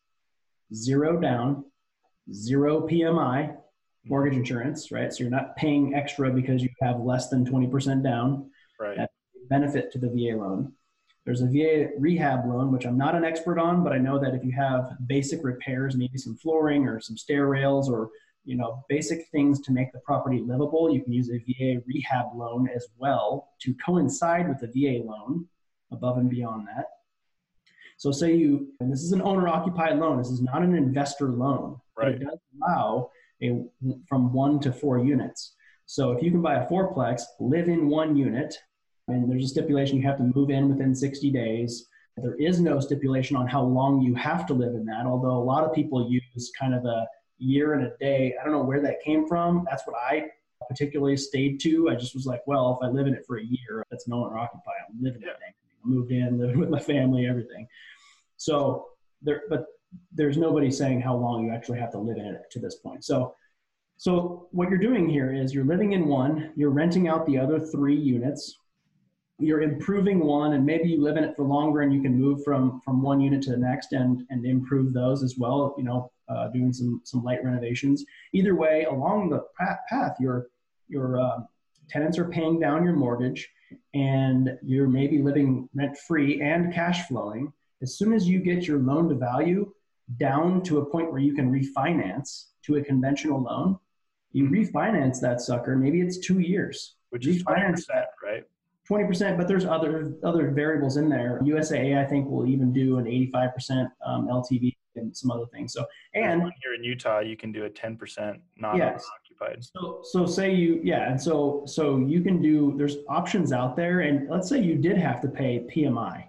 zero 0.72 1.20
down, 1.20 1.64
zero 2.33 2.87
PMI, 2.87 3.57
mortgage 4.04 4.33
mm-hmm. 4.33 4.40
insurance, 4.40 4.92
right? 4.92 5.12
So 5.12 5.24
you're 5.24 5.31
not 5.31 5.57
paying 5.57 5.94
extra 5.94 6.31
because 6.31 6.62
you 6.62 6.68
have 6.81 7.00
less 7.00 7.28
than 7.28 7.44
20% 7.44 8.02
down. 8.02 8.50
Right 8.78 9.09
benefit 9.48 9.90
to 9.92 9.98
the 9.98 10.09
VA 10.09 10.37
loan. 10.37 10.73
There's 11.25 11.42
a 11.42 11.46
VA 11.46 11.90
rehab 11.98 12.46
loan, 12.48 12.73
which 12.73 12.87
I'm 12.87 12.96
not 12.96 13.14
an 13.14 13.25
expert 13.25 13.58
on, 13.58 13.85
but 13.85 13.92
I 13.92 13.98
know 13.98 14.19
that 14.19 14.35
if 14.35 14.44
you 14.44 14.52
have 14.52 14.92
basic 15.06 15.44
repairs, 15.44 15.96
maybe 15.96 16.16
some 16.16 16.37
flooring 16.37 16.87
or 16.87 17.00
some 17.00 17.16
stair 17.16 17.46
rails 17.46 17.90
or 17.90 18.08
you 18.49 18.57
know 18.57 18.83
basic 18.88 19.29
things 19.29 19.61
to 19.61 19.73
make 19.73 19.92
the 19.92 20.01
property 20.01 20.40
livable, 20.40 20.90
you 20.92 21.03
can 21.03 21.13
use 21.13 21.31
a 21.31 21.38
VA 21.38 21.83
rehab 21.87 22.27
loan 22.35 22.67
as 22.75 22.88
well 22.96 23.51
to 23.61 23.75
coincide 23.75 24.49
with 24.49 24.59
the 24.61 24.69
VA 24.69 25.05
loan 25.05 25.46
above 25.92 26.17
and 26.17 26.31
beyond 26.31 26.67
that. 26.67 26.87
So 27.99 28.11
say 28.11 28.35
you, 28.35 28.69
and 28.81 28.90
this 28.90 29.03
is 29.03 29.13
an 29.13 29.21
owner 29.21 29.49
occupied 29.49 29.99
loan, 29.99 30.17
this 30.17 30.31
is 30.31 30.40
not 30.40 30.63
an 30.63 30.75
investor 30.75 31.29
loan, 31.29 31.79
right. 31.94 32.19
but 32.19 32.23
it 32.23 32.25
does 32.25 32.38
allow 32.57 33.11
a 33.42 33.65
from 34.09 34.33
one 34.33 34.61
to 34.61 34.73
four 34.73 34.99
units. 34.99 35.55
So 35.85 36.13
if 36.13 36.23
you 36.23 36.31
can 36.31 36.40
buy 36.40 36.55
a 36.55 36.67
fourplex, 36.67 37.23
live 37.40 37.69
in 37.69 37.88
one 37.88 38.17
unit, 38.17 38.57
and 39.09 39.31
there's 39.31 39.44
a 39.44 39.49
stipulation 39.49 39.99
you 39.99 40.03
have 40.05 40.19
to 40.19 40.33
move 40.35 40.49
in 40.49 40.71
within 40.71 40.94
60 40.94 41.31
days. 41.31 41.87
There 42.17 42.37
is 42.37 42.61
no 42.61 42.81
stipulation 42.81 43.37
on 43.37 43.46
how 43.46 43.63
long 43.63 44.01
you 44.01 44.15
have 44.15 44.46
to 44.46 44.55
live 44.55 44.75
in 44.75 44.87
that, 44.87 45.05
although 45.05 45.37
a 45.37 45.44
lot 45.53 45.65
of 45.65 45.75
people 45.75 46.11
use 46.11 46.51
kind 46.59 46.75
of 46.75 46.87
a 46.87 47.07
year 47.38 47.74
and 47.74 47.86
a 47.86 47.96
day. 47.98 48.34
I 48.40 48.44
don't 48.44 48.52
know 48.52 48.62
where 48.62 48.80
that 48.82 49.02
came 49.02 49.26
from. 49.26 49.66
That's 49.68 49.86
what 49.86 49.96
I 49.96 50.28
particularly 50.68 51.16
stayed 51.16 51.60
to. 51.60 51.88
I 51.88 51.94
just 51.94 52.14
was 52.14 52.26
like, 52.26 52.42
well, 52.46 52.78
if 52.80 52.86
I 52.86 52.90
live 52.90 53.06
in 53.06 53.14
it 53.14 53.24
for 53.26 53.38
a 53.38 53.44
year, 53.44 53.84
that's 53.90 54.08
no 54.08 54.24
owner 54.24 54.38
occupied. 54.38 54.74
I'm 54.88 55.02
living 55.02 55.22
yeah. 55.22 55.28
in 55.28 55.34
it. 55.34 55.54
I 55.84 55.88
moved 55.88 56.12
in, 56.12 56.38
lived 56.38 56.56
with 56.56 56.68
my 56.68 56.80
family, 56.80 57.26
everything. 57.26 57.66
So 58.36 58.88
there, 59.22 59.42
but 59.48 59.66
there's 60.12 60.36
nobody 60.36 60.70
saying 60.70 61.00
how 61.00 61.16
long 61.16 61.46
you 61.46 61.52
actually 61.52 61.78
have 61.78 61.92
to 61.92 61.98
live 61.98 62.18
in 62.18 62.26
it 62.26 62.42
to 62.50 62.58
this 62.58 62.76
point. 62.76 63.04
So, 63.04 63.34
so 63.96 64.48
what 64.52 64.68
you're 64.68 64.78
doing 64.78 65.08
here 65.08 65.32
is 65.32 65.54
you're 65.54 65.64
living 65.64 65.92
in 65.92 66.06
one, 66.06 66.52
you're 66.56 66.70
renting 66.70 67.08
out 67.08 67.26
the 67.26 67.38
other 67.38 67.58
three 67.58 67.96
units, 67.96 68.58
you're 69.38 69.62
improving 69.62 70.20
one, 70.20 70.52
and 70.52 70.66
maybe 70.66 70.88
you 70.88 71.02
live 71.02 71.16
in 71.16 71.24
it 71.24 71.34
for 71.36 71.44
longer, 71.44 71.80
and 71.80 71.92
you 71.92 72.02
can 72.02 72.18
move 72.18 72.44
from 72.44 72.80
from 72.84 73.02
one 73.02 73.20
unit 73.20 73.42
to 73.42 73.50
the 73.50 73.56
next 73.56 73.92
and 73.92 74.24
and 74.30 74.44
improve 74.44 74.92
those 74.92 75.22
as 75.22 75.36
well. 75.38 75.74
You 75.78 75.84
know, 75.84 76.10
uh, 76.29 76.48
doing 76.48 76.72
some 76.72 77.00
some 77.04 77.22
light 77.22 77.44
renovations. 77.44 78.04
Either 78.33 78.54
way, 78.54 78.85
along 78.85 79.31
the 79.31 79.44
path, 79.88 80.14
your 80.20 80.48
your 80.88 81.20
uh, 81.20 81.40
tenants 81.88 82.18
are 82.18 82.29
paying 82.29 82.58
down 82.60 82.85
your 82.85 82.94
mortgage, 82.94 83.48
and 83.94 84.58
you're 84.62 84.88
maybe 84.88 85.22
living 85.22 85.68
rent 85.74 85.96
free 85.96 86.40
and 86.40 86.72
cash 86.72 87.06
flowing. 87.08 87.52
As 87.83 87.96
soon 87.96 88.12
as 88.12 88.29
you 88.29 88.40
get 88.40 88.66
your 88.66 88.79
loan 88.79 89.08
to 89.08 89.14
value 89.14 89.72
down 90.18 90.62
to 90.62 90.79
a 90.79 90.87
point 90.87 91.10
where 91.10 91.20
you 91.20 91.35
can 91.35 91.52
refinance 91.52 92.46
to 92.64 92.76
a 92.76 92.83
conventional 92.83 93.42
loan, 93.42 93.79
you 94.33 94.44
mm-hmm. 94.44 94.54
refinance 94.54 95.20
that 95.20 95.40
sucker. 95.40 95.76
Maybe 95.76 96.00
it's 96.00 96.18
two 96.18 96.40
years. 96.40 96.94
Which 97.10 97.26
is 97.26 97.42
refinance 97.42 97.87
that, 97.87 98.10
right? 98.22 98.44
Twenty 98.87 99.06
percent, 99.06 99.38
but 99.38 99.48
there's 99.48 99.64
other 99.64 100.14
other 100.24 100.50
variables 100.50 100.96
in 100.96 101.08
there. 101.08 101.40
USAA, 101.42 102.02
I 102.02 102.06
think, 102.06 102.29
will 102.29 102.46
even 102.46 102.72
do 102.72 102.98
an 102.98 103.06
eighty-five 103.06 103.54
percent 103.54 103.88
um, 104.04 104.29
LTV 104.29 104.76
and 104.99 105.17
some 105.17 105.31
other 105.31 105.46
things. 105.46 105.73
So, 105.73 105.85
and 106.15 106.42
here 106.63 106.75
in 106.75 106.85
Utah, 106.85 107.21
you 107.21 107.37
can 107.37 107.53
do 107.53 107.65
a 107.65 107.71
ten 107.71 107.96
percent 107.96 108.40
non-occupied. 108.57 109.65
So, 109.65 110.01
so 110.03 110.27
say 110.27 110.55
you, 110.55 110.81
yeah, 110.83 111.11
and 111.11 111.21
so 111.21 111.63
so 111.67 111.99
you 111.99 112.21
can 112.21 112.42
do. 112.42 112.75
There's 112.77 112.96
options 113.09 113.53
out 113.53 113.77
there, 113.77 114.01
and 114.01 114.29
let's 114.29 114.49
say 114.49 114.61
you 114.61 114.77
did 114.77 114.99
have 114.99 115.21
to 115.23 115.29
pay 115.29 115.67
PMI 115.75 116.25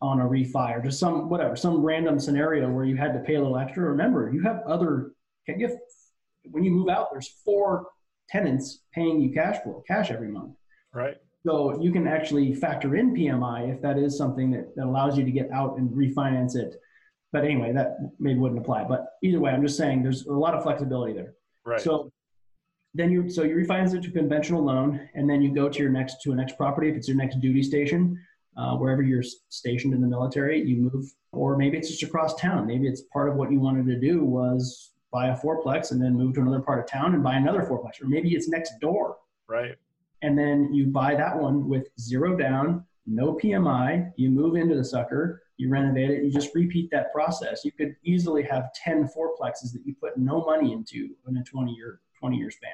on 0.00 0.20
a 0.20 0.24
refi 0.24 0.76
or 0.76 0.80
just 0.80 1.00
some 1.00 1.28
whatever 1.28 1.56
some 1.56 1.82
random 1.82 2.20
scenario 2.20 2.70
where 2.70 2.84
you 2.84 2.96
had 2.96 3.12
to 3.12 3.20
pay 3.20 3.34
a 3.34 3.40
little 3.40 3.58
extra. 3.58 3.84
Remember, 3.84 4.30
you 4.32 4.42
have 4.42 4.62
other. 4.66 5.12
Can 5.46 5.58
you 5.60 5.68
have, 5.68 5.76
when 6.50 6.62
you 6.62 6.70
move 6.70 6.88
out, 6.88 7.08
there's 7.10 7.28
four 7.44 7.86
tenants 8.28 8.80
paying 8.92 9.20
you 9.20 9.32
cash 9.32 9.62
flow, 9.62 9.82
cash 9.86 10.10
every 10.10 10.28
month. 10.28 10.54
Right. 10.92 11.16
So 11.46 11.80
you 11.80 11.92
can 11.92 12.06
actually 12.06 12.54
factor 12.54 12.96
in 12.96 13.14
PMI 13.14 13.72
if 13.72 13.80
that 13.80 13.98
is 13.98 14.18
something 14.18 14.50
that, 14.50 14.74
that 14.76 14.84
allows 14.84 15.16
you 15.16 15.24
to 15.24 15.30
get 15.30 15.50
out 15.50 15.78
and 15.78 15.88
refinance 15.90 16.56
it. 16.56 16.76
But 17.32 17.44
anyway, 17.44 17.72
that 17.72 17.98
maybe 18.18 18.38
wouldn't 18.38 18.60
apply. 18.60 18.84
But 18.84 19.06
either 19.22 19.40
way, 19.40 19.50
I'm 19.50 19.62
just 19.62 19.76
saying 19.76 20.02
there's 20.02 20.26
a 20.26 20.32
lot 20.32 20.54
of 20.54 20.62
flexibility 20.62 21.12
there. 21.12 21.34
Right. 21.64 21.80
So 21.80 22.10
then 22.94 23.10
you 23.10 23.28
so 23.28 23.42
you 23.42 23.54
refinance 23.54 23.94
it 23.94 24.02
to 24.04 24.10
conventional 24.10 24.64
loan, 24.64 25.08
and 25.14 25.28
then 25.28 25.42
you 25.42 25.54
go 25.54 25.68
to 25.68 25.78
your 25.78 25.90
next 25.90 26.22
to 26.22 26.32
a 26.32 26.34
next 26.34 26.56
property 26.56 26.88
if 26.88 26.96
it's 26.96 27.08
your 27.08 27.16
next 27.16 27.40
duty 27.40 27.62
station, 27.62 28.18
uh, 28.56 28.76
wherever 28.76 29.02
you're 29.02 29.22
stationed 29.50 29.92
in 29.92 30.00
the 30.00 30.06
military, 30.06 30.62
you 30.62 30.76
move, 30.76 31.12
or 31.32 31.56
maybe 31.56 31.76
it's 31.76 31.90
just 31.90 32.02
across 32.02 32.34
town. 32.36 32.66
Maybe 32.66 32.88
it's 32.88 33.02
part 33.12 33.28
of 33.28 33.36
what 33.36 33.52
you 33.52 33.60
wanted 33.60 33.86
to 33.86 34.00
do 34.00 34.24
was 34.24 34.92
buy 35.12 35.28
a 35.28 35.36
fourplex 35.36 35.90
and 35.90 36.02
then 36.02 36.14
move 36.14 36.34
to 36.34 36.40
another 36.40 36.60
part 36.60 36.80
of 36.80 36.86
town 36.86 37.14
and 37.14 37.22
buy 37.22 37.36
another 37.36 37.62
fourplex, 37.62 38.02
or 38.02 38.06
maybe 38.06 38.34
it's 38.34 38.48
next 38.48 38.78
door. 38.80 39.16
Right 39.46 39.76
and 40.22 40.38
then 40.38 40.72
you 40.72 40.86
buy 40.86 41.14
that 41.14 41.36
one 41.36 41.68
with 41.68 41.88
zero 41.98 42.36
down, 42.36 42.84
no 43.06 43.34
PMI. 43.34 44.12
You 44.16 44.30
move 44.30 44.56
into 44.56 44.74
the 44.74 44.84
sucker, 44.84 45.42
you 45.58 45.68
renovate 45.68 46.10
it, 46.10 46.24
you 46.24 46.30
just 46.30 46.54
repeat 46.54 46.88
that 46.92 47.12
process. 47.12 47.64
You 47.64 47.72
could 47.72 47.96
easily 48.04 48.44
have 48.44 48.72
10 48.74 49.08
fourplexes 49.08 49.72
that 49.72 49.82
you 49.84 49.94
put 50.00 50.16
no 50.16 50.44
money 50.44 50.72
into 50.72 51.10
in 51.28 51.36
a 51.36 51.44
20 51.44 51.72
year 51.72 52.00
20 52.18 52.36
year 52.36 52.50
span. 52.50 52.70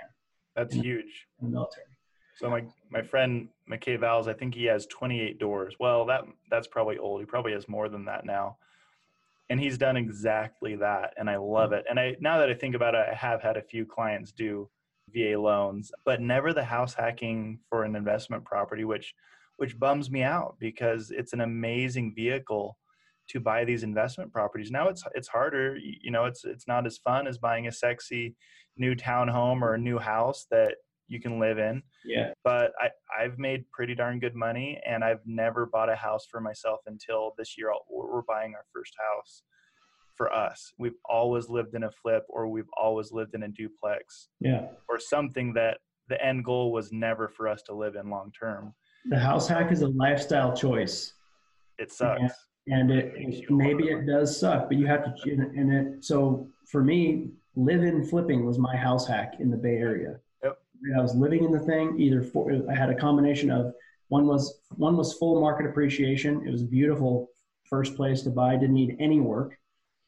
That's 0.54 0.74
in 0.74 0.82
huge. 0.82 1.26
In 1.40 1.48
the 1.48 1.52
military. 1.52 1.86
So 2.36 2.50
my 2.50 2.64
my 2.90 3.02
friend 3.02 3.48
McKay 3.70 3.98
Vowles, 3.98 4.28
I 4.28 4.34
think 4.34 4.54
he 4.54 4.64
has 4.64 4.86
28 4.86 5.38
doors. 5.38 5.76
Well, 5.80 6.04
that 6.06 6.24
that's 6.50 6.66
probably 6.66 6.98
old. 6.98 7.20
He 7.20 7.26
probably 7.26 7.52
has 7.52 7.68
more 7.68 7.88
than 7.88 8.04
that 8.04 8.24
now. 8.24 8.58
And 9.50 9.60
he's 9.60 9.76
done 9.76 9.96
exactly 9.96 10.74
that, 10.76 11.12
and 11.18 11.28
I 11.28 11.36
love 11.36 11.72
it. 11.72 11.84
And 11.88 12.00
I 12.00 12.16
now 12.20 12.38
that 12.38 12.50
I 12.50 12.54
think 12.54 12.74
about 12.74 12.94
it, 12.94 13.06
I 13.10 13.14
have 13.14 13.42
had 13.42 13.56
a 13.56 13.62
few 13.62 13.84
clients 13.84 14.32
do 14.32 14.68
VA 15.14 15.38
loans, 15.38 15.92
but 16.04 16.20
never 16.20 16.52
the 16.52 16.64
house 16.64 16.94
hacking 16.94 17.60
for 17.68 17.84
an 17.84 17.94
investment 17.94 18.44
property, 18.44 18.84
which 18.84 19.14
which 19.56 19.78
bums 19.78 20.10
me 20.10 20.22
out 20.22 20.56
because 20.58 21.10
it's 21.10 21.32
an 21.32 21.40
amazing 21.40 22.12
vehicle 22.14 22.76
to 23.28 23.40
buy 23.40 23.64
these 23.64 23.82
investment 23.82 24.32
properties. 24.32 24.70
Now 24.70 24.88
it's 24.88 25.02
it's 25.14 25.28
harder, 25.28 25.76
you 25.76 26.10
know, 26.10 26.26
it's 26.26 26.44
it's 26.44 26.68
not 26.68 26.86
as 26.86 26.98
fun 26.98 27.26
as 27.26 27.38
buying 27.38 27.66
a 27.66 27.72
sexy 27.72 28.34
new 28.76 28.94
townhome 28.94 29.62
or 29.62 29.74
a 29.74 29.78
new 29.78 29.98
house 29.98 30.46
that 30.50 30.74
you 31.08 31.20
can 31.20 31.38
live 31.38 31.58
in. 31.58 31.82
Yeah. 32.04 32.32
But 32.42 32.72
I 32.80 32.90
I've 33.18 33.38
made 33.38 33.70
pretty 33.70 33.94
darn 33.94 34.18
good 34.18 34.34
money 34.34 34.80
and 34.86 35.02
I've 35.02 35.24
never 35.26 35.66
bought 35.66 35.90
a 35.90 35.96
house 35.96 36.26
for 36.30 36.40
myself 36.40 36.80
until 36.86 37.32
this 37.38 37.56
year 37.56 37.72
we're 37.90 38.22
buying 38.22 38.54
our 38.54 38.64
first 38.72 38.94
house 38.98 39.42
for 40.16 40.32
us. 40.32 40.72
We've 40.78 40.98
always 41.08 41.48
lived 41.48 41.74
in 41.74 41.84
a 41.84 41.90
flip 41.90 42.24
or 42.28 42.48
we've 42.48 42.70
always 42.76 43.10
lived 43.12 43.34
in 43.34 43.42
a 43.42 43.48
duplex. 43.48 44.28
Yeah. 44.40 44.66
Or 44.88 44.98
something 44.98 45.52
that 45.54 45.78
the 46.08 46.22
end 46.24 46.44
goal 46.44 46.72
was 46.72 46.92
never 46.92 47.28
for 47.28 47.48
us 47.48 47.62
to 47.62 47.74
live 47.74 47.96
in 47.96 48.10
long 48.10 48.32
term. 48.38 48.74
The 49.06 49.18
house 49.18 49.48
hack 49.48 49.72
is 49.72 49.82
a 49.82 49.88
lifestyle 49.88 50.56
choice. 50.56 51.12
It 51.78 51.92
sucks. 51.92 52.20
And, 52.66 52.90
and 52.90 52.90
it, 52.90 53.12
it 53.16 53.50
maybe 53.50 53.88
it 53.88 54.06
does 54.06 54.38
suck, 54.38 54.68
but 54.68 54.78
you 54.78 54.86
have 54.86 55.04
to 55.04 55.30
and 55.30 55.72
it 55.72 56.04
so 56.04 56.48
for 56.66 56.82
me, 56.82 57.30
live 57.56 57.82
in 57.82 58.04
flipping 58.04 58.46
was 58.46 58.58
my 58.58 58.74
house 58.74 59.06
hack 59.06 59.34
in 59.38 59.50
the 59.50 59.56
Bay 59.56 59.76
Area. 59.76 60.18
Yep. 60.42 60.58
I 60.96 61.02
was 61.02 61.14
living 61.14 61.44
in 61.44 61.52
the 61.52 61.60
thing 61.60 62.00
either 62.00 62.22
for 62.22 62.50
I 62.70 62.74
had 62.74 62.88
a 62.88 62.94
combination 62.94 63.50
of 63.50 63.74
one 64.08 64.26
was 64.26 64.60
one 64.70 64.96
was 64.96 65.12
full 65.14 65.40
market 65.40 65.66
appreciation. 65.66 66.46
It 66.46 66.50
was 66.50 66.62
a 66.62 66.66
beautiful 66.66 67.28
first 67.64 67.96
place 67.96 68.22
to 68.22 68.30
buy, 68.30 68.56
didn't 68.56 68.74
need 68.74 68.96
any 68.98 69.20
work 69.20 69.58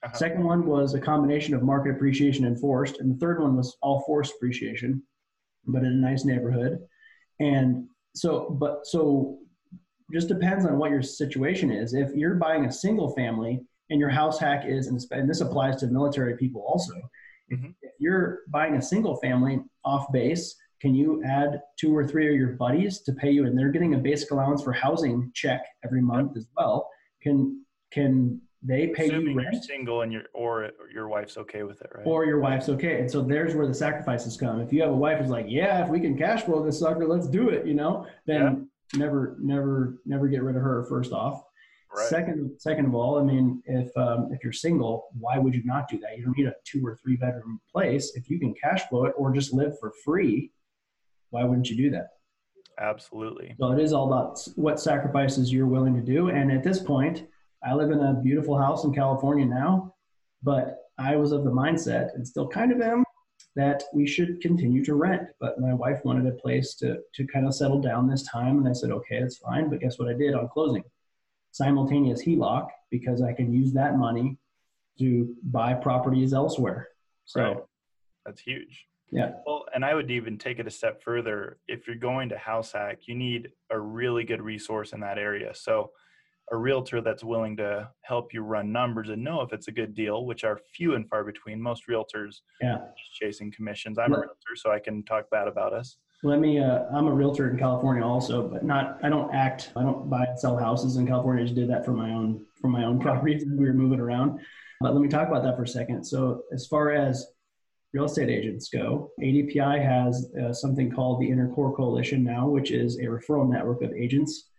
uh-huh. 0.07 0.17
Second 0.17 0.45
one 0.45 0.67
was 0.67 0.95
a 0.95 1.01
combination 1.01 1.55
of 1.55 1.63
market 1.63 1.91
appreciation 1.91 2.45
and 2.45 2.59
forced, 2.59 3.01
and 3.01 3.13
the 3.13 3.19
third 3.19 3.41
one 3.41 3.57
was 3.57 3.77
all 3.83 4.05
forced 4.07 4.35
appreciation, 4.37 5.03
but 5.67 5.83
in 5.83 5.87
a 5.87 5.91
nice 5.91 6.25
neighborhood. 6.25 6.79
And 7.41 7.89
so, 8.17 8.49
but 8.51 8.87
so 8.87 9.39
just 10.13 10.29
depends 10.29 10.65
on 10.65 10.79
what 10.79 10.91
your 10.91 11.03
situation 11.03 11.71
is. 11.71 11.95
If 11.95 12.15
you're 12.15 12.37
buying 12.37 12.65
a 12.65 12.73
single 12.73 13.11
family 13.15 13.61
and 13.91 14.01
your 14.01 14.09
house 14.09 14.39
hack 14.39 14.65
is, 14.67 14.87
and 14.87 15.29
this 15.29 15.41
applies 15.41 15.77
to 15.77 15.87
military 15.89 16.37
people 16.37 16.65
also, 16.67 16.95
mm-hmm. 17.53 17.71
if 17.83 17.93
you're 17.99 18.41
buying 18.49 18.77
a 18.77 18.83
single 18.83 19.17
family 19.17 19.61
off 19.85 20.11
base, 20.13 20.57
can 20.81 20.95
you 20.95 21.23
add 21.25 21.61
two 21.79 21.97
or 21.97 22.07
three 22.07 22.29
of 22.29 22.35
your 22.35 22.53
buddies 22.53 23.01
to 23.03 23.13
pay 23.13 23.31
you, 23.31 23.47
and 23.47 23.59
they're 23.59 23.71
getting 23.71 23.95
a 23.95 23.99
basic 23.99 24.31
allowance 24.31 24.63
for 24.63 24.73
housing 24.73 25.31
check 25.35 25.65
every 25.85 26.03
month 26.03 26.37
as 26.37 26.47
well? 26.57 26.89
Can 27.23 27.65
can 27.93 28.41
they 28.63 28.89
pay 28.89 29.07
Assuming 29.07 29.33
you 29.33 29.37
rent. 29.37 29.49
You're 29.53 29.63
single 29.63 30.03
and 30.03 30.13
your 30.13 30.25
or 30.33 30.71
your 30.93 31.09
wife's 31.09 31.37
okay 31.37 31.63
with 31.63 31.81
it, 31.83 31.91
right? 31.95 32.07
Or 32.07 32.25
your 32.25 32.41
wife's 32.41 32.69
okay. 32.71 33.01
And 33.01 33.11
so 33.11 33.23
there's 33.23 33.55
where 33.55 33.67
the 33.67 33.75
sacrifices 33.75 34.37
come. 34.37 34.61
If 34.61 34.73
you 34.73 34.83
have 34.83 34.91
a 34.91 34.97
wife 34.97 35.21
who's 35.21 35.31
like, 35.31 35.47
yeah, 35.49 35.85
if 35.85 35.89
we 35.89 36.01
can 36.01 36.17
cash 36.17 36.43
flow 36.43 36.65
this 36.65 36.79
sucker, 36.79 37.07
let's 37.07 37.29
do 37.29 37.51
it, 37.51 37.67
you 37.67 37.75
know, 37.75 38.07
then 38.27 38.69
yeah. 38.95 38.99
never, 38.99 39.37
never, 39.41 39.99
never 40.07 40.27
get 40.29 40.43
rid 40.43 40.57
of 40.57 40.63
her 40.63 40.85
first 40.85 41.13
off. 41.13 41.43
Right. 41.95 42.09
Second, 42.09 42.51
second 42.59 42.87
of 42.87 42.95
all, 42.95 43.19
I 43.19 43.23
mean, 43.23 43.63
if 43.67 43.97
um, 43.97 44.31
if 44.33 44.43
you're 44.43 44.53
single, 44.53 45.07
why 45.19 45.39
would 45.39 45.55
you 45.55 45.63
not 45.65 45.89
do 45.89 45.99
that? 46.01 46.19
You 46.19 46.25
don't 46.25 46.37
need 46.37 46.47
a 46.47 46.55
two 46.65 46.85
or 46.85 46.97
three 46.97 47.17
bedroom 47.17 47.61
place. 47.71 48.13
If 48.17 48.29
you 48.29 48.39
can 48.39 48.55
cash 48.55 48.83
flow 48.89 49.05
it 49.05 49.15
or 49.17 49.33
just 49.33 49.53
live 49.53 49.79
for 49.79 49.93
free, 50.05 50.51
why 51.31 51.45
wouldn't 51.45 51.71
you 51.71 51.77
do 51.77 51.91
that? 51.91 52.09
Absolutely. 52.79 53.55
So 53.59 53.73
it 53.73 53.81
is 53.81 53.93
all 53.93 54.13
about 54.13 54.39
what 54.57 54.81
sacrifices 54.81 55.53
you're 55.53 55.67
willing 55.67 55.95
to 55.95 56.03
do. 56.03 56.29
And 56.29 56.53
at 56.53 56.63
this 56.63 56.81
point, 56.81 57.27
I 57.65 57.75
live 57.75 57.91
in 57.91 58.01
a 58.01 58.15
beautiful 58.15 58.59
house 58.59 58.85
in 58.85 58.95
California 58.95 59.45
now, 59.45 59.95
but 60.43 60.79
I 60.99 61.17
was 61.17 61.33
of 61.33 61.45
the 61.45 61.51
mindset 61.51 62.15
and 62.15 62.27
still 62.27 62.49
kind 62.49 62.73
of 62.73 62.81
am 62.81 63.05
that 63.55 63.85
we 63.95 64.07
should 64.07 64.41
continue 64.41 64.85
to 64.85 64.95
rent. 64.95 65.23
But 65.41 65.59
my 65.59 65.73
wife 65.75 66.05
wanted 66.05 66.27
a 66.27 66.37
place 66.37 66.75
to, 66.77 66.99
to 67.15 67.27
kind 67.27 67.47
of 67.47 67.55
settle 67.55 67.81
down 67.81 68.09
this 68.09 68.23
time. 68.23 68.59
And 68.59 68.69
I 68.69 68.73
said, 68.73 68.91
okay, 68.91 69.21
that's 69.21 69.39
fine. 69.39 69.71
But 69.71 69.81
guess 69.81 69.99
what 69.99 70.09
I 70.09 70.15
did 70.15 70.35
on 70.35 70.49
closing? 70.49 70.85
Simultaneous 71.53 72.23
HELOC 72.23 72.69
because 72.91 73.23
I 73.23 73.33
can 73.33 73.53
use 73.53 73.73
that 73.73 73.97
money 73.97 74.37
to 74.99 75.35
buy 75.43 75.75
properties 75.75 76.35
elsewhere. 76.35 76.89
So 77.25 77.43
right. 77.43 77.57
that's 78.25 78.41
huge. 78.41 78.87
Yeah. 79.11 79.33
Well, 79.47 79.65
and 79.75 79.85
I 79.85 79.95
would 79.95 80.11
even 80.11 80.37
take 80.37 80.59
it 80.59 80.67
a 80.67 80.71
step 80.71 81.03
further. 81.03 81.59
If 81.69 81.87
you're 81.87 81.97
going 81.97 82.29
to 82.31 82.39
house 82.39 82.73
hack, 82.73 83.07
you 83.07 83.15
need 83.15 83.51
a 83.71 83.79
really 83.79 84.25
good 84.25 84.43
resource 84.43 84.93
in 84.93 85.01
that 85.01 85.19
area. 85.19 85.55
So 85.55 85.93
a 86.53 86.57
realtor 86.57 87.01
that's 87.01 87.25
willing 87.25 87.57
to 87.57 87.89
help 88.03 88.33
you 88.33 88.43
run 88.43 88.73
numbers 88.73 89.09
and 89.09 89.23
know 89.23 89.41
if 89.41 89.53
it's 89.53 89.69
a 89.69 89.73
good 89.73 89.95
deal, 89.95 90.25
which 90.25 90.45
are 90.45 90.61
few 90.75 90.95
and 90.95 91.09
far 91.09 91.25
between. 91.25 91.61
Most 91.61 91.89
realtors 91.89 92.41
yeah. 92.61 92.79
just 92.97 93.13
chasing 93.13 93.51
commissions. 93.51 93.99
I'm 93.99 94.13
a 94.13 94.19
realtor, 94.19 94.55
so 94.57 94.71
I 94.71 94.79
can 94.79 95.03
talk 95.03 95.29
bad 95.31 95.49
about 95.49 95.73
us. 95.73 95.97
Let 96.23 96.39
me. 96.41 96.61
Uh, 96.61 96.85
I'm 96.95 97.07
a 97.07 97.13
realtor 97.13 97.51
in 97.51 97.59
California 97.59 98.05
also, 98.05 98.49
but 98.49 98.65
not. 98.65 98.99
I 99.03 99.09
don't 99.09 99.35
act. 99.35 99.73
I 99.77 99.83
don't 99.83 100.09
buy 100.09 100.25
and 100.25 100.39
sell 100.39 100.57
houses 100.57 100.97
in 100.97 101.07
California. 101.07 101.43
I 101.43 101.47
just 101.47 101.57
did 101.57 101.69
that 101.71 101.85
for 101.85 101.93
my 101.93 102.11
own 102.11 102.45
for 102.61 102.69
my 102.69 102.85
own 102.85 102.99
properties. 103.01 103.45
We 103.45 103.65
were 103.65 103.73
moving 103.73 104.01
around. 104.01 104.41
But 104.81 104.93
let 104.93 105.01
me 105.01 105.09
talk 105.09 105.29
about 105.29 105.43
that 105.43 105.57
for 105.57 105.63
a 105.63 105.69
second. 105.69 106.05
So 106.05 106.43
as 106.53 106.67
far 106.67 106.93
as 106.93 107.27
real 107.97 108.05
estate 108.05 108.29
agents 108.29 108.69
go. 108.69 109.11
ADPI 109.23 109.83
has 109.83 110.31
uh, 110.43 110.53
something 110.53 110.91
called 110.91 111.21
the 111.21 111.31
Inner 111.31 111.49
Core 111.49 111.75
Coalition 111.75 112.23
now, 112.23 112.47
which 112.47 112.71
is 112.71 112.99
a 112.99 113.05
referral 113.05 113.49
network 113.49 113.81
of 113.81 113.93
agents. 113.93 114.51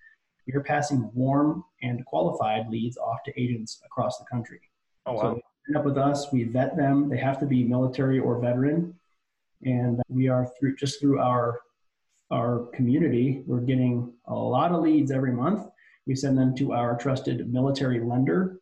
We 0.47 0.53
are 0.53 0.63
passing 0.63 1.11
warm 1.13 1.63
and 1.83 2.05
qualified 2.05 2.69
leads 2.69 2.97
off 2.97 3.19
to 3.25 3.39
agents 3.39 3.81
across 3.85 4.17
the 4.17 4.25
country. 4.25 4.61
Oh, 5.05 5.13
wow. 5.13 5.21
So 5.21 5.33
they 5.33 5.41
end 5.69 5.77
up 5.77 5.85
with 5.85 5.97
us, 5.97 6.31
we 6.31 6.45
vet 6.45 6.75
them. 6.77 7.09
They 7.09 7.17
have 7.17 7.39
to 7.41 7.45
be 7.45 7.63
military 7.63 8.19
or 8.19 8.39
veteran. 8.39 8.95
And 9.63 10.01
we 10.07 10.29
are 10.29 10.47
through 10.59 10.77
just 10.77 10.99
through 10.99 11.19
our 11.19 11.59
our 12.31 12.65
community, 12.73 13.43
we're 13.45 13.61
getting 13.61 14.11
a 14.27 14.35
lot 14.35 14.71
of 14.71 14.81
leads 14.81 15.11
every 15.11 15.31
month. 15.31 15.67
We 16.05 16.15
send 16.15 16.37
them 16.37 16.55
to 16.55 16.73
our 16.73 16.97
trusted 16.97 17.51
military 17.51 17.99
lender 17.99 18.59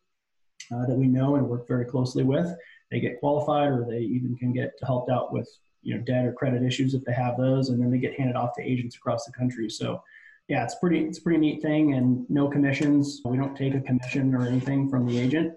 uh, 0.72 0.86
that 0.86 0.96
we 0.96 1.06
know 1.06 1.36
and 1.36 1.48
work 1.48 1.66
very 1.66 1.84
closely 1.84 2.22
with. 2.22 2.48
They 2.90 3.00
get 3.00 3.18
qualified, 3.18 3.68
or 3.68 3.84
they 3.88 4.00
even 4.00 4.36
can 4.36 4.52
get 4.52 4.72
helped 4.84 5.10
out 5.10 5.32
with 5.32 5.48
you 5.82 5.96
know 5.96 6.02
debt 6.02 6.24
or 6.24 6.32
credit 6.32 6.62
issues 6.62 6.94
if 6.94 7.04
they 7.04 7.12
have 7.12 7.36
those, 7.36 7.70
and 7.70 7.80
then 7.80 7.90
they 7.90 7.98
get 7.98 8.18
handed 8.18 8.36
off 8.36 8.54
to 8.56 8.62
agents 8.62 8.96
across 8.96 9.24
the 9.24 9.32
country. 9.32 9.68
So, 9.68 10.02
yeah, 10.48 10.64
it's 10.64 10.76
pretty 10.76 11.04
it's 11.04 11.18
a 11.18 11.22
pretty 11.22 11.38
neat 11.38 11.62
thing, 11.62 11.94
and 11.94 12.28
no 12.30 12.48
commissions. 12.48 13.20
We 13.24 13.36
don't 13.36 13.56
take 13.56 13.74
a 13.74 13.80
commission 13.80 14.34
or 14.34 14.46
anything 14.46 14.88
from 14.88 15.06
the 15.06 15.18
agent, 15.18 15.54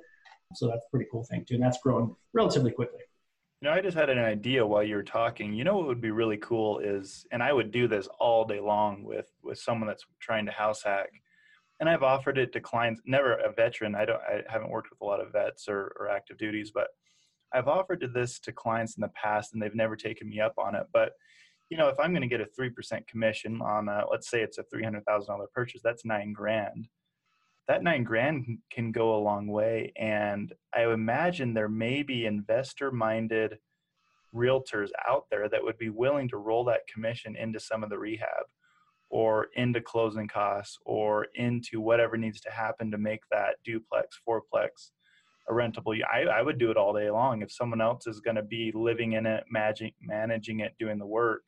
so 0.56 0.68
that's 0.68 0.86
a 0.86 0.90
pretty 0.90 1.08
cool 1.12 1.24
thing 1.24 1.46
too, 1.48 1.56
and 1.56 1.64
that's 1.64 1.80
growing 1.82 2.16
relatively 2.34 2.72
quickly. 2.72 3.02
You 3.62 3.68
know, 3.68 3.76
I 3.76 3.82
just 3.82 3.98
had 3.98 4.10
an 4.10 4.20
idea 4.20 4.66
while 4.66 4.84
you 4.84 4.96
were 4.96 5.04
talking. 5.04 5.54
You 5.54 5.66
know 5.66 5.78
what 5.78 5.88
would 5.88 6.02
be 6.02 6.12
really 6.12 6.38
cool 6.38 6.80
is, 6.80 7.26
and 7.32 7.44
I 7.44 7.52
would 7.52 7.72
do 7.72 7.88
this 7.88 8.08
all 8.20 8.46
day 8.46 8.60
long 8.60 9.04
with 9.04 9.30
with 9.44 9.60
someone 9.60 9.88
that's 9.88 10.06
trying 10.20 10.46
to 10.46 10.52
house 10.52 10.84
hack 10.84 11.10
and 11.80 11.90
I've 11.90 12.04
offered 12.04 12.38
it 12.38 12.52
to 12.54 12.62
clients. 12.62 13.02
Never 13.06 13.34
a 13.36 13.52
veteran. 13.52 13.96
I 13.96 14.06
don't. 14.06 14.22
I 14.22 14.44
haven't 14.48 14.70
worked 14.70 14.90
with 14.90 15.02
a 15.02 15.06
lot 15.06 15.22
of 15.22 15.32
vets 15.32 15.68
or, 15.70 15.94
or 16.00 16.10
active 16.10 16.38
duties, 16.38 16.72
but 16.72 16.88
I've 17.54 17.68
offered 17.68 18.06
this 18.14 18.40
to 18.42 18.52
clients 18.52 18.98
in 18.98 19.02
the 19.02 19.10
past, 19.10 19.54
and 19.54 19.62
they've 19.62 19.76
never 19.76 19.96
taken 19.96 20.30
me 20.30 20.40
up 20.40 20.54
on 20.58 20.76
it. 20.76 20.88
But 20.94 21.14
you 21.70 21.78
know, 21.78 21.88
if 21.88 22.00
I'm 22.00 22.12
going 22.12 22.22
to 22.22 22.28
get 22.28 22.42
a 22.42 22.46
three 22.46 22.70
percent 22.70 23.08
commission 23.08 23.62
on, 23.62 23.88
a, 23.90 24.06
let's 24.10 24.30
say 24.30 24.42
it's 24.42 24.58
a 24.58 24.64
three 24.64 24.84
hundred 24.84 25.06
thousand 25.06 25.34
dollar 25.34 25.48
purchase, 25.54 25.82
that's 25.84 26.06
nine 26.06 26.34
grand. 26.34 26.88
That 27.68 27.84
nine 27.84 28.04
grand 28.04 28.58
can 28.72 28.92
go 28.92 29.16
a 29.16 29.22
long 29.22 29.48
way, 29.48 29.94
and 29.96 30.52
I 30.76 30.86
imagine 30.92 31.54
there 31.54 31.70
may 31.70 32.02
be 32.02 32.26
investor-minded 32.26 33.60
realtors 34.34 34.90
out 35.08 35.26
there 35.30 35.48
that 35.50 35.64
would 35.64 35.78
be 35.78 35.90
willing 35.90 36.28
to 36.30 36.38
roll 36.38 36.64
that 36.66 36.88
commission 36.92 37.36
into 37.36 37.60
some 37.60 37.84
of 37.84 37.90
the 37.90 37.98
rehab 37.98 38.46
or 39.10 39.48
into 39.56 39.82
closing 39.82 40.28
costs 40.28 40.78
or 40.86 41.28
into 41.36 41.82
whatever 41.82 42.18
needs 42.18 42.40
to 42.42 42.52
happen 42.52 42.92
to 42.92 42.98
make 42.98 43.22
that 43.32 43.56
duplex, 43.64 44.20
fourplex 44.28 44.92
a 45.50 45.54
rentable. 45.54 46.00
I, 46.12 46.22
I 46.24 46.42
would 46.42 46.60
do 46.60 46.70
it 46.70 46.78
all 46.78 46.94
day 46.94 47.10
long. 47.10 47.42
If 47.42 47.52
someone 47.52 47.82
else 47.82 48.06
is 48.06 48.20
going 48.20 48.36
to 48.36 48.44
be 48.44 48.72
living 48.76 49.14
in 49.14 49.26
it, 49.26 49.46
managing, 49.50 49.94
managing 50.00 50.60
it, 50.60 50.74
doing 50.80 51.00
the 51.00 51.08
work, 51.08 51.44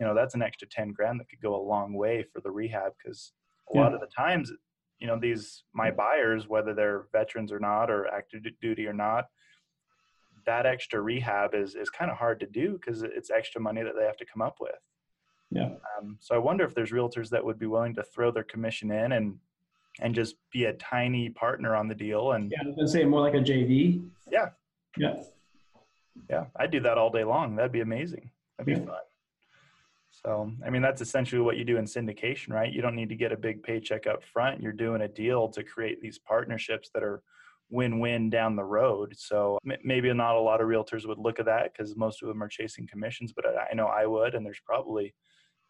you 0.00 0.06
know, 0.06 0.14
that's 0.14 0.34
an 0.34 0.42
extra 0.42 0.66
10 0.66 0.92
grand 0.92 1.20
that 1.20 1.28
could 1.28 1.42
go 1.42 1.54
a 1.54 1.62
long 1.62 1.92
way 1.92 2.24
for 2.32 2.40
the 2.40 2.50
rehab 2.50 2.92
because 2.96 3.32
a 3.70 3.76
yeah. 3.76 3.82
lot 3.82 3.94
of 3.94 4.00
the 4.00 4.06
times, 4.06 4.50
you 4.98 5.06
know, 5.06 5.18
these, 5.20 5.64
my 5.74 5.90
buyers, 5.90 6.48
whether 6.48 6.74
they're 6.74 7.06
veterans 7.12 7.52
or 7.52 7.60
not, 7.60 7.90
or 7.90 8.08
active 8.08 8.42
duty 8.62 8.86
or 8.86 8.94
not, 8.94 9.26
that 10.46 10.64
extra 10.64 11.00
rehab 11.00 11.54
is, 11.54 11.74
is 11.74 11.90
kind 11.90 12.10
of 12.10 12.16
hard 12.16 12.40
to 12.40 12.46
do 12.46 12.72
because 12.72 13.02
it's 13.02 13.30
extra 13.30 13.60
money 13.60 13.82
that 13.82 13.92
they 13.94 14.04
have 14.04 14.16
to 14.16 14.24
come 14.24 14.40
up 14.40 14.56
with. 14.58 14.72
Yeah. 15.50 15.68
Um, 15.98 16.16
so 16.18 16.34
I 16.34 16.38
wonder 16.38 16.64
if 16.64 16.74
there's 16.74 16.92
realtors 16.92 17.28
that 17.30 17.44
would 17.44 17.58
be 17.58 17.66
willing 17.66 17.94
to 17.96 18.02
throw 18.02 18.30
their 18.30 18.44
commission 18.44 18.90
in 18.90 19.12
and 19.12 19.36
and 20.00 20.14
just 20.14 20.36
be 20.52 20.66
a 20.66 20.72
tiny 20.74 21.28
partner 21.30 21.74
on 21.74 21.88
the 21.88 21.94
deal. 21.94 22.32
And 22.32 22.50
yeah, 22.50 22.58
I 22.62 22.66
was 22.68 22.76
gonna 22.76 22.88
say 22.88 23.04
more 23.04 23.20
like 23.20 23.34
a 23.34 23.38
JV. 23.38 24.08
Yeah. 24.30 24.50
Yeah. 24.96 25.16
Yeah, 26.28 26.44
I'd 26.56 26.70
do 26.70 26.80
that 26.80 26.96
all 26.96 27.10
day 27.10 27.24
long. 27.24 27.56
That'd 27.56 27.72
be 27.72 27.80
amazing. 27.80 28.30
That'd 28.56 28.74
be 28.74 28.80
yeah. 28.80 28.86
fun. 28.86 29.00
So, 30.24 30.52
I 30.64 30.70
mean, 30.70 30.82
that's 30.82 31.00
essentially 31.00 31.40
what 31.40 31.56
you 31.56 31.64
do 31.64 31.78
in 31.78 31.84
syndication, 31.86 32.50
right? 32.50 32.70
You 32.70 32.82
don't 32.82 32.94
need 32.94 33.08
to 33.08 33.16
get 33.16 33.32
a 33.32 33.36
big 33.36 33.62
paycheck 33.62 34.06
up 34.06 34.22
front. 34.22 34.62
You're 34.62 34.72
doing 34.72 35.02
a 35.02 35.08
deal 35.08 35.48
to 35.48 35.64
create 35.64 36.00
these 36.00 36.18
partnerships 36.18 36.90
that 36.92 37.02
are 37.02 37.22
win-win 37.70 38.28
down 38.28 38.56
the 38.56 38.64
road. 38.64 39.14
So 39.16 39.58
maybe 39.84 40.12
not 40.12 40.36
a 40.36 40.40
lot 40.40 40.60
of 40.60 40.66
realtors 40.66 41.06
would 41.06 41.18
look 41.18 41.38
at 41.38 41.46
that 41.46 41.72
because 41.72 41.96
most 41.96 42.22
of 42.22 42.28
them 42.28 42.42
are 42.42 42.48
chasing 42.48 42.86
commissions, 42.86 43.32
but 43.32 43.44
I 43.46 43.74
know 43.74 43.86
I 43.86 44.06
would, 44.06 44.34
and 44.34 44.44
there's 44.44 44.60
probably 44.64 45.14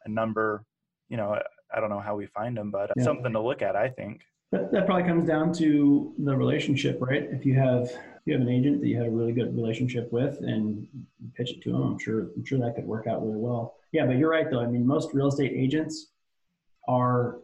a 0.05 0.09
number, 0.09 0.65
you 1.09 1.17
know, 1.17 1.39
I 1.73 1.81
don't 1.81 1.91
know 1.91 2.01
how 2.01 2.17
we 2.17 2.27
find 2.27 2.57
them, 2.57 2.71
but 2.71 2.91
yeah. 2.97 3.05
something 3.05 3.33
to 3.33 3.41
look 3.41 3.63
at, 3.63 3.77
I 3.77 3.89
think. 3.89 4.23
That, 4.51 4.73
that 4.73 4.87
probably 4.87 5.05
comes 5.05 5.29
down 5.29 5.53
to 5.55 6.13
the 6.19 6.37
relationship, 6.37 6.99
right? 7.01 7.29
If 7.31 7.47
you 7.47 7.55
have 7.55 7.83
if 7.83 8.27
you 8.27 8.33
have 8.33 8.43
an 8.43 8.49
agent 8.49 8.81
that 8.81 8.89
you 8.89 8.97
had 8.97 9.07
a 9.07 9.11
really 9.11 9.33
good 9.33 9.55
relationship 9.55 10.13
with 10.13 10.39
and 10.41 10.89
pitch 11.37 11.53
it 11.53 11.63
to 11.63 11.73
them, 11.73 11.83
I'm 11.83 11.99
sure 12.01 12.31
I'm 12.37 12.45
sure 12.45 12.59
that 12.59 12.75
could 12.75 12.85
work 12.85 13.07
out 13.07 13.25
really 13.25 13.39
well. 13.39 13.77
Yeah, 13.93 14.07
but 14.07 14.17
you're 14.17 14.31
right 14.31 14.51
though. 14.51 14.61
I 14.61 14.67
mean, 14.67 14.87
most 14.87 15.13
real 15.13 15.29
estate 15.29 15.53
agents 15.55 16.13
are 16.89 17.39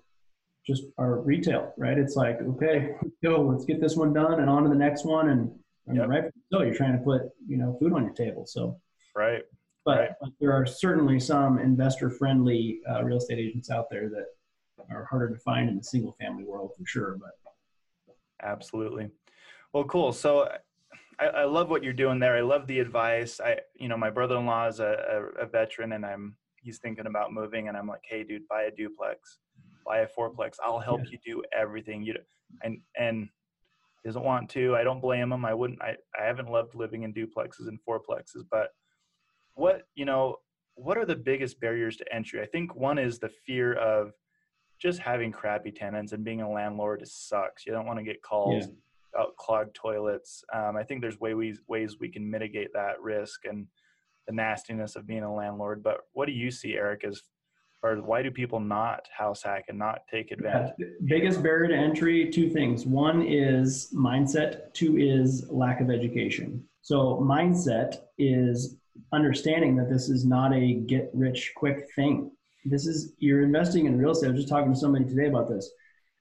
just 0.67 0.85
are 0.99 1.21
retail, 1.21 1.73
right? 1.77 1.99
It's 1.99 2.17
like, 2.17 2.41
okay, 2.41 2.93
go, 3.23 3.41
let's 3.43 3.65
get 3.65 3.81
this 3.81 3.97
one 3.97 4.13
done 4.13 4.41
and 4.41 4.51
on 4.51 4.65
to 4.65 4.69
the 4.69 4.75
next 4.75 5.05
one. 5.05 5.29
And, 5.31 5.51
and 5.87 5.97
yep. 5.97 6.09
right 6.09 6.25
so 6.53 6.63
you're 6.63 6.75
trying 6.75 6.99
to 6.99 7.05
put, 7.05 7.23
you 7.47 7.57
know, 7.57 7.77
food 7.81 7.93
on 7.93 8.05
your 8.05 8.15
table. 8.15 8.47
So 8.47 8.81
right. 9.15 9.43
But, 9.85 9.99
right. 9.99 10.11
but 10.21 10.31
there 10.41 10.53
are 10.53 10.67
certainly 10.67 11.21
some 11.21 11.59
investor 11.61 12.11
friendly 12.11 12.81
uh, 12.91 13.05
real 13.05 13.19
estate 13.19 13.39
agents 13.39 13.71
out 13.71 13.87
there 13.89 14.09
that 14.09 14.27
are 14.91 15.05
harder 15.05 15.29
to 15.31 15.39
find 15.41 15.69
in 15.69 15.77
the 15.77 15.85
single 15.85 16.17
family 16.21 16.45
world 16.45 16.73
for 16.77 16.85
sure. 16.87 17.17
But 17.21 18.17
absolutely. 18.43 19.11
Well, 19.73 19.85
cool. 19.85 20.13
So 20.13 20.49
I, 21.19 21.27
I, 21.27 21.45
love 21.45 21.71
what 21.71 21.83
you're 21.83 21.93
doing 21.93 22.19
there. 22.19 22.37
I 22.37 22.41
love 22.41 22.67
the 22.67 22.79
advice. 22.79 23.41
I, 23.41 23.59
you 23.75 23.89
know, 23.89 23.97
my 23.97 24.11
brother-in-law 24.11 24.69
is 24.69 24.81
a, 24.81 25.31
a, 25.39 25.45
a 25.45 25.47
veteran 25.47 25.93
and 25.93 26.05
I'm, 26.05 26.37
he's 26.57 26.79
thinking 26.79 27.07
about 27.07 27.33
moving 27.33 27.69
and 27.69 27.77
I'm 27.77 27.87
like, 27.87 28.05
Hey 28.09 28.23
dude, 28.23 28.47
buy 28.49 28.65
a 28.65 28.71
duplex, 28.71 29.39
buy 29.87 29.99
a 29.99 30.07
fourplex. 30.07 30.57
I'll 30.65 30.81
help 30.81 31.01
yeah. 31.05 31.19
you 31.25 31.35
do 31.35 31.43
everything 31.57 32.03
you 32.03 32.15
and, 32.63 32.81
and 32.99 33.29
doesn't 34.05 34.23
want 34.23 34.51
to, 34.51 34.77
I 34.77 34.85
don't 34.85 35.01
blame 35.01 35.33
him. 35.33 35.45
I 35.45 35.55
wouldn't, 35.55 35.81
I, 35.83 35.97
I 36.19 36.25
haven't 36.25 36.51
loved 36.51 36.75
living 36.75 37.03
in 37.03 37.13
duplexes 37.13 37.69
and 37.69 37.79
fourplexes, 37.89 38.43
but 38.51 38.71
what 39.57 39.83
you 39.95 40.05
know 40.05 40.37
what 40.75 40.97
are 40.97 41.05
the 41.05 41.17
biggest 41.17 41.59
barriers 41.61 41.97
to 41.97 42.15
entry 42.15 42.41
i 42.41 42.47
think 42.47 42.75
one 42.77 42.99
is 42.99 43.19
the 43.19 43.31
fear 43.47 43.75
of 43.75 44.13
just 44.79 44.99
having 45.01 45.33
crappy 45.33 45.73
tenants 45.73 46.13
and 46.13 46.23
being 46.25 46.43
a 46.43 46.51
landlord 46.51 47.03
sucks 47.07 47.67
you 47.67 47.73
don't 47.73 47.87
want 47.87 47.99
to 47.99 48.05
get 48.05 48.23
calls 48.23 48.67
yeah. 48.67 48.73
Clogged 49.39 49.75
toilets 49.75 50.45
um, 50.55 50.77
i 50.77 50.83
think 50.83 51.01
there's 51.01 51.21
ways 51.21 51.61
ways 51.69 51.97
we 52.01 52.09
can 52.09 52.29
mitigate 52.29 52.73
that 52.73 53.01
risk 53.01 53.45
and 53.45 53.67
the 54.27 54.33
nastiness 54.33 54.97
of 54.97 55.07
being 55.07 55.23
a 55.23 55.35
landlord 55.35 55.83
but 55.83 56.01
what 56.13 56.27
do 56.27 56.33
you 56.33 56.51
see 56.51 56.75
eric 56.75 57.05
as 57.05 57.23
or 57.83 57.97
why 57.97 58.23
do 58.23 58.31
people 58.31 58.59
not 58.59 59.07
house 59.17 59.43
hack 59.43 59.67
and 59.69 59.79
not 59.79 60.01
take 60.11 60.33
advantage? 60.33 60.73
Yeah, 60.79 60.87
biggest 61.05 61.43
barrier 61.43 61.69
to 61.69 61.75
entry, 61.75 62.31
two 62.31 62.51
things. 62.51 62.87
One 62.87 63.23
is 63.23 63.93
mindset, 63.95 64.73
two 64.73 64.97
is 64.99 65.47
lack 65.51 65.81
of 65.81 65.91
education. 65.91 66.65
So 66.83 67.21
mindset 67.23 67.99
is 68.19 68.77
understanding 69.13 69.77
that 69.77 69.91
this 69.91 70.09
is 70.09 70.25
not 70.25 70.53
a 70.55 70.75
get 70.75 71.11
rich 71.13 71.53
quick 71.57 71.89
thing. 71.95 72.31
This 72.65 72.87
is 72.87 73.13
you're 73.19 73.43
investing 73.43 73.87
in 73.87 73.99
real 73.99 74.11
estate. 74.11 74.29
I 74.29 74.31
was 74.31 74.41
just 74.41 74.49
talking 74.49 74.73
to 74.73 74.79
somebody 74.79 75.05
today 75.05 75.27
about 75.27 75.49
this. 75.49 75.71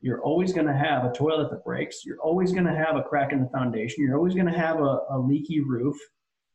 You're 0.05 0.21
always 0.21 0.53
going 0.53 0.67
to 0.67 0.77
have 0.77 1.03
a 1.03 1.11
toilet 1.11 1.49
that 1.49 1.63
breaks. 1.63 2.05
You're 2.05 2.19
always 2.19 2.51
going 2.51 2.67
to 2.67 2.75
have 2.75 2.95
a 2.95 3.01
crack 3.01 3.31
in 3.31 3.41
the 3.41 3.49
foundation. 3.49 4.03
You're 4.03 4.17
always 4.17 4.35
going 4.35 4.45
to 4.45 4.55
have 4.55 4.79
a, 4.79 4.99
a 5.09 5.17
leaky 5.17 5.61
roof. 5.61 5.97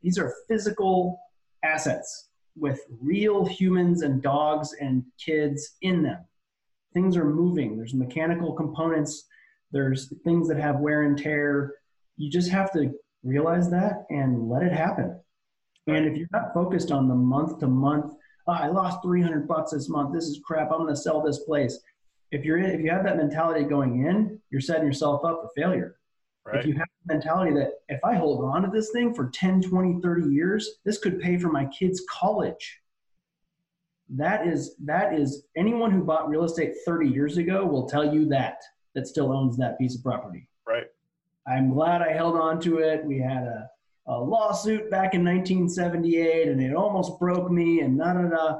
These 0.02 0.18
are 0.18 0.32
physical 0.46 1.18
assets 1.64 2.28
with 2.56 2.78
real 3.02 3.44
humans 3.44 4.02
and 4.02 4.22
dogs 4.22 4.72
and 4.80 5.02
kids 5.18 5.78
in 5.82 6.00
them. 6.04 6.24
Things 6.94 7.16
are 7.16 7.24
moving. 7.24 7.76
There's 7.76 7.92
mechanical 7.92 8.52
components. 8.52 9.26
There's 9.72 10.14
things 10.22 10.46
that 10.46 10.60
have 10.60 10.78
wear 10.78 11.02
and 11.02 11.18
tear. 11.18 11.74
You 12.16 12.30
just 12.30 12.50
have 12.50 12.72
to 12.74 12.92
realize 13.24 13.68
that 13.72 14.06
and 14.10 14.48
let 14.48 14.62
it 14.62 14.72
happen. 14.72 15.18
And 15.88 16.06
if 16.06 16.16
you're 16.16 16.28
not 16.30 16.54
focused 16.54 16.92
on 16.92 17.08
the 17.08 17.16
month 17.16 17.58
to 17.58 17.66
month, 17.66 18.14
oh, 18.46 18.52
I 18.52 18.68
lost 18.68 19.02
300 19.02 19.48
bucks 19.48 19.72
this 19.72 19.88
month. 19.88 20.14
This 20.14 20.26
is 20.26 20.38
crap. 20.44 20.70
I'm 20.70 20.82
going 20.82 20.94
to 20.94 20.94
sell 20.94 21.20
this 21.20 21.40
place. 21.40 21.80
If 22.30 22.44
you're 22.44 22.58
if 22.58 22.80
you 22.80 22.90
have 22.90 23.04
that 23.04 23.16
mentality 23.16 23.64
going 23.64 24.06
in, 24.06 24.40
you're 24.50 24.60
setting 24.60 24.86
yourself 24.86 25.24
up 25.24 25.42
for 25.42 25.50
failure. 25.60 25.96
Right. 26.44 26.60
If 26.60 26.66
you 26.66 26.74
have 26.74 26.86
the 27.04 27.14
mentality 27.14 27.52
that 27.54 27.72
if 27.88 28.00
I 28.04 28.14
hold 28.14 28.44
on 28.44 28.62
to 28.62 28.70
this 28.70 28.90
thing 28.92 29.14
for 29.14 29.28
10, 29.30 29.62
20, 29.62 30.00
30 30.00 30.28
years, 30.28 30.78
this 30.84 30.98
could 30.98 31.20
pay 31.20 31.38
for 31.38 31.48
my 31.48 31.66
kids' 31.66 32.02
college. 32.10 32.80
That 34.08 34.46
is 34.46 34.74
that 34.84 35.14
is 35.14 35.44
anyone 35.56 35.90
who 35.90 36.02
bought 36.02 36.28
real 36.28 36.44
estate 36.44 36.74
30 36.84 37.08
years 37.08 37.36
ago 37.36 37.64
will 37.64 37.88
tell 37.88 38.12
you 38.12 38.26
that 38.28 38.58
that 38.94 39.06
still 39.06 39.32
owns 39.32 39.56
that 39.58 39.78
piece 39.78 39.96
of 39.96 40.02
property. 40.02 40.48
Right. 40.66 40.86
I'm 41.46 41.72
glad 41.72 42.02
I 42.02 42.12
held 42.12 42.36
on 42.36 42.60
to 42.60 42.78
it. 42.78 43.04
We 43.04 43.18
had 43.18 43.44
a 43.44 43.68
a 44.06 44.18
lawsuit 44.18 44.90
back 44.90 45.14
in 45.14 45.24
1978 45.24 46.48
and 46.48 46.60
it 46.60 46.74
almost 46.74 47.18
broke 47.20 47.50
me 47.50 47.80
and 47.80 47.98
da 47.98 48.14
da 48.14 48.22
da. 48.22 48.58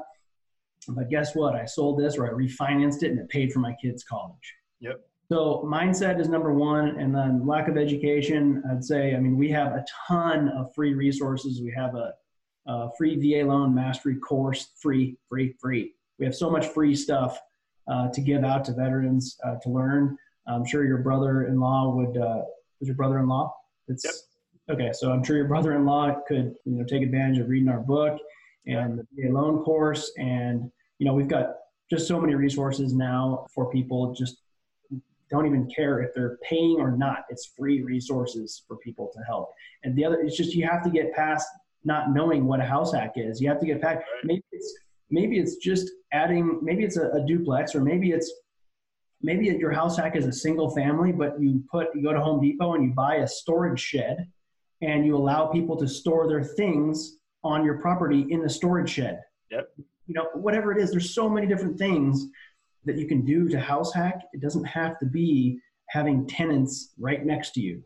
But 0.87 1.09
guess 1.09 1.35
what? 1.35 1.55
I 1.55 1.65
sold 1.65 1.99
this 1.99 2.17
or 2.17 2.27
I 2.27 2.31
refinanced 2.31 3.03
it 3.03 3.11
and 3.11 3.19
it 3.19 3.29
paid 3.29 3.51
for 3.51 3.59
my 3.59 3.75
kids' 3.81 4.03
college. 4.03 4.55
Yep. 4.79 5.01
So 5.31 5.63
mindset 5.65 6.19
is 6.19 6.27
number 6.27 6.51
one, 6.51 6.99
and 6.99 7.15
then 7.15 7.47
lack 7.47 7.69
of 7.69 7.77
education. 7.77 8.61
I'd 8.69 8.83
say, 8.83 9.15
I 9.15 9.19
mean, 9.19 9.37
we 9.37 9.49
have 9.51 9.71
a 9.71 9.85
ton 10.07 10.49
of 10.49 10.73
free 10.75 10.93
resources. 10.93 11.61
We 11.61 11.71
have 11.71 11.95
a 11.95 12.13
uh, 12.67 12.89
free 12.97 13.15
VA 13.15 13.47
loan 13.47 13.73
mastery 13.73 14.15
course, 14.17 14.71
free, 14.81 15.15
free, 15.29 15.55
free. 15.61 15.93
We 16.19 16.25
have 16.25 16.35
so 16.35 16.49
much 16.49 16.67
free 16.67 16.93
stuff 16.95 17.39
uh, 17.87 18.09
to 18.09 18.21
give 18.21 18.43
out 18.43 18.65
to 18.65 18.73
veterans 18.73 19.37
uh, 19.45 19.55
to 19.63 19.69
learn. 19.69 20.17
I'm 20.47 20.65
sure 20.65 20.83
your 20.83 20.97
brother-in-law 20.97 21.95
would. 21.95 22.17
Uh, 22.17 22.41
was 22.79 22.87
your 22.87 22.95
brother-in-law? 22.95 23.53
It's, 23.87 24.03
yep. 24.03 24.13
Okay, 24.75 24.91
so 24.93 25.11
I'm 25.11 25.23
sure 25.23 25.37
your 25.37 25.47
brother-in-law 25.47 26.23
could 26.27 26.55
you 26.65 26.77
know 26.77 26.83
take 26.83 27.03
advantage 27.03 27.39
of 27.39 27.47
reading 27.47 27.69
our 27.69 27.79
book 27.79 28.19
and 28.65 28.99
the 28.99 29.07
VA 29.13 29.33
loan 29.33 29.63
course, 29.63 30.11
and 30.17 30.71
you 30.99 31.05
know 31.05 31.13
we've 31.13 31.27
got 31.27 31.55
just 31.89 32.07
so 32.07 32.19
many 32.19 32.35
resources 32.35 32.93
now 32.93 33.45
for 33.53 33.69
people 33.69 34.13
just 34.13 34.37
don't 35.29 35.45
even 35.45 35.67
care 35.73 36.01
if 36.01 36.13
they're 36.13 36.37
paying 36.43 36.77
or 36.79 36.91
not. 36.91 37.23
It's 37.29 37.51
free 37.57 37.81
resources 37.81 38.63
for 38.67 38.77
people 38.77 39.09
to 39.13 39.19
help. 39.23 39.49
And 39.83 39.95
the 39.95 40.05
other, 40.05 40.19
it's 40.21 40.35
just 40.35 40.53
you 40.53 40.67
have 40.67 40.83
to 40.83 40.89
get 40.89 41.13
past 41.13 41.47
not 41.83 42.11
knowing 42.11 42.45
what 42.45 42.59
a 42.59 42.65
house 42.65 42.93
hack 42.93 43.13
is. 43.15 43.41
You 43.41 43.49
have 43.49 43.59
to 43.61 43.65
get 43.65 43.81
past. 43.81 44.03
Maybe 44.23 44.43
it's 44.51 44.73
maybe 45.09 45.39
it's 45.39 45.55
just 45.55 45.89
adding. 46.11 46.59
Maybe 46.61 46.83
it's 46.83 46.97
a, 46.97 47.09
a 47.11 47.25
duplex, 47.25 47.73
or 47.73 47.81
maybe 47.81 48.11
it's 48.11 48.31
maybe 49.21 49.45
your 49.45 49.71
house 49.71 49.97
hack 49.97 50.15
is 50.15 50.27
a 50.27 50.33
single 50.33 50.69
family, 50.75 51.11
but 51.11 51.39
you 51.39 51.63
put 51.71 51.87
you 51.95 52.03
go 52.03 52.13
to 52.13 52.21
Home 52.21 52.41
Depot 52.41 52.73
and 52.73 52.83
you 52.83 52.91
buy 52.91 53.15
a 53.17 53.27
storage 53.27 53.79
shed, 53.79 54.27
and 54.81 55.05
you 55.05 55.15
allow 55.15 55.47
people 55.47 55.77
to 55.77 55.87
store 55.87 56.27
their 56.27 56.43
things 56.43 57.17
on 57.43 57.65
your 57.65 57.77
property 57.77 58.25
in 58.29 58.41
the 58.41 58.49
storage 58.49 58.89
shed. 58.89 59.21
Yep. 59.49 59.69
You 60.07 60.13
know, 60.13 60.27
whatever 60.33 60.71
it 60.71 60.81
is, 60.81 60.91
there's 60.91 61.13
so 61.13 61.29
many 61.29 61.47
different 61.47 61.77
things 61.77 62.27
that 62.85 62.97
you 62.97 63.07
can 63.07 63.23
do 63.23 63.47
to 63.49 63.59
house 63.59 63.93
hack. 63.93 64.21
It 64.33 64.41
doesn't 64.41 64.63
have 64.65 64.99
to 64.99 65.05
be 65.05 65.59
having 65.89 66.27
tenants 66.27 66.93
right 66.97 67.25
next 67.25 67.51
to 67.51 67.61
you. 67.61 67.83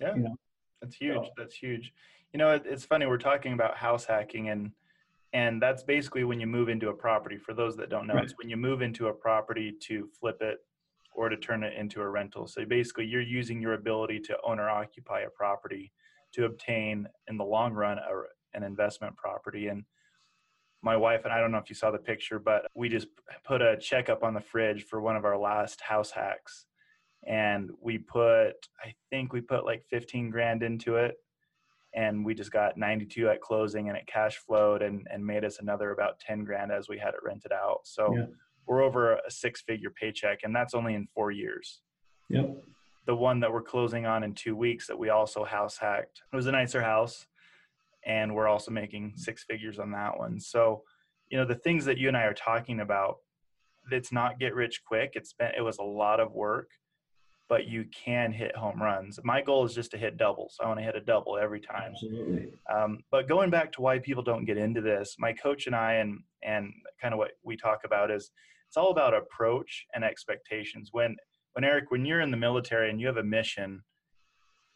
Yeah, 0.00 0.14
you 0.14 0.22
know? 0.22 0.36
that's 0.80 0.96
huge. 0.96 1.16
So, 1.16 1.28
that's 1.36 1.54
huge. 1.54 1.92
You 2.32 2.38
know, 2.38 2.54
it, 2.54 2.62
it's 2.66 2.84
funny 2.84 3.06
we're 3.06 3.18
talking 3.18 3.52
about 3.52 3.76
house 3.76 4.04
hacking, 4.04 4.48
and 4.48 4.70
and 5.32 5.60
that's 5.60 5.82
basically 5.82 6.24
when 6.24 6.40
you 6.40 6.46
move 6.46 6.68
into 6.68 6.88
a 6.88 6.94
property. 6.94 7.36
For 7.36 7.54
those 7.54 7.76
that 7.76 7.90
don't 7.90 8.06
know, 8.06 8.14
right. 8.14 8.24
it's 8.24 8.34
when 8.38 8.48
you 8.48 8.56
move 8.56 8.82
into 8.82 9.08
a 9.08 9.12
property 9.12 9.72
to 9.82 10.08
flip 10.20 10.38
it 10.40 10.58
or 11.14 11.28
to 11.28 11.36
turn 11.36 11.62
it 11.62 11.74
into 11.74 12.00
a 12.00 12.08
rental. 12.08 12.46
So 12.46 12.64
basically, 12.64 13.06
you're 13.06 13.20
using 13.20 13.60
your 13.60 13.74
ability 13.74 14.20
to 14.20 14.36
own 14.44 14.58
or 14.58 14.70
occupy 14.70 15.20
a 15.20 15.30
property 15.30 15.92
to 16.32 16.46
obtain, 16.46 17.06
in 17.28 17.36
the 17.36 17.44
long 17.44 17.72
run, 17.74 17.98
a, 17.98 18.22
an 18.54 18.62
investment 18.62 19.16
property. 19.16 19.68
And 19.68 19.84
my 20.82 20.96
wife 20.96 21.24
and 21.24 21.32
I 21.32 21.40
don't 21.40 21.52
know 21.52 21.58
if 21.58 21.68
you 21.68 21.76
saw 21.76 21.90
the 21.90 21.98
picture, 21.98 22.38
but 22.38 22.66
we 22.74 22.88
just 22.88 23.06
put 23.44 23.62
a 23.62 23.76
checkup 23.76 24.24
on 24.24 24.34
the 24.34 24.40
fridge 24.40 24.84
for 24.84 25.00
one 25.00 25.16
of 25.16 25.24
our 25.24 25.38
last 25.38 25.80
house 25.80 26.10
hacks. 26.10 26.66
And 27.26 27.70
we 27.80 27.98
put, 27.98 28.54
I 28.82 28.94
think 29.10 29.32
we 29.32 29.40
put 29.40 29.64
like 29.64 29.84
15 29.90 30.30
grand 30.30 30.62
into 30.62 30.96
it. 30.96 31.16
And 31.94 32.24
we 32.24 32.34
just 32.34 32.50
got 32.50 32.78
92 32.78 33.28
at 33.28 33.40
closing 33.40 33.88
and 33.88 33.98
it 33.98 34.06
cash 34.06 34.38
flowed 34.38 34.82
and, 34.82 35.06
and 35.12 35.24
made 35.24 35.44
us 35.44 35.58
another 35.60 35.90
about 35.90 36.18
10 36.20 36.42
grand 36.42 36.72
as 36.72 36.88
we 36.88 36.98
had 36.98 37.10
it 37.10 37.20
rented 37.22 37.52
out. 37.52 37.80
So 37.84 38.14
yeah. 38.16 38.24
we're 38.66 38.82
over 38.82 39.14
a 39.14 39.30
six 39.30 39.60
figure 39.60 39.90
paycheck 39.90 40.40
and 40.42 40.56
that's 40.56 40.74
only 40.74 40.94
in 40.94 41.06
four 41.14 41.30
years. 41.30 41.82
Yep. 42.30 42.64
The 43.04 43.14
one 43.14 43.40
that 43.40 43.52
we're 43.52 43.62
closing 43.62 44.06
on 44.06 44.24
in 44.24 44.34
two 44.34 44.56
weeks 44.56 44.86
that 44.86 44.98
we 44.98 45.10
also 45.10 45.44
house 45.44 45.76
hacked. 45.76 46.22
It 46.32 46.36
was 46.36 46.46
a 46.46 46.52
nicer 46.52 46.80
house 46.80 47.26
and 48.06 48.34
we're 48.34 48.48
also 48.48 48.70
making 48.70 49.14
six 49.16 49.44
figures 49.44 49.78
on 49.78 49.90
that 49.92 50.18
one. 50.18 50.40
So, 50.40 50.82
you 51.28 51.38
know, 51.38 51.44
the 51.44 51.54
things 51.54 51.84
that 51.84 51.98
you 51.98 52.08
and 52.08 52.16
I 52.16 52.24
are 52.24 52.34
talking 52.34 52.80
about, 52.80 53.16
it's 53.90 54.12
not 54.12 54.38
get 54.38 54.54
rich 54.54 54.82
quick. 54.86 55.12
It's 55.14 55.32
been 55.32 55.52
it 55.56 55.62
was 55.62 55.78
a 55.78 55.84
lot 55.84 56.20
of 56.20 56.32
work, 56.32 56.70
but 57.48 57.66
you 57.66 57.84
can 57.92 58.32
hit 58.32 58.56
home 58.56 58.80
runs. 58.82 59.18
My 59.24 59.40
goal 59.40 59.64
is 59.64 59.74
just 59.74 59.90
to 59.92 59.98
hit 59.98 60.16
doubles. 60.16 60.56
I 60.62 60.66
want 60.66 60.78
to 60.80 60.84
hit 60.84 60.96
a 60.96 61.00
double 61.00 61.38
every 61.38 61.60
time. 61.60 61.92
Absolutely. 61.92 62.52
Um, 62.72 63.00
but 63.10 63.28
going 63.28 63.50
back 63.50 63.72
to 63.72 63.82
why 63.82 63.98
people 63.98 64.22
don't 64.22 64.44
get 64.44 64.56
into 64.56 64.80
this, 64.80 65.16
my 65.18 65.32
coach 65.32 65.66
and 65.66 65.76
I, 65.76 65.94
and 65.94 66.20
and 66.42 66.72
kind 67.00 67.14
of 67.14 67.18
what 67.18 67.32
we 67.42 67.56
talk 67.56 67.80
about 67.84 68.10
is 68.10 68.30
it's 68.68 68.76
all 68.76 68.90
about 68.90 69.14
approach 69.14 69.86
and 69.94 70.04
expectations. 70.04 70.90
When 70.92 71.16
when 71.52 71.64
Eric, 71.64 71.90
when 71.90 72.04
you're 72.04 72.20
in 72.20 72.30
the 72.30 72.36
military 72.36 72.90
and 72.90 73.00
you 73.00 73.06
have 73.06 73.18
a 73.18 73.22
mission, 73.22 73.82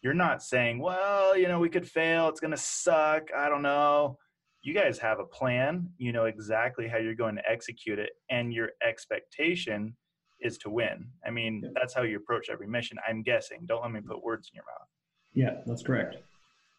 you're 0.07 0.15
not 0.15 0.41
saying, 0.41 0.79
well, 0.79 1.37
you 1.37 1.49
know, 1.49 1.59
we 1.59 1.69
could 1.69 1.85
fail. 1.85 2.29
It's 2.29 2.39
going 2.39 2.53
to 2.53 2.57
suck. 2.57 3.25
I 3.37 3.49
don't 3.49 3.61
know. 3.61 4.17
You 4.63 4.73
guys 4.73 5.01
have 5.01 5.19
a 5.19 5.25
plan. 5.25 5.89
You 5.99 6.13
know 6.13 6.27
exactly 6.27 6.87
how 6.87 6.99
you're 6.99 7.17
going 7.17 7.35
to 7.35 7.43
execute 7.51 7.99
it. 7.99 8.11
And 8.31 8.55
your 8.55 8.69
expectation 8.87 9.97
is 10.39 10.59
to 10.59 10.71
win. 10.71 11.09
I 11.27 11.31
mean, 11.31 11.61
yeah. 11.65 11.71
that's 11.75 11.93
how 11.93 12.03
you 12.03 12.19
approach 12.19 12.51
every 12.51 12.69
mission. 12.69 12.99
I'm 13.09 13.25
guessing. 13.25 13.63
Don't 13.67 13.83
let 13.83 13.91
me 13.91 14.01
put 14.01 14.23
words 14.23 14.49
in 14.49 14.55
your 14.55 14.65
mouth. 14.65 14.87
Yeah, 15.35 15.61
that's 15.67 15.83
correct. 15.83 16.19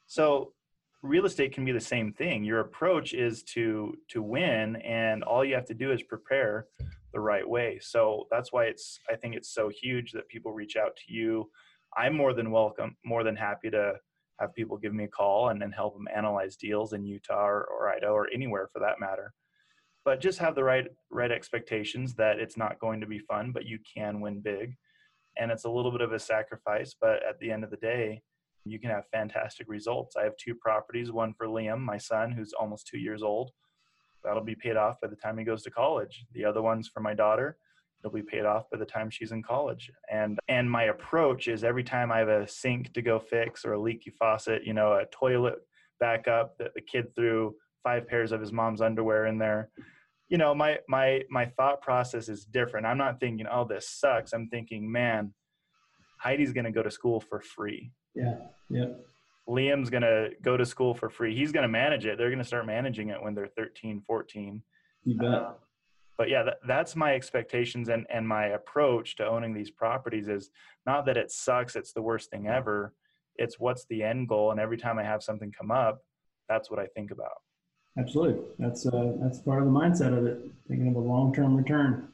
So 0.06 0.54
real 1.04 1.26
estate 1.26 1.54
can 1.54 1.66
be 1.66 1.74
the 1.74 1.82
same 1.82 2.14
thing. 2.14 2.46
Your 2.46 2.62
approach 2.62 3.14
is 3.14 3.44
to 3.56 3.94
to 4.08 4.22
win 4.22 4.78
and 4.78 5.22
all 5.22 5.44
you 5.44 5.54
have 5.54 5.66
to 5.66 5.74
do 5.74 5.92
is 5.92 6.02
prepare 6.02 6.68
the 7.12 7.20
right 7.20 7.48
way. 7.48 7.78
So 7.82 8.26
that's 8.32 8.54
why 8.54 8.68
it's 8.68 9.02
I 9.10 9.18
think 9.18 9.36
it's 9.36 9.54
so 9.54 9.70
huge 9.70 10.14
that 10.14 10.30
people 10.30 10.54
reach 10.54 10.78
out 10.78 10.96
to 10.96 11.14
you 11.14 11.50
I'm 11.98 12.16
more 12.16 12.34
than 12.34 12.52
welcome, 12.52 12.96
more 13.04 13.24
than 13.24 13.36
happy 13.36 13.72
to 13.72 13.96
have 14.40 14.54
people 14.54 14.78
give 14.78 14.94
me 14.94 15.06
a 15.06 15.10
call 15.10 15.50
and 15.50 15.60
then 15.60 15.72
help 15.72 15.96
them 15.96 16.08
analyze 16.16 16.56
deals 16.56 16.94
in 16.94 17.04
Utah 17.04 17.48
or, 17.48 17.64
or 17.64 17.90
Idaho 17.90 18.14
or 18.14 18.30
anywhere 18.32 18.70
for 18.72 18.80
that 18.80 19.00
matter. 19.00 19.34
But 20.06 20.22
just 20.22 20.38
have 20.38 20.54
the 20.54 20.64
right 20.64 20.88
right 21.10 21.32
expectations 21.32 22.14
that 22.14 22.40
it's 22.40 22.56
not 22.56 22.80
going 22.80 23.02
to 23.02 23.08
be 23.08 23.20
fun, 23.20 23.52
but 23.52 23.66
you 23.66 23.80
can 23.94 24.22
win 24.22 24.40
big, 24.40 24.76
and 25.38 25.52
it's 25.52 25.66
a 25.66 25.70
little 25.70 25.92
bit 25.92 26.02
of 26.02 26.14
a 26.14 26.20
sacrifice. 26.20 26.96
But 27.00 27.24
at 27.28 27.40
the 27.40 27.52
end 27.52 27.64
of 27.64 27.72
the 27.72 27.78
day, 27.78 28.22
you 28.64 28.80
can 28.80 28.92
have 28.92 29.06
fantastic 29.12 29.68
results. 29.68 30.16
I 30.16 30.24
have 30.24 30.38
two 30.38 30.56
properties, 30.56 31.12
one 31.12 31.34
for 31.34 31.48
Liam, 31.48 31.80
my 31.80 31.98
son, 31.98 32.32
who's 32.32 32.54
almost 32.54 32.88
two 32.88 33.00
years 33.00 33.24
old. 33.24 33.52
That'll 34.24 34.44
be 34.44 34.56
paid 34.56 34.78
off 34.78 35.02
by 35.02 35.08
the 35.08 35.16
time 35.16 35.38
he 35.38 35.44
goes 35.44 35.64
to 35.64 35.72
college. 35.72 36.26
The 36.34 36.46
other 36.46 36.62
one's 36.62 36.88
for 36.88 37.00
my 37.00 37.14
daughter 37.14 37.58
it'll 38.00 38.14
be 38.14 38.22
paid 38.22 38.46
off 38.46 38.70
by 38.72 38.78
the 38.78 38.86
time 38.86 39.10
she's 39.10 39.32
in 39.32 39.44
college. 39.44 39.92
And 40.12 40.40
and 40.48 40.70
my 40.70 40.84
approach 40.84 41.48
is 41.48 41.64
every 41.64 41.84
time 41.84 42.12
I 42.12 42.20
have 42.20 42.30
a 42.30 42.48
sink 42.48 42.94
to 42.94 43.02
go 43.02 43.20
fix 43.20 43.66
or 43.66 43.74
a 43.74 43.80
leaky 43.80 44.12
faucet, 44.12 44.64
you 44.66 44.74
know, 44.74 44.94
a 44.94 45.06
toilet 45.12 45.60
backup 46.00 46.58
that 46.60 46.74
the 46.76 46.82
kid 46.82 47.14
threw 47.16 47.56
five 47.84 48.08
pairs 48.08 48.32
of 48.32 48.42
his 48.42 48.52
mom's 48.52 48.82
underwear 48.82 49.26
in 49.26 49.38
there. 49.38 49.70
You 50.30 50.38
know, 50.38 50.54
my 50.54 50.80
my 50.88 51.24
my 51.30 51.46
thought 51.46 51.82
process 51.82 52.30
is 52.30 52.46
different. 52.46 52.86
I'm 52.86 52.98
not 52.98 53.20
thinking, 53.20 53.48
oh, 53.52 53.66
this 53.66 53.90
sucks. 53.90 54.34
I'm 54.34 54.50
thinking, 54.50 54.92
man, 54.92 55.34
Heidi's 56.24 56.54
gonna 56.54 56.72
go 56.72 56.84
to 56.84 56.92
school 56.92 57.20
for 57.20 57.42
free. 57.42 57.92
Yeah. 58.14 58.36
Yeah. 58.70 58.94
Liam's 59.48 59.90
going 59.90 60.04
to 60.04 60.32
go 60.42 60.58
to 60.58 60.66
school 60.66 60.94
for 60.94 61.10
free. 61.10 61.34
He's 61.34 61.54
going 61.54 61.64
to 61.64 61.70
manage 61.70 62.06
it. 62.06 62.18
They're 62.18 62.30
going 62.30 62.40
to 62.40 62.46
start 62.46 62.66
managing 62.66 63.10
it 63.10 63.22
when 63.22 63.34
they're 63.34 63.48
13, 63.48 64.04
14. 64.06 64.62
You 65.06 65.18
bet. 65.18 65.28
Uh, 65.30 65.52
but 66.18 66.30
yeah, 66.30 66.44
that, 66.44 66.58
that's 66.68 66.96
my 66.96 67.14
expectations 67.14 67.90
and, 67.90 68.06
and 68.10 68.28
my 68.28 68.48
approach 68.48 69.16
to 69.18 69.28
owning 69.28 69.54
these 69.54 69.70
properties 69.70 70.28
is 70.28 70.50
not 70.86 71.06
that 71.06 71.18
it 71.18 71.32
sucks, 71.32 71.76
it's 71.76 71.94
the 71.94 72.02
worst 72.02 72.32
thing 72.32 72.48
ever. 72.48 72.94
It's 73.36 73.60
what's 73.60 73.86
the 73.86 74.02
end 74.02 74.28
goal. 74.28 74.52
And 74.52 74.60
every 74.60 74.78
time 74.78 74.98
I 74.98 75.04
have 75.04 75.22
something 75.22 75.52
come 75.52 75.70
up, 75.70 76.04
that's 76.50 76.72
what 76.72 76.80
I 76.80 76.88
think 76.88 77.12
about. 77.12 77.38
Absolutely. 78.00 78.44
That's 78.58 78.86
uh, 78.86 79.14
that's 79.22 79.40
part 79.40 79.60
of 79.60 79.66
the 79.66 79.72
mindset 79.72 80.18
of 80.18 80.26
it, 80.26 80.40
thinking 80.68 80.88
of 80.90 80.96
a 80.96 81.00
long-term 81.00 81.56
return. 81.56 82.10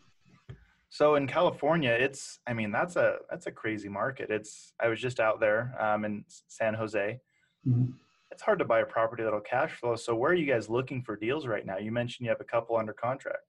So 0.89 1.15
in 1.15 1.27
California, 1.27 1.91
it's 1.91 2.39
I 2.47 2.53
mean 2.53 2.71
that's 2.71 2.95
a 2.95 3.17
that's 3.29 3.47
a 3.47 3.51
crazy 3.51 3.89
market. 3.89 4.29
It's 4.29 4.73
I 4.79 4.87
was 4.87 5.01
just 5.01 5.19
out 5.19 5.39
there 5.39 5.75
um, 5.79 6.05
in 6.05 6.23
San 6.47 6.73
Jose. 6.73 7.19
Mm-hmm. 7.67 7.91
It's 8.31 8.41
hard 8.41 8.59
to 8.59 8.65
buy 8.65 8.79
a 8.79 8.85
property 8.85 9.23
that'll 9.23 9.41
cash 9.41 9.71
flow. 9.71 9.95
So 9.95 10.15
where 10.15 10.31
are 10.31 10.35
you 10.35 10.51
guys 10.51 10.69
looking 10.69 11.03
for 11.03 11.15
deals 11.15 11.45
right 11.47 11.65
now? 11.65 11.77
You 11.77 11.91
mentioned 11.91 12.25
you 12.25 12.29
have 12.31 12.41
a 12.41 12.45
couple 12.45 12.77
under 12.77 12.93
contract. 12.93 13.43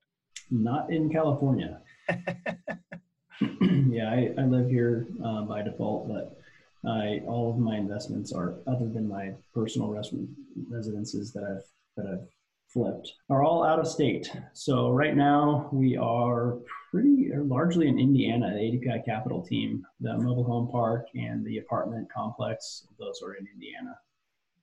Not 0.51 0.93
in 0.93 1.11
California. 1.11 1.81
yeah, 3.91 4.11
I, 4.11 4.35
I 4.39 4.45
live 4.45 4.69
here 4.69 5.07
uh, 5.25 5.43
by 5.43 5.63
default, 5.63 6.09
but 6.09 6.39
I 6.87 7.23
all 7.27 7.51
of 7.51 7.59
my 7.59 7.77
investments 7.77 8.33
are 8.33 8.57
other 8.67 8.89
than 8.89 9.09
my 9.09 9.33
personal 9.55 9.89
res- 9.89 10.15
residences 10.69 11.33
that 11.33 11.45
I've 11.45 11.65
that 11.97 12.11
I've 12.11 12.29
flipped 12.69 13.13
are 13.31 13.43
all 13.43 13.65
out 13.65 13.79
of 13.79 13.87
state. 13.87 14.31
So 14.53 14.91
right 14.91 15.17
now 15.17 15.69
we 15.73 15.97
are 15.97 16.59
pretty 16.91 17.31
or 17.33 17.43
largely 17.43 17.89
in 17.89 17.99
Indiana. 17.99 18.53
The 18.53 18.61
ADPI 18.61 19.05
Capital 19.05 19.43
team, 19.43 19.85
the 20.01 20.17
mobile 20.19 20.45
home 20.45 20.69
park 20.71 21.07
and 21.15 21.45
the 21.45 21.59
apartment 21.59 22.09
complex, 22.13 22.87
those 22.99 23.21
are 23.23 23.35
in 23.35 23.47
Indiana. 23.53 23.97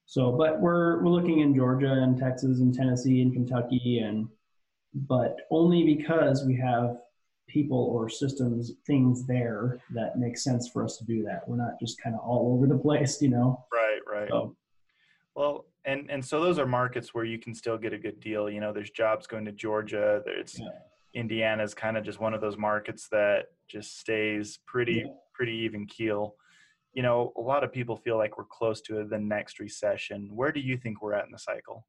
So, 0.05 0.31
but 0.31 0.59
we're 0.59 1.01
we're 1.01 1.09
looking 1.09 1.39
in 1.39 1.55
Georgia 1.55 1.93
and 1.93 2.17
Texas 2.17 2.59
and 2.59 2.73
Tennessee 2.73 3.21
and 3.21 3.33
Kentucky 3.33 3.99
and 3.99 4.27
but 4.93 5.37
only 5.49 5.83
because 5.83 6.45
we 6.45 6.55
have 6.57 6.97
people 7.47 7.77
or 7.77 8.09
systems, 8.09 8.73
things 8.87 9.25
there 9.27 9.79
that 9.93 10.17
make 10.17 10.37
sense 10.37 10.69
for 10.69 10.83
us 10.83 10.97
to 10.97 11.05
do 11.05 11.23
that. 11.23 11.47
We're 11.47 11.57
not 11.57 11.79
just 11.79 12.01
kind 12.01 12.15
of 12.15 12.21
all 12.21 12.53
over 12.55 12.67
the 12.67 12.77
place, 12.77 13.21
you 13.21 13.29
know? 13.29 13.65
Right, 13.73 13.99
right. 14.09 14.29
So, 14.29 14.55
well, 15.35 15.65
and 15.85 16.09
and 16.11 16.23
so 16.23 16.41
those 16.41 16.59
are 16.59 16.65
markets 16.65 17.13
where 17.13 17.25
you 17.25 17.39
can 17.39 17.55
still 17.55 17.77
get 17.77 17.93
a 17.93 17.97
good 17.97 18.19
deal. 18.19 18.49
You 18.49 18.59
know, 18.59 18.71
there's 18.71 18.91
jobs 18.91 19.27
going 19.27 19.45
to 19.45 19.51
Georgia. 19.51 20.21
There's 20.25 20.59
yeah. 20.59 20.67
Indiana's 21.13 21.73
kind 21.73 21.97
of 21.97 22.03
just 22.03 22.19
one 22.19 22.33
of 22.33 22.41
those 22.41 22.57
markets 22.57 23.07
that 23.11 23.45
just 23.67 23.99
stays 23.99 24.59
pretty 24.67 25.03
yeah. 25.05 25.11
pretty 25.33 25.53
even 25.53 25.87
keel. 25.87 26.35
You 26.93 27.01
know, 27.03 27.33
a 27.37 27.41
lot 27.41 27.63
of 27.63 27.71
people 27.71 27.95
feel 27.95 28.17
like 28.17 28.37
we're 28.37 28.45
close 28.45 28.81
to 28.81 29.05
the 29.05 29.17
next 29.17 29.59
recession. 29.59 30.29
Where 30.31 30.51
do 30.51 30.59
you 30.59 30.77
think 30.77 31.01
we're 31.01 31.13
at 31.13 31.25
in 31.25 31.31
the 31.31 31.39
cycle? 31.39 31.85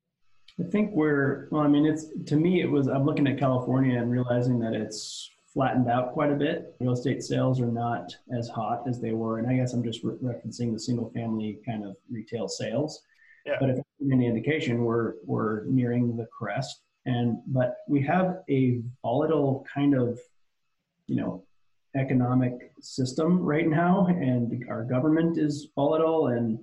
I 0.61 0.65
think 0.65 0.93
we're, 0.93 1.49
well, 1.51 1.63
I 1.63 1.69
mean, 1.69 1.87
it's, 1.87 2.07
to 2.27 2.37
me, 2.37 2.61
it 2.61 2.71
was, 2.71 2.87
I'm 2.87 3.05
looking 3.05 3.27
at 3.27 3.39
California 3.39 3.99
and 3.99 4.11
realizing 4.11 4.59
that 4.61 4.75
it's 4.75 5.31
flattened 5.53 5.89
out 5.89 6.13
quite 6.13 6.31
a 6.31 6.35
bit. 6.35 6.75
Real 6.81 6.93
estate 6.93 7.23
sales 7.23 7.61
are 7.61 7.71
not 7.71 8.15
as 8.37 8.49
hot 8.49 8.85
as 8.87 9.01
they 9.01 9.13
were. 9.13 9.39
And 9.39 9.49
I 9.49 9.57
guess 9.57 9.73
I'm 9.73 9.83
just 9.83 10.05
re- 10.05 10.15
referencing 10.23 10.73
the 10.73 10.79
single 10.79 11.11
family 11.11 11.59
kind 11.65 11.85
of 11.85 11.97
retail 12.11 12.49
sales. 12.49 13.03
Yeah. 13.47 13.57
But 13.61 13.71
if 13.71 13.79
any 14.13 14.27
indication, 14.27 14.85
we're, 14.85 15.15
we're 15.25 15.65
nearing 15.65 16.17
the 16.17 16.27
crest. 16.27 16.83
And, 17.07 17.39
but 17.47 17.79
we 17.89 18.03
have 18.03 18.43
a 18.49 18.81
volatile 19.03 19.67
kind 19.73 19.95
of, 19.95 20.21
you 21.07 21.17
know, 21.17 21.45
economic 21.97 22.73
system 22.81 23.41
right 23.41 23.69
now. 23.69 24.07
And 24.07 24.65
our 24.69 24.85
government 24.85 25.39
is 25.39 25.69
volatile 25.75 26.29
and 26.29 26.59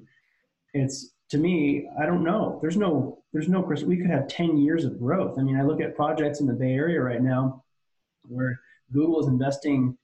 it's, 0.73 1.15
to 1.29 1.37
me, 1.37 1.87
I 1.99 2.05
don't 2.05 2.23
know. 2.23 2.59
There's 2.61 2.77
no, 2.77 3.19
there's 3.33 3.47
no, 3.47 3.59
we 3.59 3.97
could 3.97 4.09
have 4.09 4.27
10 4.27 4.57
years 4.57 4.83
of 4.83 4.99
growth. 4.99 5.37
I 5.37 5.43
mean, 5.43 5.57
I 5.57 5.63
look 5.63 5.81
at 5.81 5.95
projects 5.95 6.39
in 6.39 6.47
the 6.47 6.53
Bay 6.53 6.73
Area 6.73 7.01
right 7.01 7.21
now 7.21 7.63
where 8.23 8.59
Google 8.91 9.19
is 9.19 9.27
investing 9.27 9.97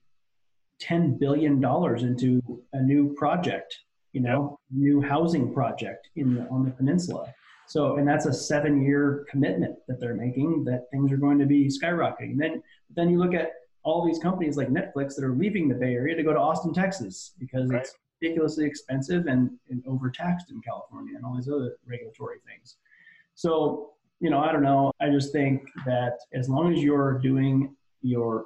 $10 0.82 1.18
billion 1.18 1.62
into 1.64 2.62
a 2.72 2.82
new 2.82 3.14
project, 3.14 3.76
you 4.12 4.20
know, 4.20 4.58
new 4.70 5.00
housing 5.00 5.52
project 5.52 6.08
in 6.16 6.34
the, 6.34 6.48
on 6.48 6.64
the 6.64 6.70
peninsula. 6.70 7.32
So, 7.66 7.96
and 7.96 8.06
that's 8.06 8.26
a 8.26 8.32
seven 8.32 8.80
year 8.80 9.26
commitment 9.28 9.76
that 9.88 9.98
they're 9.98 10.14
making 10.14 10.64
that 10.64 10.84
things 10.92 11.10
are 11.10 11.16
going 11.16 11.38
to 11.40 11.46
be 11.46 11.68
skyrocketing. 11.68 12.36
Then, 12.38 12.62
then 12.94 13.10
you 13.10 13.18
look 13.18 13.34
at 13.34 13.50
all 13.82 14.06
these 14.06 14.20
companies 14.20 14.56
like 14.56 14.68
Netflix 14.68 15.16
that 15.16 15.24
are 15.24 15.34
leaving 15.34 15.68
the 15.68 15.74
Bay 15.74 15.94
Area 15.94 16.14
to 16.14 16.22
go 16.22 16.32
to 16.32 16.38
Austin, 16.38 16.72
Texas, 16.72 17.32
because 17.38 17.68
right. 17.68 17.80
it's 17.82 17.94
ridiculously 18.20 18.66
expensive 18.66 19.26
and, 19.26 19.50
and 19.70 19.82
overtaxed 19.86 20.50
in 20.50 20.60
California 20.60 21.16
and 21.16 21.24
all 21.24 21.36
these 21.36 21.48
other 21.48 21.76
regulatory 21.86 22.38
things. 22.46 22.76
So, 23.34 23.90
you 24.20 24.30
know, 24.30 24.40
I 24.40 24.52
don't 24.52 24.62
know. 24.62 24.92
I 25.00 25.10
just 25.10 25.32
think 25.32 25.62
that 25.84 26.18
as 26.32 26.48
long 26.48 26.72
as 26.72 26.82
you're 26.82 27.18
doing 27.18 27.74
your 28.02 28.44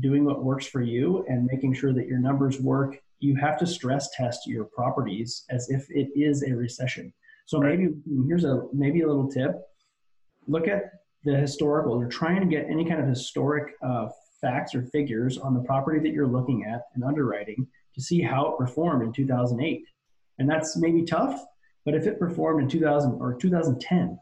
doing 0.00 0.24
what 0.24 0.44
works 0.44 0.66
for 0.66 0.82
you 0.82 1.24
and 1.28 1.48
making 1.50 1.72
sure 1.72 1.94
that 1.94 2.06
your 2.06 2.18
numbers 2.18 2.60
work, 2.60 2.96
you 3.20 3.34
have 3.36 3.58
to 3.58 3.66
stress 3.66 4.10
test 4.14 4.46
your 4.46 4.64
properties 4.64 5.44
as 5.50 5.70
if 5.70 5.86
it 5.90 6.08
is 6.14 6.42
a 6.42 6.52
recession. 6.52 7.12
So 7.46 7.58
right. 7.58 7.78
maybe 7.78 7.94
here's 8.26 8.44
a 8.44 8.64
maybe 8.72 9.00
a 9.00 9.06
little 9.08 9.28
tip. 9.28 9.52
Look 10.46 10.68
at 10.68 10.92
the 11.24 11.36
historical. 11.36 11.98
You're 11.98 12.08
trying 12.08 12.40
to 12.40 12.46
get 12.46 12.66
any 12.70 12.84
kind 12.84 13.00
of 13.00 13.08
historic 13.08 13.74
uh, 13.82 14.08
facts 14.40 14.74
or 14.74 14.82
figures 14.82 15.36
on 15.38 15.54
the 15.54 15.60
property 15.60 15.98
that 16.00 16.12
you're 16.12 16.28
looking 16.28 16.64
at 16.64 16.82
and 16.94 17.02
underwriting 17.02 17.66
to 17.98 18.04
see 18.04 18.22
how 18.22 18.52
it 18.52 18.58
performed 18.58 19.02
in 19.02 19.12
2008. 19.12 19.84
And 20.38 20.48
that's 20.48 20.76
maybe 20.76 21.02
tough, 21.02 21.44
but 21.84 21.94
if 21.94 22.06
it 22.06 22.20
performed 22.20 22.62
in 22.62 22.68
2000 22.68 23.18
or 23.20 23.34
2010, 23.34 24.18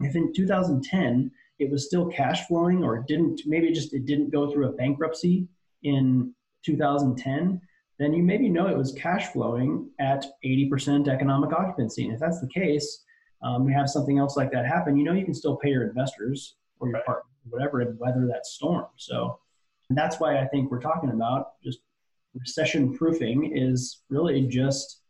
if 0.00 0.14
in 0.14 0.32
2010 0.32 1.30
it 1.58 1.70
was 1.70 1.86
still 1.86 2.06
cash 2.06 2.46
flowing 2.46 2.84
or 2.84 2.96
it 2.96 3.06
didn't 3.08 3.42
maybe 3.44 3.72
just 3.72 3.92
it 3.92 4.06
didn't 4.06 4.30
go 4.30 4.50
through 4.50 4.68
a 4.68 4.72
bankruptcy 4.72 5.46
in 5.82 6.32
2010 6.64 7.60
then 7.98 8.12
you 8.12 8.22
maybe 8.22 8.48
know 8.48 8.66
it 8.66 8.76
was 8.76 8.92
cash 8.92 9.28
flowing 9.28 9.88
at 10.00 10.24
80% 10.44 11.08
economic 11.08 11.52
occupancy. 11.52 12.04
And 12.04 12.14
if 12.14 12.20
that's 12.20 12.40
the 12.40 12.48
case 12.48 13.04
um, 13.42 13.64
we 13.64 13.72
have 13.72 13.90
something 13.90 14.18
else 14.18 14.36
like 14.36 14.50
that 14.52 14.64
happen 14.66 14.96
you 14.96 15.04
know 15.04 15.12
you 15.12 15.24
can 15.24 15.34
still 15.34 15.56
pay 15.56 15.70
your 15.70 15.86
investors 15.86 16.56
or 16.80 16.88
your 16.88 17.02
partner 17.02 17.30
whatever 17.48 17.80
and 17.80 17.98
weather 17.98 18.26
that 18.32 18.46
storm. 18.46 18.86
So 18.96 19.38
that's 19.90 20.18
why 20.18 20.38
i 20.38 20.46
think 20.46 20.70
we're 20.70 20.80
talking 20.80 21.10
about 21.10 21.60
just 21.62 21.80
recession 22.34 22.96
proofing 22.96 23.56
is 23.56 24.02
really 24.08 24.42
just 24.46 25.02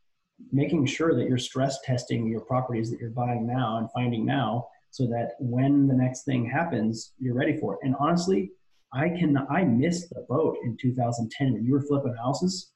making 0.50 0.86
sure 0.86 1.14
that 1.14 1.28
you're 1.28 1.38
stress 1.38 1.80
testing 1.82 2.26
your 2.26 2.40
properties 2.40 2.90
that 2.90 2.98
you're 3.00 3.10
buying 3.10 3.46
now 3.46 3.78
and 3.78 3.88
finding 3.92 4.24
now 4.24 4.66
so 4.90 5.06
that 5.06 5.32
when 5.38 5.86
the 5.86 5.94
next 5.94 6.24
thing 6.24 6.44
happens, 6.44 7.12
you're 7.18 7.34
ready 7.34 7.56
for 7.56 7.74
it. 7.74 7.80
And 7.82 7.94
honestly, 7.98 8.50
I 8.92 9.08
can 9.08 9.38
I 9.48 9.64
missed 9.64 10.10
the 10.10 10.26
boat 10.28 10.58
in 10.64 10.76
2010 10.76 11.54
when 11.54 11.64
you 11.64 11.72
were 11.72 11.80
flipping 11.80 12.14
houses. 12.14 12.72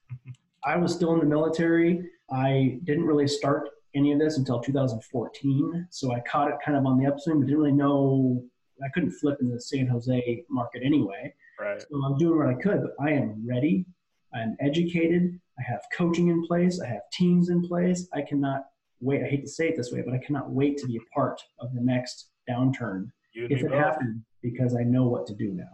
I 0.65 0.75
was 0.77 0.93
still 0.93 1.13
in 1.13 1.19
the 1.19 1.25
military. 1.25 2.09
I 2.31 2.79
didn't 2.85 3.05
really 3.05 3.27
start 3.27 3.69
any 3.95 4.11
of 4.13 4.19
this 4.19 4.37
until 4.37 4.59
2014, 4.59 5.87
so 5.91 6.13
I 6.13 6.19
caught 6.21 6.49
it 6.49 6.57
kind 6.63 6.77
of 6.77 6.85
on 6.85 6.97
the 6.97 7.05
upswing, 7.05 7.39
but 7.39 7.47
didn't 7.47 7.61
really 7.61 7.71
know 7.71 8.43
I 8.83 8.89
couldn't 8.93 9.11
flip 9.11 9.37
in 9.41 9.49
the 9.49 9.61
San 9.61 9.87
Jose 9.87 10.43
market 10.49 10.81
anyway. 10.83 11.33
Right. 11.59 11.81
So 11.81 12.03
I'm 12.03 12.17
doing 12.17 12.37
what 12.37 12.47
I 12.47 12.61
could, 12.61 12.81
but 12.81 12.93
I 12.99 13.11
am 13.11 13.43
ready. 13.47 13.85
I'm 14.33 14.55
educated. 14.59 15.39
I 15.59 15.63
have 15.63 15.81
coaching 15.95 16.27
in 16.29 16.45
place. 16.45 16.79
I 16.81 16.87
have 16.87 17.01
teams 17.11 17.49
in 17.49 17.61
place. 17.67 18.07
I 18.13 18.21
cannot 18.21 18.65
wait. 18.99 19.23
I 19.23 19.27
hate 19.27 19.43
to 19.43 19.49
say 19.49 19.69
it 19.69 19.75
this 19.75 19.91
way, 19.91 20.01
but 20.01 20.13
I 20.13 20.19
cannot 20.19 20.51
wait 20.51 20.77
to 20.77 20.87
be 20.87 20.97
a 20.97 21.13
part 21.13 21.41
of 21.59 21.73
the 21.73 21.81
next 21.81 22.29
downturn 22.49 23.09
if 23.33 23.63
it 23.63 23.71
happens 23.71 24.23
because 24.41 24.75
I 24.75 24.83
know 24.83 25.07
what 25.07 25.25
to 25.27 25.33
do 25.33 25.53
now. 25.53 25.69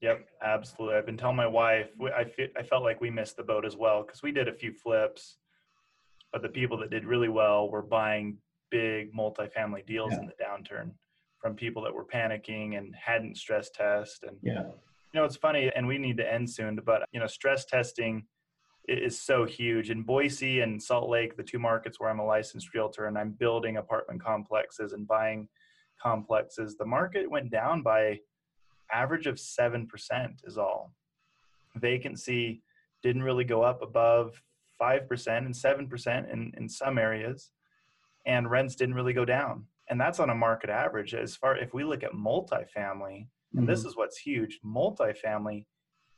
Yep, 0.00 0.26
absolutely. 0.42 0.96
I've 0.96 1.06
been 1.06 1.16
telling 1.16 1.36
my 1.36 1.46
wife, 1.46 1.88
I, 2.02 2.26
I 2.58 2.62
felt 2.62 2.82
like 2.82 3.00
we 3.00 3.10
missed 3.10 3.36
the 3.36 3.42
boat 3.42 3.64
as 3.64 3.76
well 3.76 4.02
because 4.02 4.22
we 4.22 4.32
did 4.32 4.48
a 4.48 4.52
few 4.52 4.72
flips, 4.72 5.38
but 6.32 6.42
the 6.42 6.48
people 6.48 6.76
that 6.78 6.90
did 6.90 7.06
really 7.06 7.30
well 7.30 7.70
were 7.70 7.80
buying 7.80 8.36
big 8.70 9.14
multifamily 9.14 9.86
deals 9.86 10.12
yeah. 10.12 10.20
in 10.20 10.26
the 10.26 10.32
downturn 10.44 10.90
from 11.40 11.54
people 11.54 11.82
that 11.82 11.94
were 11.94 12.04
panicking 12.04 12.76
and 12.76 12.94
hadn't 12.94 13.38
stress 13.38 13.70
test. 13.70 14.24
And, 14.24 14.36
yeah. 14.42 14.64
You 15.14 15.20
know, 15.20 15.24
it's 15.24 15.36
funny, 15.36 15.70
and 15.76 15.86
we 15.86 15.96
need 15.96 16.16
to 16.16 16.30
end 16.30 16.50
soon, 16.50 16.80
but, 16.84 17.04
you 17.12 17.20
know, 17.20 17.28
stress 17.28 17.64
testing 17.64 18.26
is 18.88 19.18
so 19.18 19.44
huge. 19.44 19.88
In 19.88 20.02
Boise 20.02 20.60
and 20.60 20.82
Salt 20.82 21.08
Lake, 21.08 21.36
the 21.36 21.42
two 21.42 21.60
markets 21.60 22.00
where 22.00 22.10
I'm 22.10 22.18
a 22.18 22.26
licensed 22.26 22.74
realtor 22.74 23.06
and 23.06 23.16
I'm 23.16 23.30
building 23.30 23.76
apartment 23.76 24.22
complexes 24.22 24.92
and 24.92 25.06
buying 25.06 25.48
complexes, 26.02 26.76
the 26.76 26.84
market 26.84 27.30
went 27.30 27.52
down 27.52 27.82
by 27.82 28.18
average 28.92 29.28
of 29.28 29.36
7% 29.36 29.86
is 30.42 30.58
all. 30.58 30.92
Vacancy 31.76 32.62
didn't 33.04 33.22
really 33.22 33.44
go 33.44 33.62
up 33.62 33.82
above 33.82 34.42
5% 34.82 35.28
and 35.38 35.54
7% 35.54 36.32
in, 36.32 36.52
in 36.56 36.68
some 36.68 36.98
areas. 36.98 37.52
And 38.26 38.50
rents 38.50 38.74
didn't 38.74 38.96
really 38.96 39.12
go 39.12 39.24
down. 39.24 39.66
And 39.88 40.00
that's 40.00 40.18
on 40.18 40.30
a 40.30 40.34
market 40.34 40.70
average. 40.70 41.14
As 41.14 41.36
far 41.36 41.56
if 41.56 41.72
we 41.72 41.84
look 41.84 42.02
at 42.02 42.12
multifamily, 42.12 43.28
and 43.54 43.62
mm-hmm. 43.62 43.70
this 43.70 43.84
is 43.84 43.96
what's 43.96 44.18
huge, 44.18 44.58
multifamily 44.64 45.66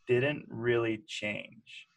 didn't 0.07 0.45
really 0.49 1.03
change 1.07 1.89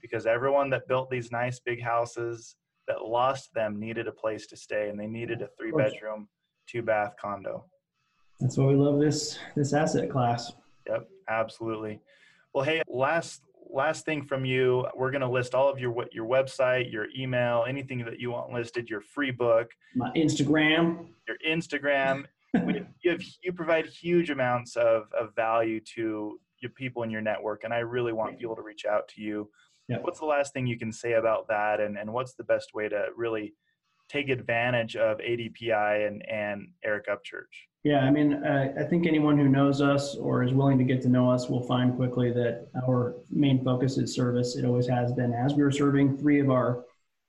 because 0.00 0.26
everyone 0.26 0.70
that 0.70 0.86
built 0.88 1.10
these 1.10 1.30
nice 1.30 1.60
big 1.60 1.82
houses 1.82 2.56
that 2.86 3.02
lost 3.02 3.52
them 3.54 3.78
needed 3.78 4.06
a 4.06 4.12
place 4.12 4.46
to 4.46 4.56
stay 4.56 4.88
and 4.88 4.98
they 4.98 5.06
needed 5.06 5.42
a 5.42 5.48
three 5.58 5.72
bedroom 5.72 6.28
two 6.66 6.82
bath 6.82 7.14
condo. 7.20 7.64
That's 8.40 8.56
why 8.56 8.66
we 8.66 8.74
love 8.74 9.00
this 9.00 9.38
this 9.56 9.72
asset 9.72 10.10
class. 10.10 10.52
Yep 10.88 11.08
absolutely. 11.28 12.00
Well 12.52 12.64
hey 12.64 12.82
last 12.88 13.42
last 13.70 14.04
thing 14.04 14.22
from 14.22 14.44
you. 14.44 14.86
We're 14.94 15.10
going 15.10 15.22
to 15.22 15.28
list 15.28 15.54
all 15.54 15.68
of 15.68 15.78
your 15.78 15.94
your 16.12 16.26
website 16.26 16.92
your 16.92 17.06
email 17.16 17.64
anything 17.66 18.04
that 18.04 18.20
you 18.20 18.30
want 18.30 18.52
listed 18.52 18.88
your 18.88 19.00
free 19.00 19.30
book. 19.30 19.70
My 19.94 20.10
instagram. 20.10 21.06
Your 21.26 21.36
instagram 21.48 22.24
you, 23.02 23.10
have, 23.10 23.22
you 23.42 23.52
provide 23.52 23.86
huge 23.86 24.30
amounts 24.30 24.76
of, 24.76 25.04
of 25.18 25.34
value 25.34 25.80
to 25.94 26.38
your 26.60 26.70
people 26.70 27.02
in 27.02 27.10
your 27.10 27.20
network 27.20 27.64
and 27.64 27.74
i 27.74 27.78
really 27.78 28.12
want 28.12 28.38
people 28.38 28.56
to 28.56 28.62
reach 28.62 28.86
out 28.86 29.06
to 29.08 29.20
you 29.20 29.48
yeah. 29.88 29.98
What's 30.00 30.18
the 30.18 30.26
last 30.26 30.52
thing 30.52 30.66
you 30.66 30.78
can 30.78 30.92
say 30.92 31.14
about 31.14 31.48
that, 31.48 31.80
and, 31.80 31.98
and 31.98 32.12
what's 32.12 32.34
the 32.34 32.44
best 32.44 32.74
way 32.74 32.88
to 32.88 33.06
really 33.16 33.54
take 34.08 34.28
advantage 34.28 34.96
of 34.96 35.18
ADPI 35.18 36.06
and, 36.06 36.26
and 36.28 36.68
Eric 36.84 37.06
Upchurch? 37.08 37.68
Yeah, 37.84 38.00
I 38.00 38.10
mean, 38.10 38.34
uh, 38.34 38.72
I 38.78 38.84
think 38.84 39.06
anyone 39.06 39.36
who 39.36 39.48
knows 39.48 39.82
us 39.82 40.14
or 40.14 40.42
is 40.42 40.54
willing 40.54 40.78
to 40.78 40.84
get 40.84 41.02
to 41.02 41.08
know 41.08 41.30
us 41.30 41.50
will 41.50 41.66
find 41.66 41.94
quickly 41.96 42.32
that 42.32 42.68
our 42.86 43.16
main 43.30 43.62
focus 43.62 43.98
is 43.98 44.14
service. 44.14 44.56
It 44.56 44.64
always 44.64 44.88
has 44.88 45.12
been. 45.12 45.34
As 45.34 45.54
we 45.54 45.62
were 45.62 45.70
serving, 45.70 46.16
three 46.16 46.40
of 46.40 46.50
our 46.50 46.84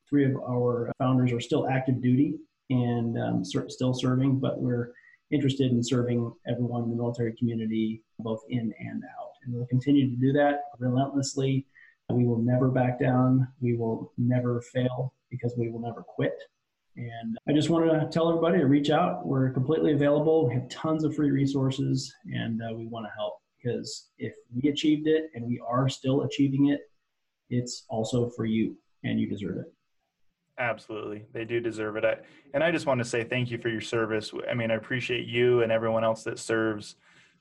three 0.09 0.23
of 0.23 0.35
our 0.37 0.91
founders 0.99 1.33
are 1.33 1.41
still 1.41 1.67
active 1.67 1.99
duty 1.99 2.35
and 2.69 3.17
um, 3.17 3.43
still 3.43 3.93
serving, 3.93 4.39
but 4.39 4.61
we're 4.61 4.93
interested 5.31 5.71
in 5.71 5.83
serving 5.83 6.31
everyone 6.47 6.83
in 6.83 6.89
the 6.89 6.95
military 6.95 7.35
community, 7.35 8.03
both 8.19 8.41
in 8.49 8.73
and 8.79 9.03
out. 9.03 9.31
And 9.43 9.53
we'll 9.53 9.65
continue 9.67 10.09
to 10.09 10.15
do 10.15 10.31
that 10.33 10.61
relentlessly 10.79 11.65
we 12.09 12.25
will 12.25 12.37
never 12.37 12.69
back 12.69 12.99
down. 12.99 13.47
We 13.61 13.75
will 13.75 14.13
never 14.17 14.61
fail 14.61 15.13
because 15.29 15.55
we 15.57 15.69
will 15.69 15.79
never 15.79 16.03
quit. 16.03 16.37
And 16.97 17.37
I 17.47 17.51
just 17.51 17.69
want 17.69 17.85
to 17.85 18.07
tell 18.09 18.29
everybody 18.29 18.59
to 18.59 18.67
reach 18.67 18.89
out. 18.89 19.25
We're 19.25 19.49
completely 19.49 19.93
available. 19.93 20.47
We 20.47 20.53
have 20.53 20.69
tons 20.69 21.03
of 21.03 21.15
free 21.15 21.31
resources 21.31 22.13
and 22.33 22.61
uh, 22.61 22.73
we 22.73 22.85
want 22.87 23.05
to 23.05 23.11
help 23.17 23.39
because 23.57 24.09
if 24.17 24.33
we 24.53 24.69
achieved 24.69 25.07
it 25.07 25.29
and 25.33 25.45
we 25.45 25.59
are 25.67 25.89
still 25.89 26.21
achieving 26.21 26.67
it, 26.69 26.81
it's 27.49 27.85
also 27.89 28.29
for 28.29 28.45
you 28.45 28.77
and 29.03 29.19
you 29.19 29.27
deserve 29.27 29.57
it. 29.57 29.74
Absolutely. 30.57 31.25
They 31.33 31.43
do 31.43 31.59
deserve 31.59 31.97
it. 31.97 32.05
I, 32.05 32.15
and 32.53 32.63
I 32.63 32.71
just 32.71 32.85
want 32.85 32.99
to 32.99 33.05
say 33.05 33.23
thank 33.23 33.51
you 33.51 33.57
for 33.57 33.69
your 33.69 33.81
service. 33.81 34.31
I 34.49 34.53
mean, 34.53 34.71
I 34.71 34.75
appreciate 34.75 35.27
you 35.27 35.63
and 35.63 35.71
everyone 35.71 36.03
else 36.03 36.23
that 36.23 36.39
serves 36.39 36.95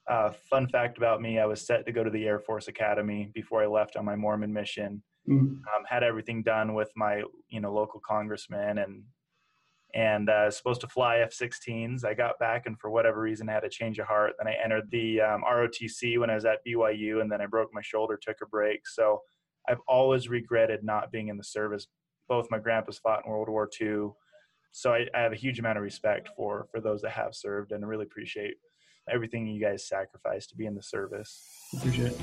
uh, 0.09 0.31
fun 0.31 0.69
fact 0.69 0.99
about 0.99 1.23
me: 1.23 1.39
I 1.39 1.47
was 1.47 1.65
set 1.65 1.87
to 1.87 1.93
go 1.93 2.05
to 2.05 2.11
the 2.11 2.27
Air 2.27 2.41
Force 2.41 2.69
Academy 2.69 3.31
before 3.33 3.63
I 3.63 3.67
left 3.67 3.97
on 3.97 4.05
my 4.05 4.17
Mormon 4.17 4.53
mission. 4.53 5.03
Mm-hmm. 5.29 5.47
Um, 5.47 5.85
had 5.89 6.03
everything 6.03 6.43
done 6.43 6.75
with 6.75 6.91
my 6.97 7.23
you 7.49 7.61
know 7.61 7.73
local 7.73 8.01
congressman 8.07 8.79
and 8.79 9.03
and 9.95 10.29
uh, 10.29 10.43
was 10.47 10.57
supposed 10.57 10.81
to 10.81 10.89
fly 10.89 11.19
F-16s. 11.19 12.05
I 12.05 12.15
got 12.15 12.37
back, 12.41 12.67
and 12.67 12.79
for 12.81 12.91
whatever 12.91 13.21
reason, 13.21 13.47
had 13.47 13.63
a 13.63 13.69
change 13.69 14.01
of 14.01 14.09
heart. 14.09 14.33
Then 14.39 14.49
I 14.49 14.57
entered 14.63 14.91
the 14.91 15.21
um, 15.21 15.45
ROTC 15.49 16.19
when 16.19 16.31
I 16.31 16.35
was 16.35 16.45
at 16.45 16.59
BYU, 16.67 17.21
and 17.21 17.31
then 17.31 17.41
I 17.41 17.47
broke 17.47 17.71
my 17.73 17.81
shoulder, 17.81 18.19
took 18.21 18.39
a 18.43 18.47
break. 18.47 18.89
So 18.89 19.23
I've 19.69 19.79
always 19.87 20.29
regretted 20.29 20.83
not 20.83 21.13
being 21.13 21.29
in 21.29 21.37
the 21.37 21.45
service. 21.45 21.87
Both 22.29 22.49
my 22.51 22.59
grandpas 22.59 22.99
fought 22.99 23.25
in 23.25 23.31
World 23.31 23.49
War 23.49 23.69
II, 23.81 24.09
so 24.73 24.93
I, 24.93 25.07
I 25.15 25.21
have 25.21 25.33
a 25.33 25.37
huge 25.37 25.59
amount 25.59 25.79
of 25.79 25.85
respect 25.85 26.31
for 26.37 26.67
for 26.73 26.81
those 26.81 27.03
that 27.03 27.13
have 27.13 27.35
served, 27.35 27.73
and 27.73 27.85
I 27.85 27.87
really 27.87 28.05
appreciate 28.05 28.55
everything 29.13 29.47
you 29.47 29.61
guys 29.61 29.87
sacrificed 29.89 30.51
to 30.51 30.57
be 30.57 30.67
in 30.67 30.75
the 30.75 30.83
service. 30.83 31.45
Appreciate 31.77 32.13
it. 32.13 32.21